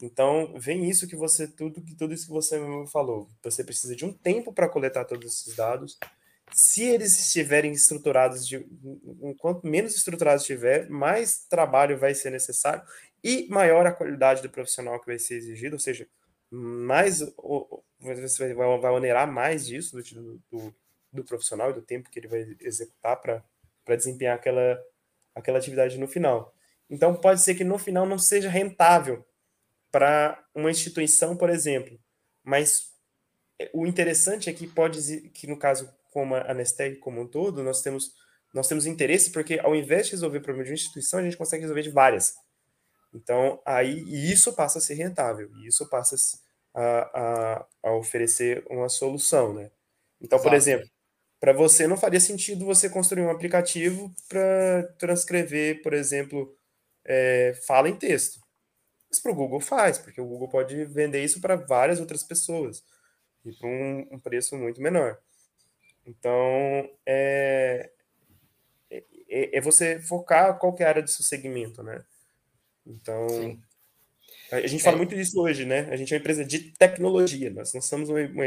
Então, 0.01 0.53
vem 0.57 0.89
isso 0.89 1.07
que 1.07 1.15
você, 1.15 1.47
tudo, 1.47 1.83
tudo 1.95 2.13
isso 2.13 2.25
que 2.25 2.33
você 2.33 2.59
falou. 2.91 3.29
Você 3.43 3.63
precisa 3.63 3.95
de 3.95 4.03
um 4.03 4.11
tempo 4.11 4.51
para 4.51 4.67
coletar 4.67 5.05
todos 5.05 5.31
esses 5.31 5.55
dados. 5.55 5.99
Se 6.51 6.83
eles 6.83 7.17
estiverem 7.19 7.71
estruturados, 7.71 8.47
de, 8.47 8.65
quanto 9.37 9.67
menos 9.67 9.95
estruturados 9.95 10.41
estiver, 10.41 10.89
mais 10.89 11.45
trabalho 11.47 11.99
vai 11.99 12.15
ser 12.15 12.31
necessário 12.31 12.83
e 13.23 13.47
maior 13.49 13.85
a 13.85 13.93
qualidade 13.93 14.41
do 14.41 14.49
profissional 14.49 14.99
que 14.99 15.05
vai 15.05 15.19
ser 15.19 15.35
exigido, 15.35 15.75
ou 15.75 15.79
seja, 15.79 16.07
mais 16.51 17.19
você 17.99 18.53
vai, 18.53 18.77
vai 18.77 18.91
onerar 18.91 19.31
mais 19.31 19.65
disso 19.65 19.95
do, 19.95 20.41
do, 20.51 20.75
do, 21.13 21.23
profissional 21.23 21.69
e 21.69 21.73
do 21.73 21.81
tempo 21.81 22.09
que 22.09 22.19
ele 22.19 22.27
vai 22.27 22.57
executar 22.59 23.21
para 23.21 23.95
desempenhar 23.95 24.35
aquela, 24.35 24.83
aquela 25.33 25.57
atividade 25.57 25.97
no 25.97 26.07
final. 26.07 26.53
Então 26.89 27.15
pode 27.15 27.41
ser 27.41 27.55
que 27.55 27.63
no 27.63 27.77
final 27.77 28.05
não 28.05 28.19
seja 28.19 28.49
rentável 28.49 29.25
para 29.89 30.43
uma 30.53 30.69
instituição, 30.69 31.37
por 31.37 31.49
exemplo, 31.49 31.97
mas 32.43 32.91
o 33.73 33.85
interessante 33.85 34.49
é 34.49 34.53
que 34.53 34.67
pode 34.67 35.29
que 35.29 35.47
no 35.47 35.57
caso 35.57 35.89
como 36.11 36.35
a 36.35 36.53
Nestec 36.53 36.97
como 36.97 37.21
um 37.21 37.27
todo, 37.27 37.63
nós 37.63 37.81
temos 37.81 38.13
nós 38.53 38.67
temos 38.67 38.85
interesse 38.85 39.31
porque 39.31 39.59
ao 39.59 39.73
invés 39.73 40.07
de 40.07 40.11
resolver 40.11 40.39
o 40.39 40.41
problema 40.41 40.65
de 40.65 40.71
uma 40.71 40.75
instituição, 40.75 41.19
a 41.19 41.23
gente 41.23 41.37
consegue 41.37 41.61
resolver 41.61 41.83
de 41.83 41.89
várias. 41.89 42.35
Então, 43.13 43.61
aí 43.65 44.03
e 44.03 44.31
isso 44.31 44.53
passa 44.53 44.79
a 44.79 44.81
ser 44.81 44.95
rentável, 44.95 45.49
e 45.57 45.67
isso 45.67 45.87
passa 45.89 46.15
a, 46.73 47.59
a, 47.61 47.67
a 47.83 47.95
oferecer 47.95 48.63
uma 48.69 48.89
solução, 48.89 49.53
né? 49.53 49.71
Então, 50.19 50.37
Exato. 50.37 50.49
por 50.49 50.55
exemplo, 50.55 50.89
para 51.39 51.53
você 51.53 51.87
não 51.87 51.97
faria 51.97 52.19
sentido 52.19 52.65
você 52.65 52.89
construir 52.89 53.23
um 53.23 53.31
aplicativo 53.31 54.13
para 54.29 54.83
transcrever, 54.97 55.81
por 55.81 55.93
exemplo, 55.93 56.55
é, 57.03 57.59
fala 57.65 57.89
em 57.89 57.95
texto. 57.95 58.39
Mas 59.09 59.19
para 59.19 59.31
o 59.31 59.35
Google 59.35 59.59
faz, 59.59 59.97
porque 59.97 60.21
o 60.21 60.25
Google 60.25 60.47
pode 60.47 60.85
vender 60.85 61.23
isso 61.23 61.41
para 61.41 61.55
várias 61.55 61.99
outras 61.99 62.23
pessoas 62.23 62.83
e 63.43 63.51
por 63.53 63.67
um, 63.67 64.07
um 64.11 64.19
preço 64.19 64.55
muito 64.55 64.81
menor. 64.81 65.19
Então, 66.05 66.89
é, 67.05 67.91
é, 68.89 69.57
é, 69.57 69.61
você 69.61 69.99
focar 69.99 70.57
qual 70.59 70.75
é 70.79 70.83
a 70.83 70.89
área 70.89 71.01
do 71.01 71.09
seu 71.09 71.23
segmento, 71.25 71.81
né? 71.81 72.03
Então, 72.85 73.29
Sim. 73.29 73.61
A 74.51 74.67
gente 74.67 74.83
fala 74.83 74.95
é. 74.95 74.97
muito 74.97 75.15
disso 75.15 75.41
hoje, 75.41 75.65
né? 75.65 75.87
A 75.91 75.95
gente 75.95 76.13
é 76.13 76.17
uma 76.17 76.21
empresa 76.21 76.45
de 76.45 76.71
tecnologia, 76.77 77.49
nós 77.49 77.73
não 77.73 77.81
somos 77.81 78.09
uma, 78.09 78.19
uma 78.19 78.45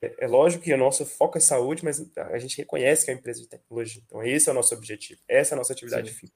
é 0.00 0.26
lógico 0.26 0.62
que 0.62 0.72
o 0.72 0.78
nosso 0.78 1.06
foco 1.06 1.38
é 1.38 1.40
saúde, 1.40 1.84
mas 1.84 2.04
a 2.16 2.38
gente 2.38 2.58
reconhece 2.58 3.04
que 3.04 3.10
é 3.10 3.14
uma 3.14 3.18
empresa 3.18 3.40
de 3.40 3.48
tecnologia. 3.48 4.02
Então, 4.04 4.22
esse 4.22 4.48
é 4.48 4.52
o 4.52 4.54
nosso 4.54 4.74
objetivo, 4.74 5.20
essa 5.26 5.54
é 5.54 5.56
a 5.56 5.58
nossa 5.58 5.72
atividade 5.72 6.10
fim. 6.10 6.28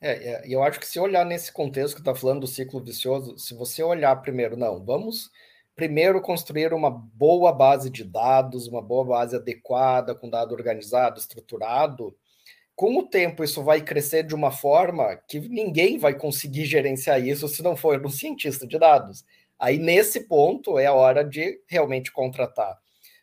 É, 0.00 0.10
é, 0.10 0.42
eu 0.46 0.62
acho 0.62 0.78
que 0.78 0.86
se 0.86 1.00
olhar 1.00 1.24
nesse 1.24 1.50
contexto 1.50 1.94
que 1.94 2.00
está 2.02 2.14
falando 2.14 2.40
do 2.40 2.46
ciclo 2.46 2.82
vicioso, 2.82 3.38
se 3.38 3.54
você 3.54 3.82
olhar 3.82 4.14
primeiro, 4.16 4.56
não, 4.56 4.84
vamos 4.84 5.30
primeiro 5.74 6.20
construir 6.20 6.72
uma 6.72 6.90
boa 6.90 7.52
base 7.52 7.90
de 7.90 8.04
dados, 8.04 8.66
uma 8.66 8.82
boa 8.82 9.04
base 9.04 9.36
adequada, 9.36 10.14
com 10.14 10.28
dado 10.28 10.52
organizado, 10.52 11.18
estruturado, 11.18 12.16
com 12.76 12.98
o 12.98 13.02
tempo 13.08 13.42
isso 13.42 13.64
vai 13.64 13.80
crescer 13.80 14.22
de 14.22 14.34
uma 14.34 14.52
forma 14.52 15.16
que 15.26 15.40
ninguém 15.40 15.96
vai 15.96 16.14
conseguir 16.14 16.66
gerenciar 16.66 17.18
isso 17.26 17.48
se 17.48 17.62
não 17.62 17.74
for 17.74 18.04
um 18.04 18.10
cientista 18.10 18.66
de 18.66 18.78
dados. 18.78 19.24
Aí, 19.58 19.78
nesse 19.78 20.28
ponto, 20.28 20.78
é 20.78 20.84
a 20.84 20.92
hora 20.92 21.24
de 21.24 21.58
realmente 21.66 22.12
contratar 22.12 22.78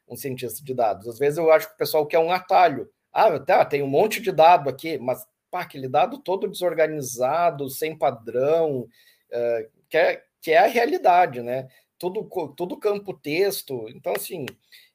um 0.10 0.16
cientista 0.16 0.66
de 0.66 0.74
dados. 0.74 1.08
Às 1.08 1.20
vezes 1.20 1.38
eu 1.38 1.52
acho 1.52 1.68
que 1.68 1.76
o 1.76 1.78
pessoal 1.78 2.08
quer 2.08 2.18
um 2.18 2.32
atalho. 2.32 2.90
Ah, 3.12 3.40
tá, 3.40 3.64
tem 3.64 3.84
um 3.84 3.88
monte 3.88 4.20
de 4.20 4.32
dado 4.32 4.70
aqui, 4.70 4.98
mas 4.98 5.24
pá, 5.52 5.62
aquele 5.62 5.88
dado 5.88 6.18
todo 6.18 6.48
desorganizado, 6.48 7.70
sem 7.70 7.96
padrão, 7.96 8.80
uh, 8.82 9.70
que, 9.88 9.98
é, 9.98 10.24
que 10.42 10.52
é 10.52 10.58
a 10.58 10.68
realidade, 10.68 11.44
né? 11.44 11.68
Tudo, 12.00 12.28
tudo 12.58 12.80
campo 12.80 13.14
texto. 13.14 13.88
Então, 13.90 14.14
assim, 14.16 14.48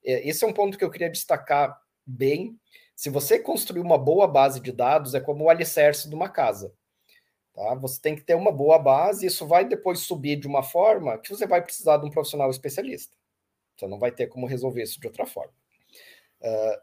é, 0.05 0.29
esse 0.29 0.45
é 0.45 0.49
um 0.49 0.53
ponto 0.53 0.77
que 0.77 0.85
eu 0.85 0.91
queria 0.91 1.09
destacar 1.09 1.81
bem, 2.05 2.59
se 2.99 3.11
você 3.11 3.39
construir 3.39 3.79
uma 3.79 3.97
boa 3.97 4.27
base 4.27 4.59
de 4.59 4.73
dados, 4.73 5.15
é 5.15 5.21
como 5.21 5.45
o 5.45 5.49
alicerce 5.49 6.09
de 6.09 6.17
uma 6.17 6.29
casa. 6.29 6.75
Tá? 7.55 7.73
Você 7.77 8.01
tem 8.01 8.17
que 8.17 8.25
ter 8.25 8.35
uma 8.35 8.51
boa 8.51 8.77
base, 8.77 9.25
isso 9.25 9.47
vai 9.47 9.65
depois 9.65 10.01
subir 10.01 10.35
de 10.35 10.49
uma 10.49 10.65
forma 10.65 11.17
que 11.17 11.31
você 11.31 11.47
vai 11.47 11.63
precisar 11.63 11.99
de 11.99 12.07
um 12.07 12.11
profissional 12.11 12.51
especialista. 12.51 13.17
Você 13.77 13.87
não 13.87 14.01
vai 14.01 14.11
ter 14.11 14.27
como 14.27 14.49
resolver 14.49 14.83
isso 14.83 14.99
de 14.99 15.07
outra 15.07 15.25
forma. 15.25 15.53
Uh, 16.41 16.83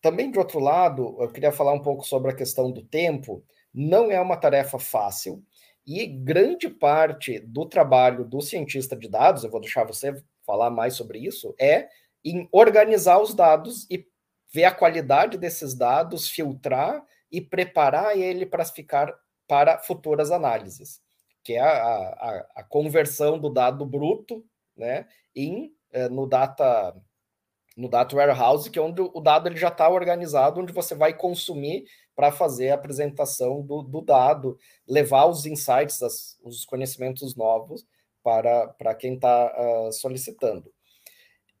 também, 0.00 0.30
de 0.30 0.38
outro 0.38 0.60
lado, 0.60 1.16
eu 1.18 1.32
queria 1.32 1.50
falar 1.50 1.72
um 1.72 1.82
pouco 1.82 2.06
sobre 2.06 2.30
a 2.30 2.36
questão 2.36 2.70
do 2.70 2.84
tempo. 2.84 3.42
Não 3.74 4.08
é 4.08 4.20
uma 4.20 4.36
tarefa 4.36 4.78
fácil, 4.78 5.42
e 5.84 6.06
grande 6.06 6.70
parte 6.70 7.40
do 7.40 7.66
trabalho 7.66 8.24
do 8.24 8.40
cientista 8.40 8.94
de 8.94 9.08
dados, 9.08 9.42
eu 9.42 9.50
vou 9.50 9.60
deixar 9.60 9.82
você 9.82 10.14
falar 10.44 10.70
mais 10.70 10.94
sobre 10.94 11.18
isso, 11.18 11.56
é 11.58 11.88
em 12.24 12.48
organizar 12.52 13.20
os 13.20 13.34
dados 13.34 13.84
e 13.90 14.06
ver 14.56 14.64
a 14.64 14.74
qualidade 14.74 15.36
desses 15.36 15.74
dados, 15.74 16.30
filtrar 16.30 17.04
e 17.30 17.42
preparar 17.42 18.16
ele 18.16 18.46
para 18.46 18.64
ficar 18.64 19.14
para 19.46 19.78
futuras 19.80 20.30
análises, 20.30 21.02
que 21.44 21.52
é 21.52 21.60
a, 21.60 21.68
a, 21.68 22.46
a 22.56 22.64
conversão 22.64 23.38
do 23.38 23.50
dado 23.50 23.84
bruto 23.84 24.42
né, 24.74 25.06
em, 25.34 25.74
eh, 25.92 26.08
no 26.08 26.26
data 26.26 26.96
no 27.76 27.90
data 27.90 28.16
warehouse, 28.16 28.70
que 28.70 28.78
é 28.78 28.82
onde 28.82 29.02
o 29.02 29.20
dado 29.20 29.46
ele 29.46 29.58
já 29.58 29.68
está 29.68 29.86
organizado, 29.90 30.58
onde 30.58 30.72
você 30.72 30.94
vai 30.94 31.12
consumir 31.12 31.84
para 32.14 32.32
fazer 32.32 32.70
a 32.70 32.74
apresentação 32.74 33.60
do, 33.60 33.82
do, 33.82 34.00
dado, 34.00 34.56
levar 34.88 35.26
os 35.26 35.44
insights, 35.44 36.02
as, 36.02 36.38
os 36.42 36.64
conhecimentos 36.64 37.36
novos 37.36 37.86
para, 38.22 38.68
para 38.68 38.94
quem 38.94 39.16
está 39.16 39.52
uh, 39.54 39.88
ah, 39.88 39.92
solicitando. 39.92 40.72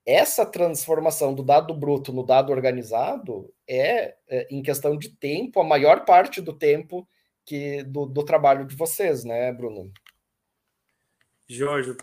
Essa 0.06 0.46
transformação 0.46 1.34
do 1.34 1.42
dado 1.42 1.74
bruto 1.74 2.12
no 2.12 2.24
dado 2.24 2.52
organizado 2.52 3.52
é, 3.68 4.14
é, 4.28 4.46
em 4.48 4.62
questão 4.62 4.96
de 4.96 5.08
tempo, 5.08 5.60
a 5.60 5.64
maior 5.64 6.04
parte 6.04 6.40
do 6.40 6.52
tempo 6.52 7.06
que 7.44 7.82
do, 7.82 8.06
do 8.06 8.24
trabalho 8.24 8.64
de 8.64 8.76
vocês, 8.76 9.24
né, 9.24 9.52
Bruno? 9.52 9.92
Jorge, 11.48 11.96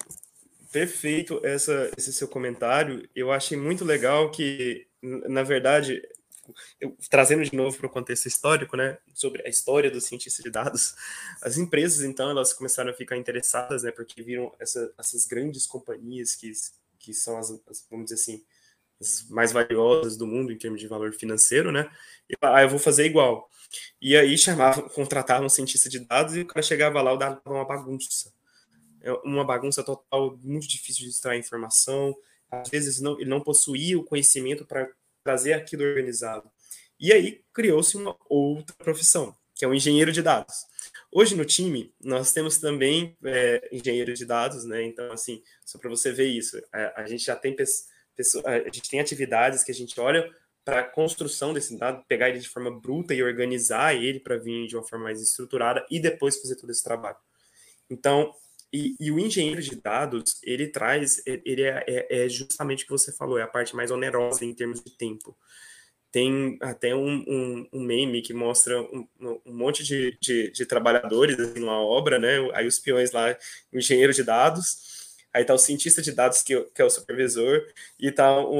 perfeito 0.71 1.39
essa, 1.45 1.89
esse 1.97 2.11
seu 2.11 2.27
comentário. 2.27 3.07
Eu 3.15 3.31
achei 3.31 3.57
muito 3.57 3.85
legal 3.85 4.31
que, 4.31 4.87
na 5.01 5.43
verdade, 5.43 6.01
eu, 6.79 6.97
trazendo 7.09 7.43
de 7.43 7.55
novo 7.55 7.77
para 7.77 7.87
o 7.87 7.89
contexto 7.89 8.25
histórico, 8.25 8.75
né, 8.75 8.97
sobre 9.13 9.45
a 9.45 9.49
história 9.49 9.89
do 9.89 10.01
cientista 10.01 10.43
de 10.43 10.49
dados, 10.49 10.95
as 11.41 11.57
empresas, 11.57 12.03
então, 12.03 12.29
elas 12.29 12.53
começaram 12.53 12.91
a 12.91 12.93
ficar 12.93 13.17
interessadas, 13.17 13.83
né, 13.83 13.91
porque 13.91 14.21
viram 14.21 14.53
essa, 14.59 14.93
essas 14.97 15.25
grandes 15.25 15.65
companhias 15.65 16.35
que, 16.35 16.51
que 17.03 17.13
são 17.13 17.37
as, 17.37 17.51
as, 17.69 17.85
vamos 17.91 18.05
dizer 18.05 18.15
assim, 18.15 18.43
as 18.99 19.29
mais 19.29 19.51
valiosas 19.51 20.17
do 20.17 20.25
mundo 20.25 20.51
em 20.51 20.57
termos 20.57 20.79
de 20.79 20.87
valor 20.87 21.13
financeiro, 21.13 21.71
né, 21.71 21.91
e, 22.29 22.35
ah, 22.41 22.63
eu 22.63 22.69
vou 22.69 22.79
fazer 22.79 23.05
igual. 23.05 23.49
E 24.01 24.15
aí 24.15 24.37
chamavam, 24.37 24.87
contratavam 24.89 25.45
um 25.45 25.49
cientista 25.49 25.89
de 25.89 25.99
dados 25.99 26.35
e 26.35 26.41
o 26.41 26.45
cara 26.47 26.61
chegava 26.61 27.01
lá, 27.01 27.13
o 27.13 27.17
dado 27.17 27.37
estava 27.37 27.55
uma 27.55 27.65
bagunça 27.65 28.33
é 29.03 29.11
uma 29.25 29.43
bagunça 29.43 29.83
total, 29.83 30.39
muito 30.41 30.67
difícil 30.67 31.03
de 31.03 31.09
extrair 31.09 31.37
informação. 31.37 32.15
Às 32.49 32.69
vezes 32.69 33.01
não, 33.01 33.19
ele 33.19 33.29
não 33.29 33.41
possuía 33.41 33.99
o 33.99 34.03
conhecimento 34.03 34.65
para 34.65 34.89
trazer 35.23 35.53
aquilo 35.53 35.83
organizado. 35.83 36.49
E 36.97 37.11
aí 37.11 37.43
criou-se 37.53 37.97
uma 37.97 38.15
outra 38.29 38.73
profissão, 38.77 39.35
que 39.53 39.65
é 39.65 39.67
o 39.67 39.73
engenheiro 39.73 40.11
de 40.11 40.21
dados. 40.21 40.65
Hoje 41.15 41.35
no 41.35 41.45
time 41.45 41.93
nós 42.03 42.31
temos 42.33 42.57
também 42.57 43.15
é, 43.23 43.69
engenheiro 43.71 44.13
de 44.13 44.25
dados, 44.25 44.65
né? 44.65 44.83
Então 44.83 45.11
assim, 45.11 45.43
só 45.63 45.77
para 45.77 45.89
você 45.89 46.11
ver 46.11 46.27
isso, 46.27 46.59
a, 46.73 47.01
a, 47.01 47.05
gente 47.05 47.23
já 47.23 47.35
tem 47.35 47.55
pessoas, 47.55 48.43
a 48.45 48.57
gente 48.63 48.89
tem 48.89 48.99
atividades 48.99 49.63
que 49.63 49.71
a 49.71 49.75
gente 49.75 49.99
olha 49.99 50.27
para 50.65 50.79
a 50.79 50.83
construção 50.83 51.53
desse 51.53 51.77
dado, 51.77 52.03
pegar 52.07 52.29
ele 52.29 52.39
de 52.39 52.49
forma 52.49 52.71
bruta 52.71 53.13
e 53.13 53.21
organizar 53.21 53.95
ele 53.95 54.19
para 54.19 54.37
vir 54.37 54.65
de 54.65 54.75
uma 54.75 54.83
forma 54.83 55.05
mais 55.05 55.21
estruturada 55.21 55.85
e 55.91 55.99
depois 55.99 56.41
fazer 56.41 56.55
todo 56.55 56.71
esse 56.71 56.83
trabalho. 56.83 57.17
Então, 57.89 58.33
e, 58.71 58.95
e, 58.99 59.11
o 59.11 59.19
engenheiro 59.19 59.61
de 59.61 59.75
dados, 59.75 60.39
ele 60.41 60.67
traz, 60.67 61.21
ele 61.27 61.61
é, 61.61 61.83
é, 61.87 62.23
é, 62.25 62.29
justamente 62.29 62.83
o 62.83 62.87
que 62.87 62.91
você 62.91 63.11
falou, 63.11 63.37
é 63.37 63.43
a 63.43 63.47
parte 63.47 63.75
mais 63.75 63.91
onerosa 63.91 64.43
em 64.43 64.53
termos 64.53 64.81
de 64.81 64.89
tempo. 64.97 65.37
Tem 66.13 66.59
até 66.61 66.93
um, 66.93 67.25
um, 67.27 67.67
um 67.73 67.83
meme 67.83 68.21
que 68.21 68.35
mostra 68.35 68.79
um, 68.79 69.07
um 69.19 69.51
monte 69.51 69.83
de, 69.83 70.15
de, 70.21 70.51
de, 70.51 70.63
trabalhadores 70.63 71.55
numa 71.55 71.81
obra, 71.81 72.19
né? 72.19 72.37
Aí 72.53 72.67
os 72.67 72.77
peões 72.77 73.11
lá, 73.11 73.35
o 73.71 73.79
engenheiro 73.79 74.13
de 74.13 74.23
dados, 74.23 75.17
aí 75.33 75.43
tá 75.43 75.55
o 75.55 75.57
cientista 75.57 76.03
de 76.03 76.11
dados, 76.11 76.43
que, 76.43 76.61
que 76.65 76.81
é 76.83 76.85
o 76.85 76.89
supervisor, 76.89 77.65
e 77.99 78.11
tá 78.11 78.31
o, 78.39 78.51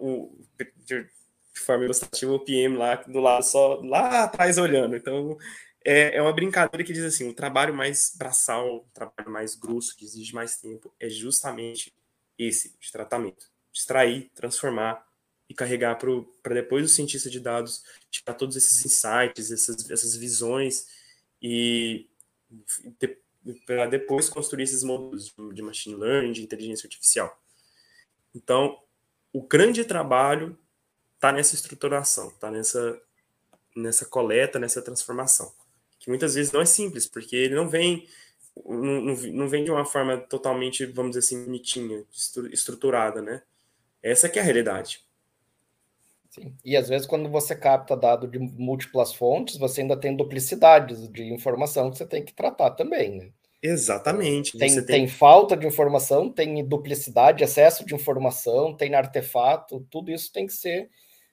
o, 0.00 0.38
de, 0.86 1.06
forma 1.54 1.84
ilustrativa 1.84 2.32
o 2.32 2.40
PM 2.40 2.78
lá 2.78 2.94
do 2.94 3.20
lado, 3.20 3.42
só 3.42 3.74
lá 3.82 4.24
atrás 4.24 4.56
olhando. 4.56 4.96
Então, 4.96 5.36
é, 5.84 6.16
é 6.16 6.22
uma 6.22 6.32
brincadeira 6.32 6.82
que 6.82 6.94
diz 6.94 7.04
assim: 7.04 7.28
o 7.28 7.34
trabalho 7.34 7.74
mais 7.74 8.14
braçal, 8.16 8.76
o 8.76 8.86
trabalho 8.94 9.30
mais 9.30 9.54
grosso, 9.54 9.94
que 9.94 10.06
exige 10.06 10.34
mais 10.34 10.56
tempo, 10.56 10.90
é 10.98 11.10
justamente 11.10 11.92
esse 12.38 12.74
de 12.80 12.90
tratamento. 12.90 13.50
Extrair, 13.70 14.30
transformar 14.34 15.06
e 15.52 15.54
carregar 15.54 15.98
para 16.42 16.54
depois 16.54 16.84
o 16.84 16.88
cientista 16.88 17.28
de 17.28 17.38
dados 17.38 17.84
tirar 18.10 18.34
todos 18.34 18.56
esses 18.56 18.84
insights, 18.84 19.50
essas, 19.52 19.90
essas 19.90 20.16
visões 20.16 20.86
e 21.40 22.08
de, 22.98 23.18
para 23.66 23.86
depois 23.86 24.28
construir 24.28 24.64
esses 24.64 24.82
modelos 24.82 25.34
de 25.52 25.62
machine 25.62 25.96
learning, 25.96 26.32
de 26.32 26.42
inteligência 26.42 26.86
artificial. 26.86 27.38
Então, 28.34 28.80
o 29.32 29.42
grande 29.42 29.84
trabalho 29.84 30.58
está 31.14 31.30
nessa 31.32 31.54
estruturação, 31.54 32.28
está 32.28 32.50
nessa, 32.50 33.00
nessa 33.76 34.06
coleta, 34.06 34.58
nessa 34.58 34.80
transformação 34.80 35.52
que 36.02 36.08
muitas 36.08 36.34
vezes 36.34 36.50
não 36.50 36.60
é 36.60 36.64
simples, 36.64 37.06
porque 37.06 37.36
ele 37.36 37.54
não 37.54 37.68
vem 37.68 38.08
não, 38.66 39.14
não 39.14 39.48
vem 39.48 39.64
de 39.64 39.70
uma 39.70 39.84
forma 39.84 40.18
totalmente, 40.18 40.84
vamos 40.84 41.12
dizer 41.12 41.20
assim, 41.20 41.44
bonitinha, 41.44 42.04
estruturada, 42.50 43.22
né? 43.22 43.42
Essa 44.02 44.28
que 44.28 44.38
é 44.38 44.42
a 44.42 44.44
realidade. 44.44 45.00
Sim. 46.32 46.54
E 46.64 46.76
às 46.76 46.88
vezes 46.88 47.06
quando 47.06 47.28
você 47.28 47.54
capta 47.54 47.94
dado 47.94 48.26
de 48.26 48.38
múltiplas 48.38 49.12
fontes, 49.12 49.58
você 49.58 49.82
ainda 49.82 49.96
tem 49.96 50.16
duplicidades 50.16 51.06
de 51.08 51.24
informação 51.24 51.90
que 51.90 51.98
você 51.98 52.06
tem 52.06 52.24
que 52.24 52.32
tratar 52.32 52.70
também, 52.70 53.18
né? 53.18 53.30
Exatamente. 53.62 54.56
Tem, 54.56 54.74
tem... 54.74 54.84
tem 54.84 55.08
falta 55.08 55.54
de 55.54 55.66
informação, 55.66 56.30
tem 56.30 56.64
duplicidade, 56.66 57.44
excesso 57.44 57.84
de 57.84 57.94
informação, 57.94 58.74
tem 58.74 58.94
artefato, 58.94 59.86
tudo 59.90 60.10
isso 60.10 60.32
tem 60.32 60.46
que 60.46 60.54
ser 60.54 60.88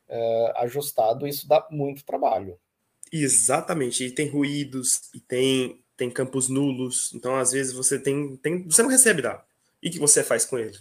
uh, 0.09 0.57
ajustado, 0.57 1.25
isso 1.25 1.47
dá 1.47 1.65
muito 1.71 2.03
trabalho. 2.03 2.59
Exatamente, 3.11 4.03
e 4.03 4.11
tem 4.11 4.27
ruídos, 4.27 5.09
e 5.15 5.19
tem, 5.21 5.81
tem 5.95 6.11
campos 6.11 6.49
nulos, 6.49 7.11
então 7.15 7.35
às 7.35 7.53
vezes 7.53 7.73
você 7.73 7.97
tem, 7.97 8.35
tem 8.35 8.63
você 8.63 8.83
não 8.83 8.89
recebe 8.89 9.21
dado. 9.21 9.43
E 9.81 9.87
o 9.87 9.91
que 9.91 9.97
você 9.97 10.23
faz 10.23 10.45
com 10.45 10.59
ele? 10.59 10.77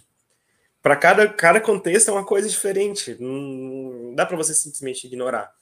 Para 0.89 0.95
cada, 0.95 1.29
cada 1.31 1.61
contexto 1.61 2.09
é 2.09 2.11
uma 2.11 2.25
coisa 2.25 2.49
diferente, 2.49 3.15
não, 3.19 4.15
dá 4.15 4.25
para 4.25 4.35
você 4.35 4.55
simplesmente 4.55 5.05
ignorar. 5.05 5.53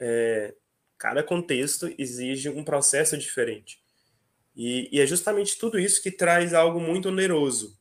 É, 0.00 0.52
cada 0.98 1.22
contexto 1.22 1.94
exige 1.96 2.48
um 2.48 2.64
processo 2.64 3.16
diferente. 3.16 3.80
E, 4.56 4.88
e, 4.90 5.00
é 5.00 5.06
justamente 5.06 5.56
tudo 5.56 5.78
isso 5.78 6.02
que 6.02 6.10
traz 6.10 6.54
algo 6.54 6.80
muito 6.80 7.08
oneroso 7.08 7.78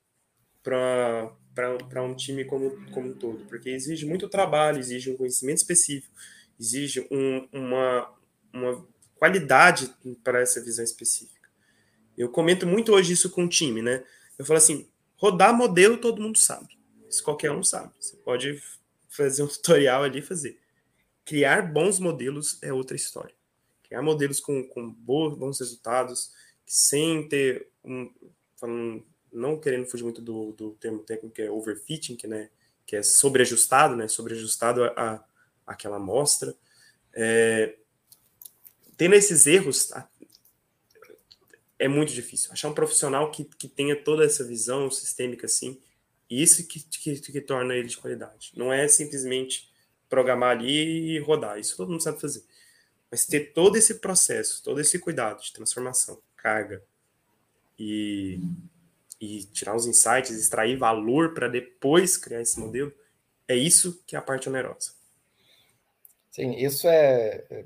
para 0.62 2.04
um 2.04 2.14
time 2.14 2.46
como, 2.46 2.70
como 2.92 3.08
um 3.08 3.14
todo, 3.14 3.44
porque 3.46 3.72
exige 3.72 4.06
muito 4.06 4.30
trabalho, 4.30 4.78
exige 4.78 5.10
um 5.10 5.18
conhecimento 5.18 5.58
específico, 5.58 6.14
exige 6.60 7.08
um, 7.10 7.48
uma, 7.52 8.08
uma 8.54 8.88
qualidade 9.16 9.92
para 10.24 10.42
essa 10.42 10.64
visão 10.64 10.86
específica. 10.86 11.50
Eu 12.16 12.30
comento 12.30 12.68
muito 12.68 12.94
hoje 12.94 13.14
isso 13.14 13.32
com 13.32 13.46
o 13.46 13.50
time, 13.50 13.82
né? 13.82 14.04
Eu 14.38 14.46
falo 14.46 14.60
assim, 14.60 14.88
rodar 15.18 15.56
modelo 15.56 15.98
todo 15.98 16.22
mundo 16.22 16.38
sabe. 16.38 16.78
Isso 17.10 17.24
qualquer 17.24 17.52
um 17.52 17.64
sabe. 17.64 17.92
Você 18.00 18.16
pode 18.18 18.62
fazer 19.10 19.44
um 19.44 19.48
tutorial 19.50 20.04
ali 20.04 20.20
e 20.20 20.24
fazer. 20.24 20.60
Criar 21.26 21.62
bons 21.62 22.00
modelos 22.00 22.58
é 22.62 22.72
outra 22.72 22.96
história. 22.96 23.36
Criar 23.84 24.02
modelos 24.02 24.40
com, 24.40 24.64
com 24.64 24.90
bons 24.90 25.60
resultados, 25.60 26.32
sem 26.66 27.28
ter 27.28 27.70
um. 27.84 28.12
Falando, 28.56 29.06
não 29.32 29.60
querendo 29.60 29.86
fugir 29.86 30.04
muito 30.04 30.22
do, 30.22 30.52
do 30.54 30.72
termo 30.72 31.00
técnico 31.00 31.36
que 31.36 31.42
é 31.44 31.52
overfitting, 31.52 32.16
que, 32.16 32.26
né, 32.26 32.50
que 32.86 32.96
é 32.96 33.04
sobreajustado, 33.04 33.96
né? 33.96 34.08
Sobreajustado 34.08 34.84
a, 34.84 34.94
a 34.96 35.24
aquela 35.68 35.98
amostra. 35.98 36.56
É, 37.14 37.76
tendo 38.96 39.16
esses 39.16 39.46
erros, 39.46 39.92
é 41.80 41.88
muito 41.88 42.14
difícil. 42.14 42.52
Achar 42.52 42.70
um 42.70 42.74
profissional 42.74 43.32
que, 43.32 43.44
que 43.44 43.68
tenha 43.68 43.96
toda 43.96 44.26
essa 44.26 44.44
visão 44.44 44.90
sistêmica 44.90 45.46
assim, 45.46 45.80
isso 46.30 46.68
que, 46.68 46.80
que, 46.80 47.20
que 47.20 47.42
torna 47.42 47.76
ele 47.76 47.88
de 47.88 47.98
qualidade. 47.98 48.52
Não 48.56 48.72
é 48.72 48.88
simplesmente 48.88 49.70
programar 50.10 50.52
ali 50.58 51.16
e 51.16 51.20
rodar. 51.20 51.60
Isso 51.60 51.78
todo 51.78 51.92
mundo 51.92 52.04
sabe 52.04 52.20
fazer. 52.20 52.44
Mas 53.10 53.26
ter 53.26 53.54
todo 53.54 53.78
esse 53.78 53.96
processo, 53.96 54.62
todo 54.64 54.82
esse 54.82 55.00
cuidado 55.00 55.42
de 55.42 55.54
transformação, 55.54 56.22
carga 56.36 56.84
e, 57.80 58.40
e 59.20 59.44
tirar 59.46 59.76
os 59.76 59.86
insights, 59.86 60.32
extrair 60.32 60.78
valor 60.78 61.34
para 61.34 61.48
depois 61.48 62.18
criar 62.18 62.42
esse 62.42 62.60
modelo, 62.60 62.94
é 63.48 63.56
isso 63.56 64.04
que 64.06 64.16
é 64.16 64.20
a 64.20 64.22
parte 64.22 64.50
onerosa. 64.50 64.92
Sim, 66.32 66.52
isso 66.58 66.88
é. 66.88 67.66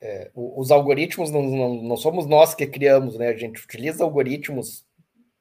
É, 0.00 0.30
os 0.34 0.70
algoritmos 0.70 1.30
não, 1.30 1.42
não, 1.42 1.74
não, 1.82 1.96
somos 1.96 2.26
nós 2.26 2.54
que 2.54 2.66
criamos, 2.66 3.18
né? 3.18 3.28
A 3.28 3.36
gente 3.36 3.62
utiliza 3.62 4.02
algoritmos 4.02 4.86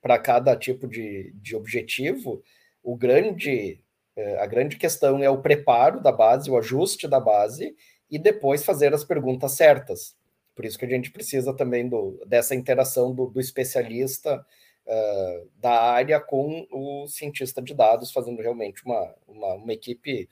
para 0.01 0.19
cada 0.19 0.55
tipo 0.55 0.85
de, 0.85 1.31
de 1.35 1.55
objetivo. 1.55 2.43
O 2.83 2.95
grande, 2.95 3.79
é, 4.17 4.37
a 4.37 4.45
grande 4.45 4.75
questão 4.75 5.23
é 5.23 5.29
o 5.29 5.41
preparo 5.41 6.01
da 6.01 6.11
base, 6.11 6.51
o 6.51 6.57
ajuste 6.57 7.07
da 7.07 7.21
base 7.21 7.73
e 8.11 8.19
depois 8.19 8.65
fazer 8.65 8.93
as 8.93 9.03
perguntas 9.03 9.53
certas. 9.53 10.17
Por 10.53 10.65
isso 10.65 10.77
que 10.77 10.85
a 10.85 10.89
gente 10.89 11.09
precisa 11.11 11.53
também 11.53 11.87
do, 11.87 12.21
dessa 12.27 12.53
interação 12.53 13.15
do, 13.15 13.27
do 13.27 13.39
especialista 13.39 14.45
uh, 14.85 15.49
da 15.55 15.71
área 15.71 16.19
com 16.19 16.67
o 16.69 17.07
cientista 17.07 17.61
de 17.61 17.73
dados, 17.73 18.11
fazendo 18.11 18.41
realmente 18.41 18.83
uma, 18.83 19.15
uma, 19.25 19.53
uma 19.53 19.73
equipe 19.73 20.27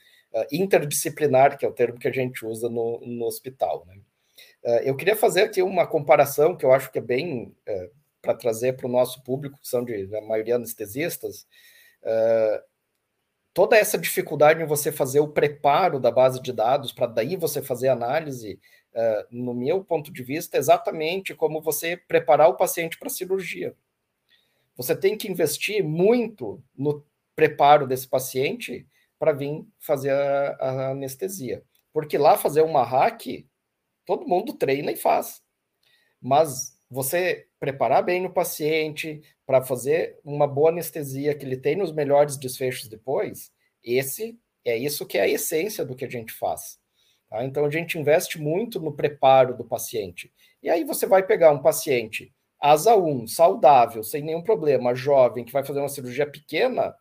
interdisciplinar, 0.51 1.57
que 1.57 1.65
é 1.65 1.69
o 1.69 1.73
termo 1.73 1.97
que 1.97 2.07
a 2.07 2.11
gente 2.11 2.45
usa 2.45 2.69
no, 2.69 2.99
no 2.99 3.25
hospital. 3.25 3.86
Né? 3.88 3.95
Eu 4.83 4.95
queria 4.95 5.15
fazer 5.15 5.43
aqui 5.43 5.61
uma 5.61 5.87
comparação 5.87 6.55
que 6.55 6.65
eu 6.65 6.73
acho 6.73 6.91
que 6.91 6.99
é 6.99 7.01
bem 7.01 7.55
para 8.21 8.33
trazer 8.33 8.75
para 8.75 8.87
o 8.87 8.91
nosso 8.91 9.23
público, 9.23 9.59
que 9.61 9.67
são 9.67 9.83
de 9.83 10.13
a 10.15 10.21
maioria 10.21 10.55
anestesistas, 10.55 11.47
toda 13.57 13.75
essa 13.75 13.97
dificuldade 13.97 14.61
em 14.61 14.67
você 14.67 14.91
fazer 14.91 15.19
o 15.19 15.29
preparo 15.29 15.99
da 15.99 16.11
base 16.11 16.39
de 16.39 16.53
dados, 16.53 16.93
para 16.93 17.07
daí 17.07 17.35
você 17.35 17.59
fazer 17.59 17.87
análise, 17.87 18.59
uh, 18.93 19.25
no 19.31 19.51
meu 19.51 19.83
ponto 19.83 20.13
de 20.13 20.21
vista, 20.21 20.57
é 20.57 20.59
exatamente 20.59 21.33
como 21.33 21.59
você 21.59 21.97
preparar 21.97 22.49
o 22.49 22.55
paciente 22.55 22.99
para 22.99 23.07
a 23.07 23.09
cirurgia. 23.09 23.75
Você 24.75 24.95
tem 24.95 25.17
que 25.17 25.27
investir 25.27 25.83
muito 25.83 26.61
no 26.77 27.03
preparo 27.35 27.87
desse 27.87 28.07
paciente 28.07 28.87
para 29.17 29.31
vir 29.31 29.65
fazer 29.79 30.11
a, 30.11 30.57
a, 30.59 30.89
anestesia. 30.91 31.63
Porque 31.91 32.15
lá 32.15 32.37
fazer 32.37 32.61
uma 32.61 32.83
hack, 32.83 33.43
todo 34.07 34.27
mundo 34.27 34.53
treina 34.53 34.91
e 34.91 34.95
faz. 34.95 35.43
Mas 36.19 36.79
você 36.89 37.47
preparar 37.59 38.01
bem 38.01 38.25
o 38.25 38.33
paciente 38.33 39.21
para 39.45 39.61
fazer 39.61 40.17
uma 40.23 40.47
boa 40.47 40.69
anestesia 40.69 41.35
que 41.35 41.45
ele 41.45 41.57
tenha 41.57 41.83
os 41.83 41.91
melhores 41.91 42.37
desfechos 42.37 42.87
depois, 42.87 43.51
esse 43.83 44.39
é 44.65 44.75
isso 44.75 45.05
que 45.05 45.17
é 45.17 45.21
a 45.21 45.27
essência 45.27 45.85
do 45.85 45.95
que 45.95 46.05
a 46.05 46.09
gente 46.09 46.33
faz. 46.33 46.79
Tá? 47.29 47.43
Então 47.43 47.65
a 47.65 47.69
gente 47.69 47.99
investe 47.99 48.39
muito 48.39 48.79
no 48.79 48.95
preparo 48.95 49.55
do 49.55 49.65
paciente. 49.65 50.33
E 50.63 50.69
aí 50.69 50.83
você 50.83 51.05
vai 51.05 51.21
pegar 51.25 51.51
um 51.51 51.61
paciente 51.61 52.33
asa 52.59 52.95
1, 52.95 53.27
saudável, 53.27 54.01
sem 54.01 54.23
nenhum 54.23 54.41
problema, 54.41 54.95
jovem, 54.95 55.45
que 55.45 55.53
vai 55.53 55.63
fazer 55.63 55.79
uma 55.79 55.89
cirurgia 55.89 56.25
pequena, 56.25 56.95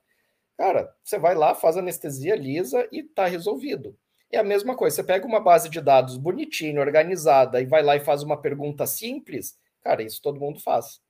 cara, 0.58 0.92
você 1.02 1.18
vai 1.18 1.34
lá, 1.34 1.54
faz 1.54 1.76
anestesia 1.76 2.36
lisa 2.36 2.86
e 2.92 3.02
tá 3.02 3.26
resolvido. 3.26 3.96
É 4.36 4.40
a 4.40 4.44
mesma 4.44 4.76
coisa, 4.76 4.96
você 4.96 5.02
pega 5.02 5.26
uma 5.26 5.40
base 5.40 5.68
de 5.68 5.80
dados 5.80 6.16
bonitinha, 6.16 6.80
organizada, 6.80 7.60
e 7.60 7.66
vai 7.66 7.82
lá 7.82 7.96
e 7.96 8.00
faz 8.00 8.22
uma 8.22 8.40
pergunta 8.40 8.86
simples, 8.86 9.58
Cara, 9.86 10.02
isso 10.02 10.20
todo 10.20 10.40
mundo 10.40 10.58
faz. 10.58 11.00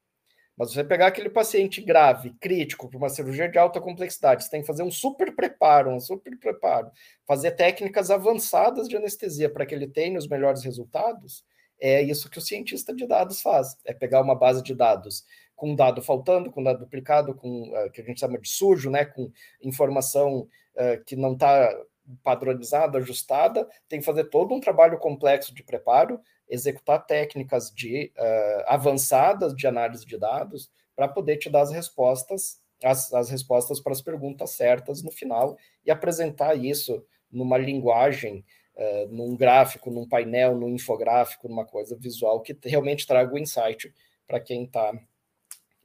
Mas 0.54 0.70
você 0.70 0.84
pegar 0.84 1.06
aquele 1.06 1.30
paciente 1.30 1.80
grave, 1.80 2.34
crítico, 2.38 2.90
para 2.90 2.98
uma 2.98 3.08
cirurgia 3.08 3.48
de 3.48 3.56
alta 3.56 3.80
complexidade, 3.80 4.44
você 4.44 4.50
tem 4.50 4.60
que 4.60 4.66
fazer 4.66 4.82
um 4.82 4.90
super 4.90 5.34
preparo, 5.34 5.90
um 5.90 5.98
super 5.98 6.38
preparo, 6.38 6.90
fazer 7.26 7.52
técnicas 7.52 8.10
avançadas 8.10 8.86
de 8.86 8.94
anestesia 8.94 9.48
para 9.48 9.64
que 9.64 9.74
ele 9.74 9.88
tenha 9.88 10.18
os 10.18 10.28
melhores 10.28 10.62
resultados. 10.62 11.42
É 11.80 12.02
isso 12.02 12.28
que 12.28 12.36
o 12.36 12.42
cientista 12.42 12.94
de 12.94 13.06
dados 13.06 13.40
faz: 13.40 13.78
é 13.86 13.94
pegar 13.94 14.20
uma 14.20 14.34
base 14.34 14.62
de 14.62 14.74
dados 14.74 15.24
com 15.54 15.74
dado 15.74 16.02
faltando, 16.02 16.52
com 16.52 16.62
dado 16.62 16.80
duplicado, 16.80 17.34
com 17.34 17.70
uh, 17.70 17.90
que 17.90 18.02
a 18.02 18.04
gente 18.04 18.20
chama 18.20 18.38
de 18.38 18.48
sujo, 18.50 18.90
né, 18.90 19.06
com 19.06 19.32
informação 19.62 20.40
uh, 20.40 21.02
que 21.06 21.16
não 21.16 21.32
está 21.32 21.74
padronizada, 22.22 22.98
ajustada, 22.98 23.68
tem 23.88 24.00
que 24.00 24.04
fazer 24.06 24.24
todo 24.24 24.54
um 24.54 24.60
trabalho 24.60 24.98
complexo 24.98 25.54
de 25.54 25.62
preparo, 25.62 26.20
executar 26.48 27.04
técnicas 27.04 27.70
de 27.70 28.12
uh, 28.16 28.64
avançadas 28.66 29.54
de 29.54 29.66
análise 29.66 30.06
de 30.06 30.16
dados 30.16 30.70
para 30.94 31.08
poder 31.08 31.36
te 31.36 31.50
dar 31.50 31.62
as 31.62 31.72
respostas, 31.72 32.60
as, 32.82 33.12
as 33.12 33.30
respostas 33.30 33.80
para 33.80 33.92
as 33.92 34.00
perguntas 34.00 34.50
certas 34.50 35.02
no 35.02 35.10
final 35.10 35.56
e 35.84 35.90
apresentar 35.90 36.54
isso 36.54 37.04
numa 37.30 37.58
linguagem, 37.58 38.44
uh, 38.76 39.08
num 39.08 39.36
gráfico, 39.36 39.90
num 39.90 40.08
painel, 40.08 40.56
num 40.56 40.68
infográfico, 40.68 41.48
numa 41.48 41.66
coisa 41.66 41.96
visual 41.96 42.40
que 42.40 42.56
realmente 42.64 43.06
traga 43.06 43.34
o 43.34 43.38
insight 43.38 43.92
para 44.26 44.40
quem 44.40 44.64
está 44.64 44.92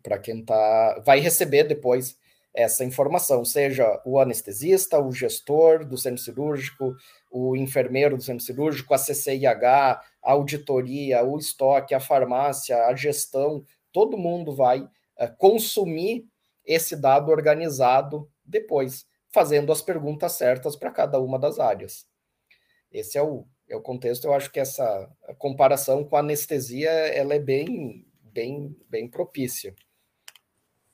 para 0.04 0.18
quem 0.18 0.44
tá 0.44 1.00
vai 1.06 1.20
receber 1.20 1.64
depois 1.64 2.18
essa 2.54 2.84
informação, 2.84 3.46
seja 3.46 4.02
o 4.06 4.20
anestesista, 4.20 5.00
o 5.00 5.12
gestor 5.12 5.86
do 5.86 5.98
centro 5.98 6.22
cirúrgico, 6.22 6.96
o 7.30 7.56
enfermeiro 7.56 8.18
do 8.18 8.24
centro 8.24 8.44
cirúrgico, 8.44 8.94
a 8.94 8.98
CCIH, 8.98 10.02
a 10.22 10.32
auditoria, 10.32 11.24
o 11.24 11.38
estoque, 11.38 11.94
a 11.94 12.00
farmácia, 12.00 12.86
a 12.86 12.96
gestão, 12.96 13.64
todo 13.92 14.18
mundo 14.18 14.54
vai 14.54 14.86
é, 15.18 15.28
consumir 15.28 16.26
esse 16.66 16.96
dado 16.96 17.32
organizado 17.32 18.30
depois, 18.44 19.06
fazendo 19.34 19.72
as 19.72 19.82
perguntas 19.82 20.34
certas 20.34 20.76
para 20.76 20.92
cada 20.92 21.20
uma 21.20 21.40
das 21.40 21.58
áreas. 21.58 22.06
Esse 22.92 23.18
é 23.18 23.24
o, 23.24 23.46
é 23.70 23.76
o 23.76 23.82
contexto. 23.82 24.26
Eu 24.26 24.34
acho 24.34 24.52
que 24.52 24.60
essa 24.60 25.10
comparação 25.38 26.04
com 26.04 26.18
a 26.18 26.20
anestesia 26.20 26.90
ela 26.90 27.34
é 27.34 27.40
bem, 27.40 28.06
bem, 28.22 28.76
bem 28.90 29.10
propícia. 29.10 29.74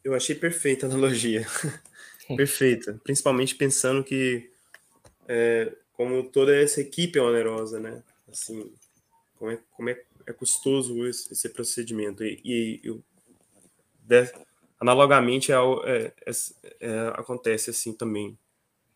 Eu 0.08 0.16
achei 0.16 0.34
perfeita 0.34 0.86
a 0.86 0.90
analogia. 0.90 1.46
perfeita. 2.38 2.98
Principalmente 3.04 3.54
pensando 3.56 4.02
que 4.06 4.50
é, 5.28 5.76
como 5.92 6.24
toda 6.24 6.56
essa 6.56 6.80
equipe 6.80 7.20
é 7.20 7.22
onerosa, 7.22 7.78
né? 7.78 8.02
Assim, 8.32 8.74
como 9.38 9.52
é, 9.52 9.60
como 9.76 9.90
é, 9.90 10.02
é 10.26 10.32
custoso 10.32 11.06
esse, 11.06 11.34
esse 11.34 11.50
procedimento. 11.50 12.24
E, 12.24 12.40
e, 12.42 12.82
e 12.86 13.02
de, 14.00 14.32
analogamente 14.80 15.52
é, 15.52 15.56
é, 15.58 16.14
é, 16.80 17.00
acontece 17.10 17.70
assim 17.70 17.92
também 17.92 18.40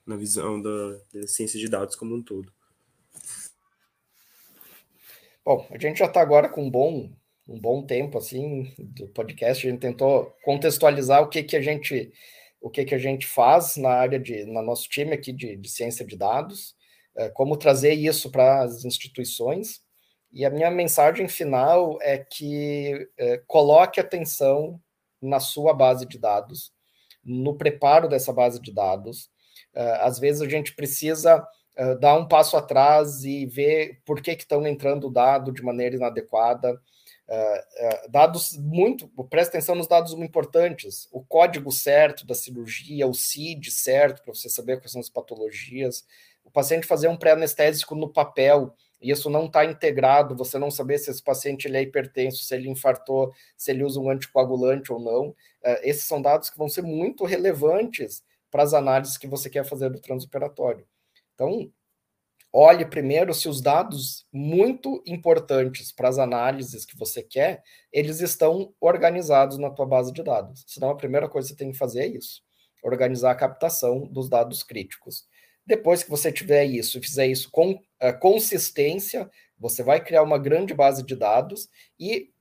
na 0.05 0.15
visão 0.15 0.61
da, 0.61 0.97
da 1.13 1.27
ciência 1.27 1.59
de 1.59 1.67
dados 1.67 1.97
como 1.97 2.15
um 2.15 2.23
todo. 2.23 2.53
Bom, 5.43 5.67
a 5.71 5.77
gente 5.77 5.99
já 5.99 6.05
está 6.05 6.21
agora 6.21 6.47
com 6.47 6.63
um 6.63 6.71
bom 6.71 7.11
um 7.51 7.59
bom 7.59 7.83
tempo 7.83 8.17
assim 8.17 8.73
do 8.79 9.07
podcast. 9.09 9.67
A 9.67 9.69
gente 9.69 9.81
tentou 9.81 10.33
contextualizar 10.43 11.21
o 11.21 11.27
que 11.27 11.43
que 11.43 11.57
a 11.57 11.61
gente 11.61 12.11
o 12.61 12.69
que 12.69 12.85
que 12.85 12.93
a 12.93 12.99
gente 12.99 13.25
faz 13.25 13.75
na 13.75 13.89
área 13.89 14.19
de 14.19 14.45
no 14.45 14.61
nosso 14.61 14.87
time 14.87 15.13
aqui 15.13 15.33
de, 15.33 15.57
de 15.57 15.69
ciência 15.69 16.05
de 16.05 16.15
dados, 16.15 16.75
é, 17.17 17.27
como 17.29 17.57
trazer 17.57 17.93
isso 17.93 18.31
para 18.31 18.61
as 18.61 18.85
instituições. 18.85 19.81
E 20.31 20.45
a 20.45 20.49
minha 20.49 20.71
mensagem 20.71 21.27
final 21.27 21.97
é 22.01 22.19
que 22.19 23.09
é, 23.17 23.41
coloque 23.47 23.99
atenção 23.99 24.79
na 25.21 25.39
sua 25.39 25.73
base 25.73 26.05
de 26.05 26.17
dados, 26.17 26.71
no 27.23 27.57
preparo 27.57 28.07
dessa 28.07 28.31
base 28.31 28.61
de 28.61 28.71
dados. 28.71 29.29
É, 29.73 29.97
às 30.01 30.19
vezes 30.19 30.41
a 30.41 30.49
gente 30.49 30.73
precisa 30.73 31.45
dar 31.99 32.15
um 32.15 32.27
passo 32.27 32.57
atrás 32.57 33.23
e 33.23 33.45
ver 33.45 34.01
por 34.05 34.21
que 34.21 34.31
estão 34.31 34.67
entrando 34.67 35.07
o 35.07 35.11
dado 35.11 35.53
de 35.53 35.63
maneira 35.63 35.95
inadequada 35.95 36.79
Uh, 37.31 38.05
uh, 38.05 38.11
dados 38.11 38.57
muito, 38.57 39.07
presta 39.29 39.51
atenção 39.55 39.73
nos 39.73 39.87
dados 39.87 40.11
importantes, 40.11 41.07
o 41.13 41.23
código 41.23 41.71
certo 41.71 42.25
da 42.25 42.35
cirurgia, 42.35 43.07
o 43.07 43.13
CID 43.13 43.71
certo, 43.71 44.21
para 44.21 44.33
você 44.33 44.49
saber 44.49 44.81
quais 44.81 44.91
são 44.91 44.99
as 44.99 45.07
patologias, 45.07 46.05
o 46.43 46.51
paciente 46.51 46.85
fazer 46.85 47.07
um 47.07 47.15
pré-anestésico 47.15 47.95
no 47.95 48.11
papel, 48.11 48.75
e 49.01 49.11
isso 49.11 49.29
não 49.29 49.45
está 49.45 49.63
integrado, 49.63 50.35
você 50.35 50.59
não 50.59 50.69
saber 50.69 50.97
se 50.97 51.09
esse 51.09 51.23
paciente 51.23 51.69
ele 51.69 51.77
é 51.77 51.83
hipertenso, 51.83 52.43
se 52.43 52.53
ele 52.53 52.67
infartou, 52.67 53.33
se 53.55 53.71
ele 53.71 53.85
usa 53.85 54.01
um 54.01 54.09
anticoagulante 54.09 54.91
ou 54.91 54.99
não, 54.99 55.29
uh, 55.29 55.79
esses 55.83 56.03
são 56.03 56.21
dados 56.21 56.49
que 56.49 56.57
vão 56.57 56.67
ser 56.67 56.81
muito 56.81 57.23
relevantes 57.23 58.25
para 58.51 58.63
as 58.63 58.73
análises 58.73 59.17
que 59.17 59.25
você 59.25 59.49
quer 59.49 59.63
fazer 59.63 59.89
do 59.89 60.01
transoperatório. 60.01 60.85
Então, 61.33 61.71
olhe 62.53 62.85
primeiro 62.85 63.33
se 63.33 63.47
os 63.47 63.61
dados 63.61 64.25
muito 64.31 65.01
importantes 65.05 65.91
para 65.91 66.09
as 66.09 66.17
análises 66.17 66.85
que 66.85 66.97
você 66.97 67.23
quer, 67.23 67.63
eles 67.91 68.19
estão 68.19 68.73
organizados 68.79 69.57
na 69.57 69.69
tua 69.69 69.85
base 69.85 70.11
de 70.11 70.21
dados. 70.21 70.63
Senão 70.67 70.89
a 70.89 70.97
primeira 70.97 71.29
coisa 71.29 71.47
que 71.47 71.53
você 71.53 71.57
tem 71.57 71.71
que 71.71 71.77
fazer 71.77 72.01
é 72.01 72.07
isso, 72.07 72.41
organizar 72.83 73.31
a 73.31 73.35
captação 73.35 74.07
dos 74.07 74.29
dados 74.29 74.63
críticos. 74.63 75.25
Depois 75.65 76.03
que 76.03 76.09
você 76.09 76.31
tiver 76.31 76.65
isso 76.65 76.97
e 76.97 77.01
fizer 77.01 77.27
isso 77.27 77.49
com 77.51 77.71
uh, 77.71 78.19
consistência, 78.19 79.29
você 79.57 79.83
vai 79.83 80.03
criar 80.03 80.23
uma 80.23 80.39
grande 80.39 80.73
base 80.73 81.03
de 81.03 81.15
dados 81.15 81.69
e 81.99 82.31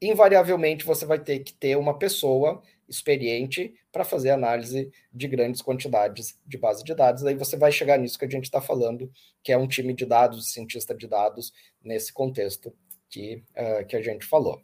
invariavelmente 0.00 0.84
você 0.84 1.04
vai 1.04 1.18
ter 1.18 1.40
que 1.40 1.52
ter 1.52 1.76
uma 1.76 1.98
pessoa 1.98 2.62
experiente 2.90 3.72
para 3.92 4.04
fazer 4.04 4.30
análise 4.30 4.90
de 5.12 5.28
grandes 5.28 5.62
quantidades 5.62 6.36
de 6.44 6.58
base 6.58 6.82
de 6.82 6.94
dados. 6.94 7.24
Aí 7.24 7.34
você 7.34 7.56
vai 7.56 7.70
chegar 7.70 7.96
nisso 7.98 8.18
que 8.18 8.24
a 8.24 8.30
gente 8.30 8.44
está 8.44 8.60
falando, 8.60 9.10
que 9.42 9.52
é 9.52 9.56
um 9.56 9.68
time 9.68 9.94
de 9.94 10.04
dados, 10.04 10.52
cientista 10.52 10.94
de 10.94 11.06
dados, 11.06 11.52
nesse 11.82 12.12
contexto 12.12 12.74
que, 13.08 13.42
uh, 13.56 13.86
que 13.86 13.96
a 13.96 14.02
gente 14.02 14.26
falou. 14.26 14.60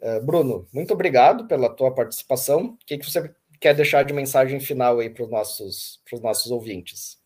Uh, 0.00 0.20
Bruno, 0.24 0.66
muito 0.72 0.92
obrigado 0.92 1.46
pela 1.46 1.70
tua 1.70 1.94
participação. 1.94 2.76
O 2.82 2.86
que, 2.86 2.98
que 2.98 3.08
você 3.08 3.32
quer 3.60 3.74
deixar 3.74 4.02
de 4.04 4.12
mensagem 4.12 4.58
final 4.58 4.98
aí 4.98 5.08
para 5.08 5.22
os 5.22 5.30
nossos, 5.30 6.00
nossos 6.20 6.50
ouvintes? 6.50 7.16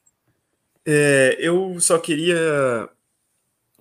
É, 0.87 1.37
eu 1.41 1.81
só 1.81 1.99
queria 1.99 2.89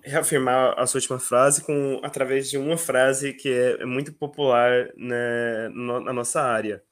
reafirmar 0.06 0.78
a 0.78 0.86
sua 0.86 0.98
última 0.98 1.18
frase 1.18 1.62
com 1.62 2.00
através 2.02 2.48
de 2.48 2.56
uma 2.56 2.78
frase 2.78 3.32
que 3.32 3.48
é, 3.48 3.82
é 3.82 3.84
muito 3.84 4.12
popular 4.12 4.92
né, 4.96 5.68
na 5.68 6.12
nossa 6.12 6.40
área, 6.40 6.82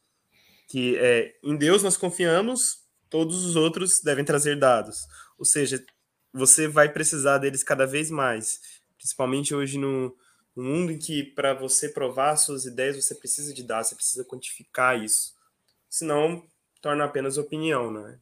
que 0.69 0.97
é 0.99 1.33
em 1.43 1.57
Deus 1.57 1.83
nós 1.83 1.97
confiamos, 1.97 2.85
todos 3.09 3.45
os 3.45 3.55
outros 3.55 4.01
devem 4.03 4.25
trazer 4.25 4.59
dados. 4.59 5.07
Ou 5.39 5.45
seja, 5.45 5.83
você 6.33 6.67
vai 6.67 6.93
precisar 6.93 7.39
deles 7.39 7.63
cada 7.63 7.87
vez 7.87 8.11
mais, 8.11 8.61
principalmente 8.99 9.55
hoje 9.55 9.79
no, 9.79 10.17
no 10.57 10.65
mundo 10.65 10.91
em 10.91 10.99
que 10.99 11.23
para 11.23 11.55
você 11.55 11.89
provar 11.89 12.37
suas 12.37 12.65
ideias 12.65 12.97
você 12.97 13.15
precisa 13.15 13.55
de 13.55 13.63
dados, 13.63 13.91
você 13.91 13.95
precisa 13.95 14.25
quantificar 14.25 15.01
isso. 15.01 15.35
Senão 15.89 16.45
torna 16.83 17.05
apenas 17.05 17.39
opinião, 17.39 17.93
né? 17.93 18.19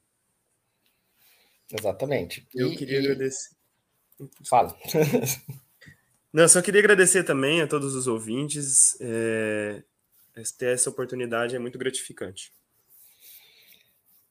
Exatamente. 1.73 2.47
Eu 2.55 2.71
e, 2.71 2.77
queria 2.77 3.01
e... 3.01 3.05
agradecer. 3.07 3.62
Fala. 4.45 4.77
Não, 6.33 6.49
só 6.49 6.63
queria 6.63 6.81
agradecer 6.81 7.25
também 7.25 7.61
a 7.61 7.67
todos 7.67 7.95
os 7.95 8.07
ouvintes. 8.07 8.97
É... 9.01 9.83
Ter 10.59 10.73
essa 10.73 10.89
oportunidade 10.89 11.55
é 11.55 11.59
muito 11.59 11.79
gratificante. 11.79 12.53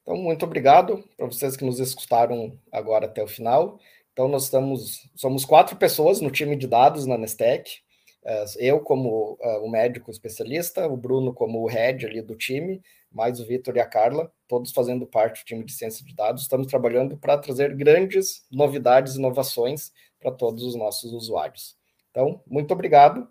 Então, 0.02 0.16
muito 0.18 0.44
obrigado 0.44 1.04
para 1.16 1.28
vocês 1.28 1.56
que 1.56 1.64
nos 1.64 1.80
escutaram 1.80 2.58
agora 2.72 3.06
até 3.06 3.24
o 3.24 3.28
final. 3.28 3.80
Então, 4.12 4.28
nós 4.28 4.46
estamos, 4.46 5.08
somos 5.16 5.46
quatro 5.46 5.76
pessoas 5.76 6.20
no 6.20 6.32
time 6.32 6.56
de 6.56 6.68
dados 6.68 7.06
na 7.06 7.18
Nestec. 7.18 7.82
Eu 8.58 8.80
como 8.82 9.34
uh, 9.42 9.64
o 9.64 9.70
médico 9.70 10.12
especialista, 10.12 10.88
o 10.88 10.96
Bruno 10.96 11.34
como 11.34 11.62
o 11.62 11.68
head 11.68 12.06
ali 12.06 12.22
do 12.22 12.36
time, 12.36 12.82
mais 13.12 13.40
o 13.40 13.46
Vitor 13.46 13.76
e 13.76 13.80
a 13.80 13.86
Carla, 13.86 14.32
todos 14.48 14.72
fazendo 14.72 15.08
parte 15.08 15.42
do 15.42 15.46
time 15.46 15.64
de 15.64 15.74
ciência 15.74 16.06
de 16.06 16.16
dados. 16.16 16.44
Estamos 16.44 16.68
trabalhando 16.68 17.18
para 17.18 17.38
trazer 17.38 17.76
grandes 17.76 18.46
novidades 18.52 19.16
e 19.16 19.18
inovações 19.18 19.92
para 20.20 20.32
todos 20.32 20.64
os 20.64 20.76
nossos 20.76 21.12
usuários. 21.14 21.76
Então, 22.12 22.42
muito 22.46 22.72
obrigado 22.74 23.28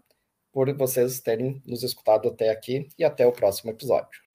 por 0.52 0.72
vocês 0.76 1.20
terem 1.20 1.62
nos 1.64 1.82
escutado 1.82 2.28
até 2.28 2.50
aqui 2.50 2.88
e 2.98 3.04
até 3.04 3.26
o 3.26 3.32
próximo 3.32 3.70
episódio. 3.70 4.29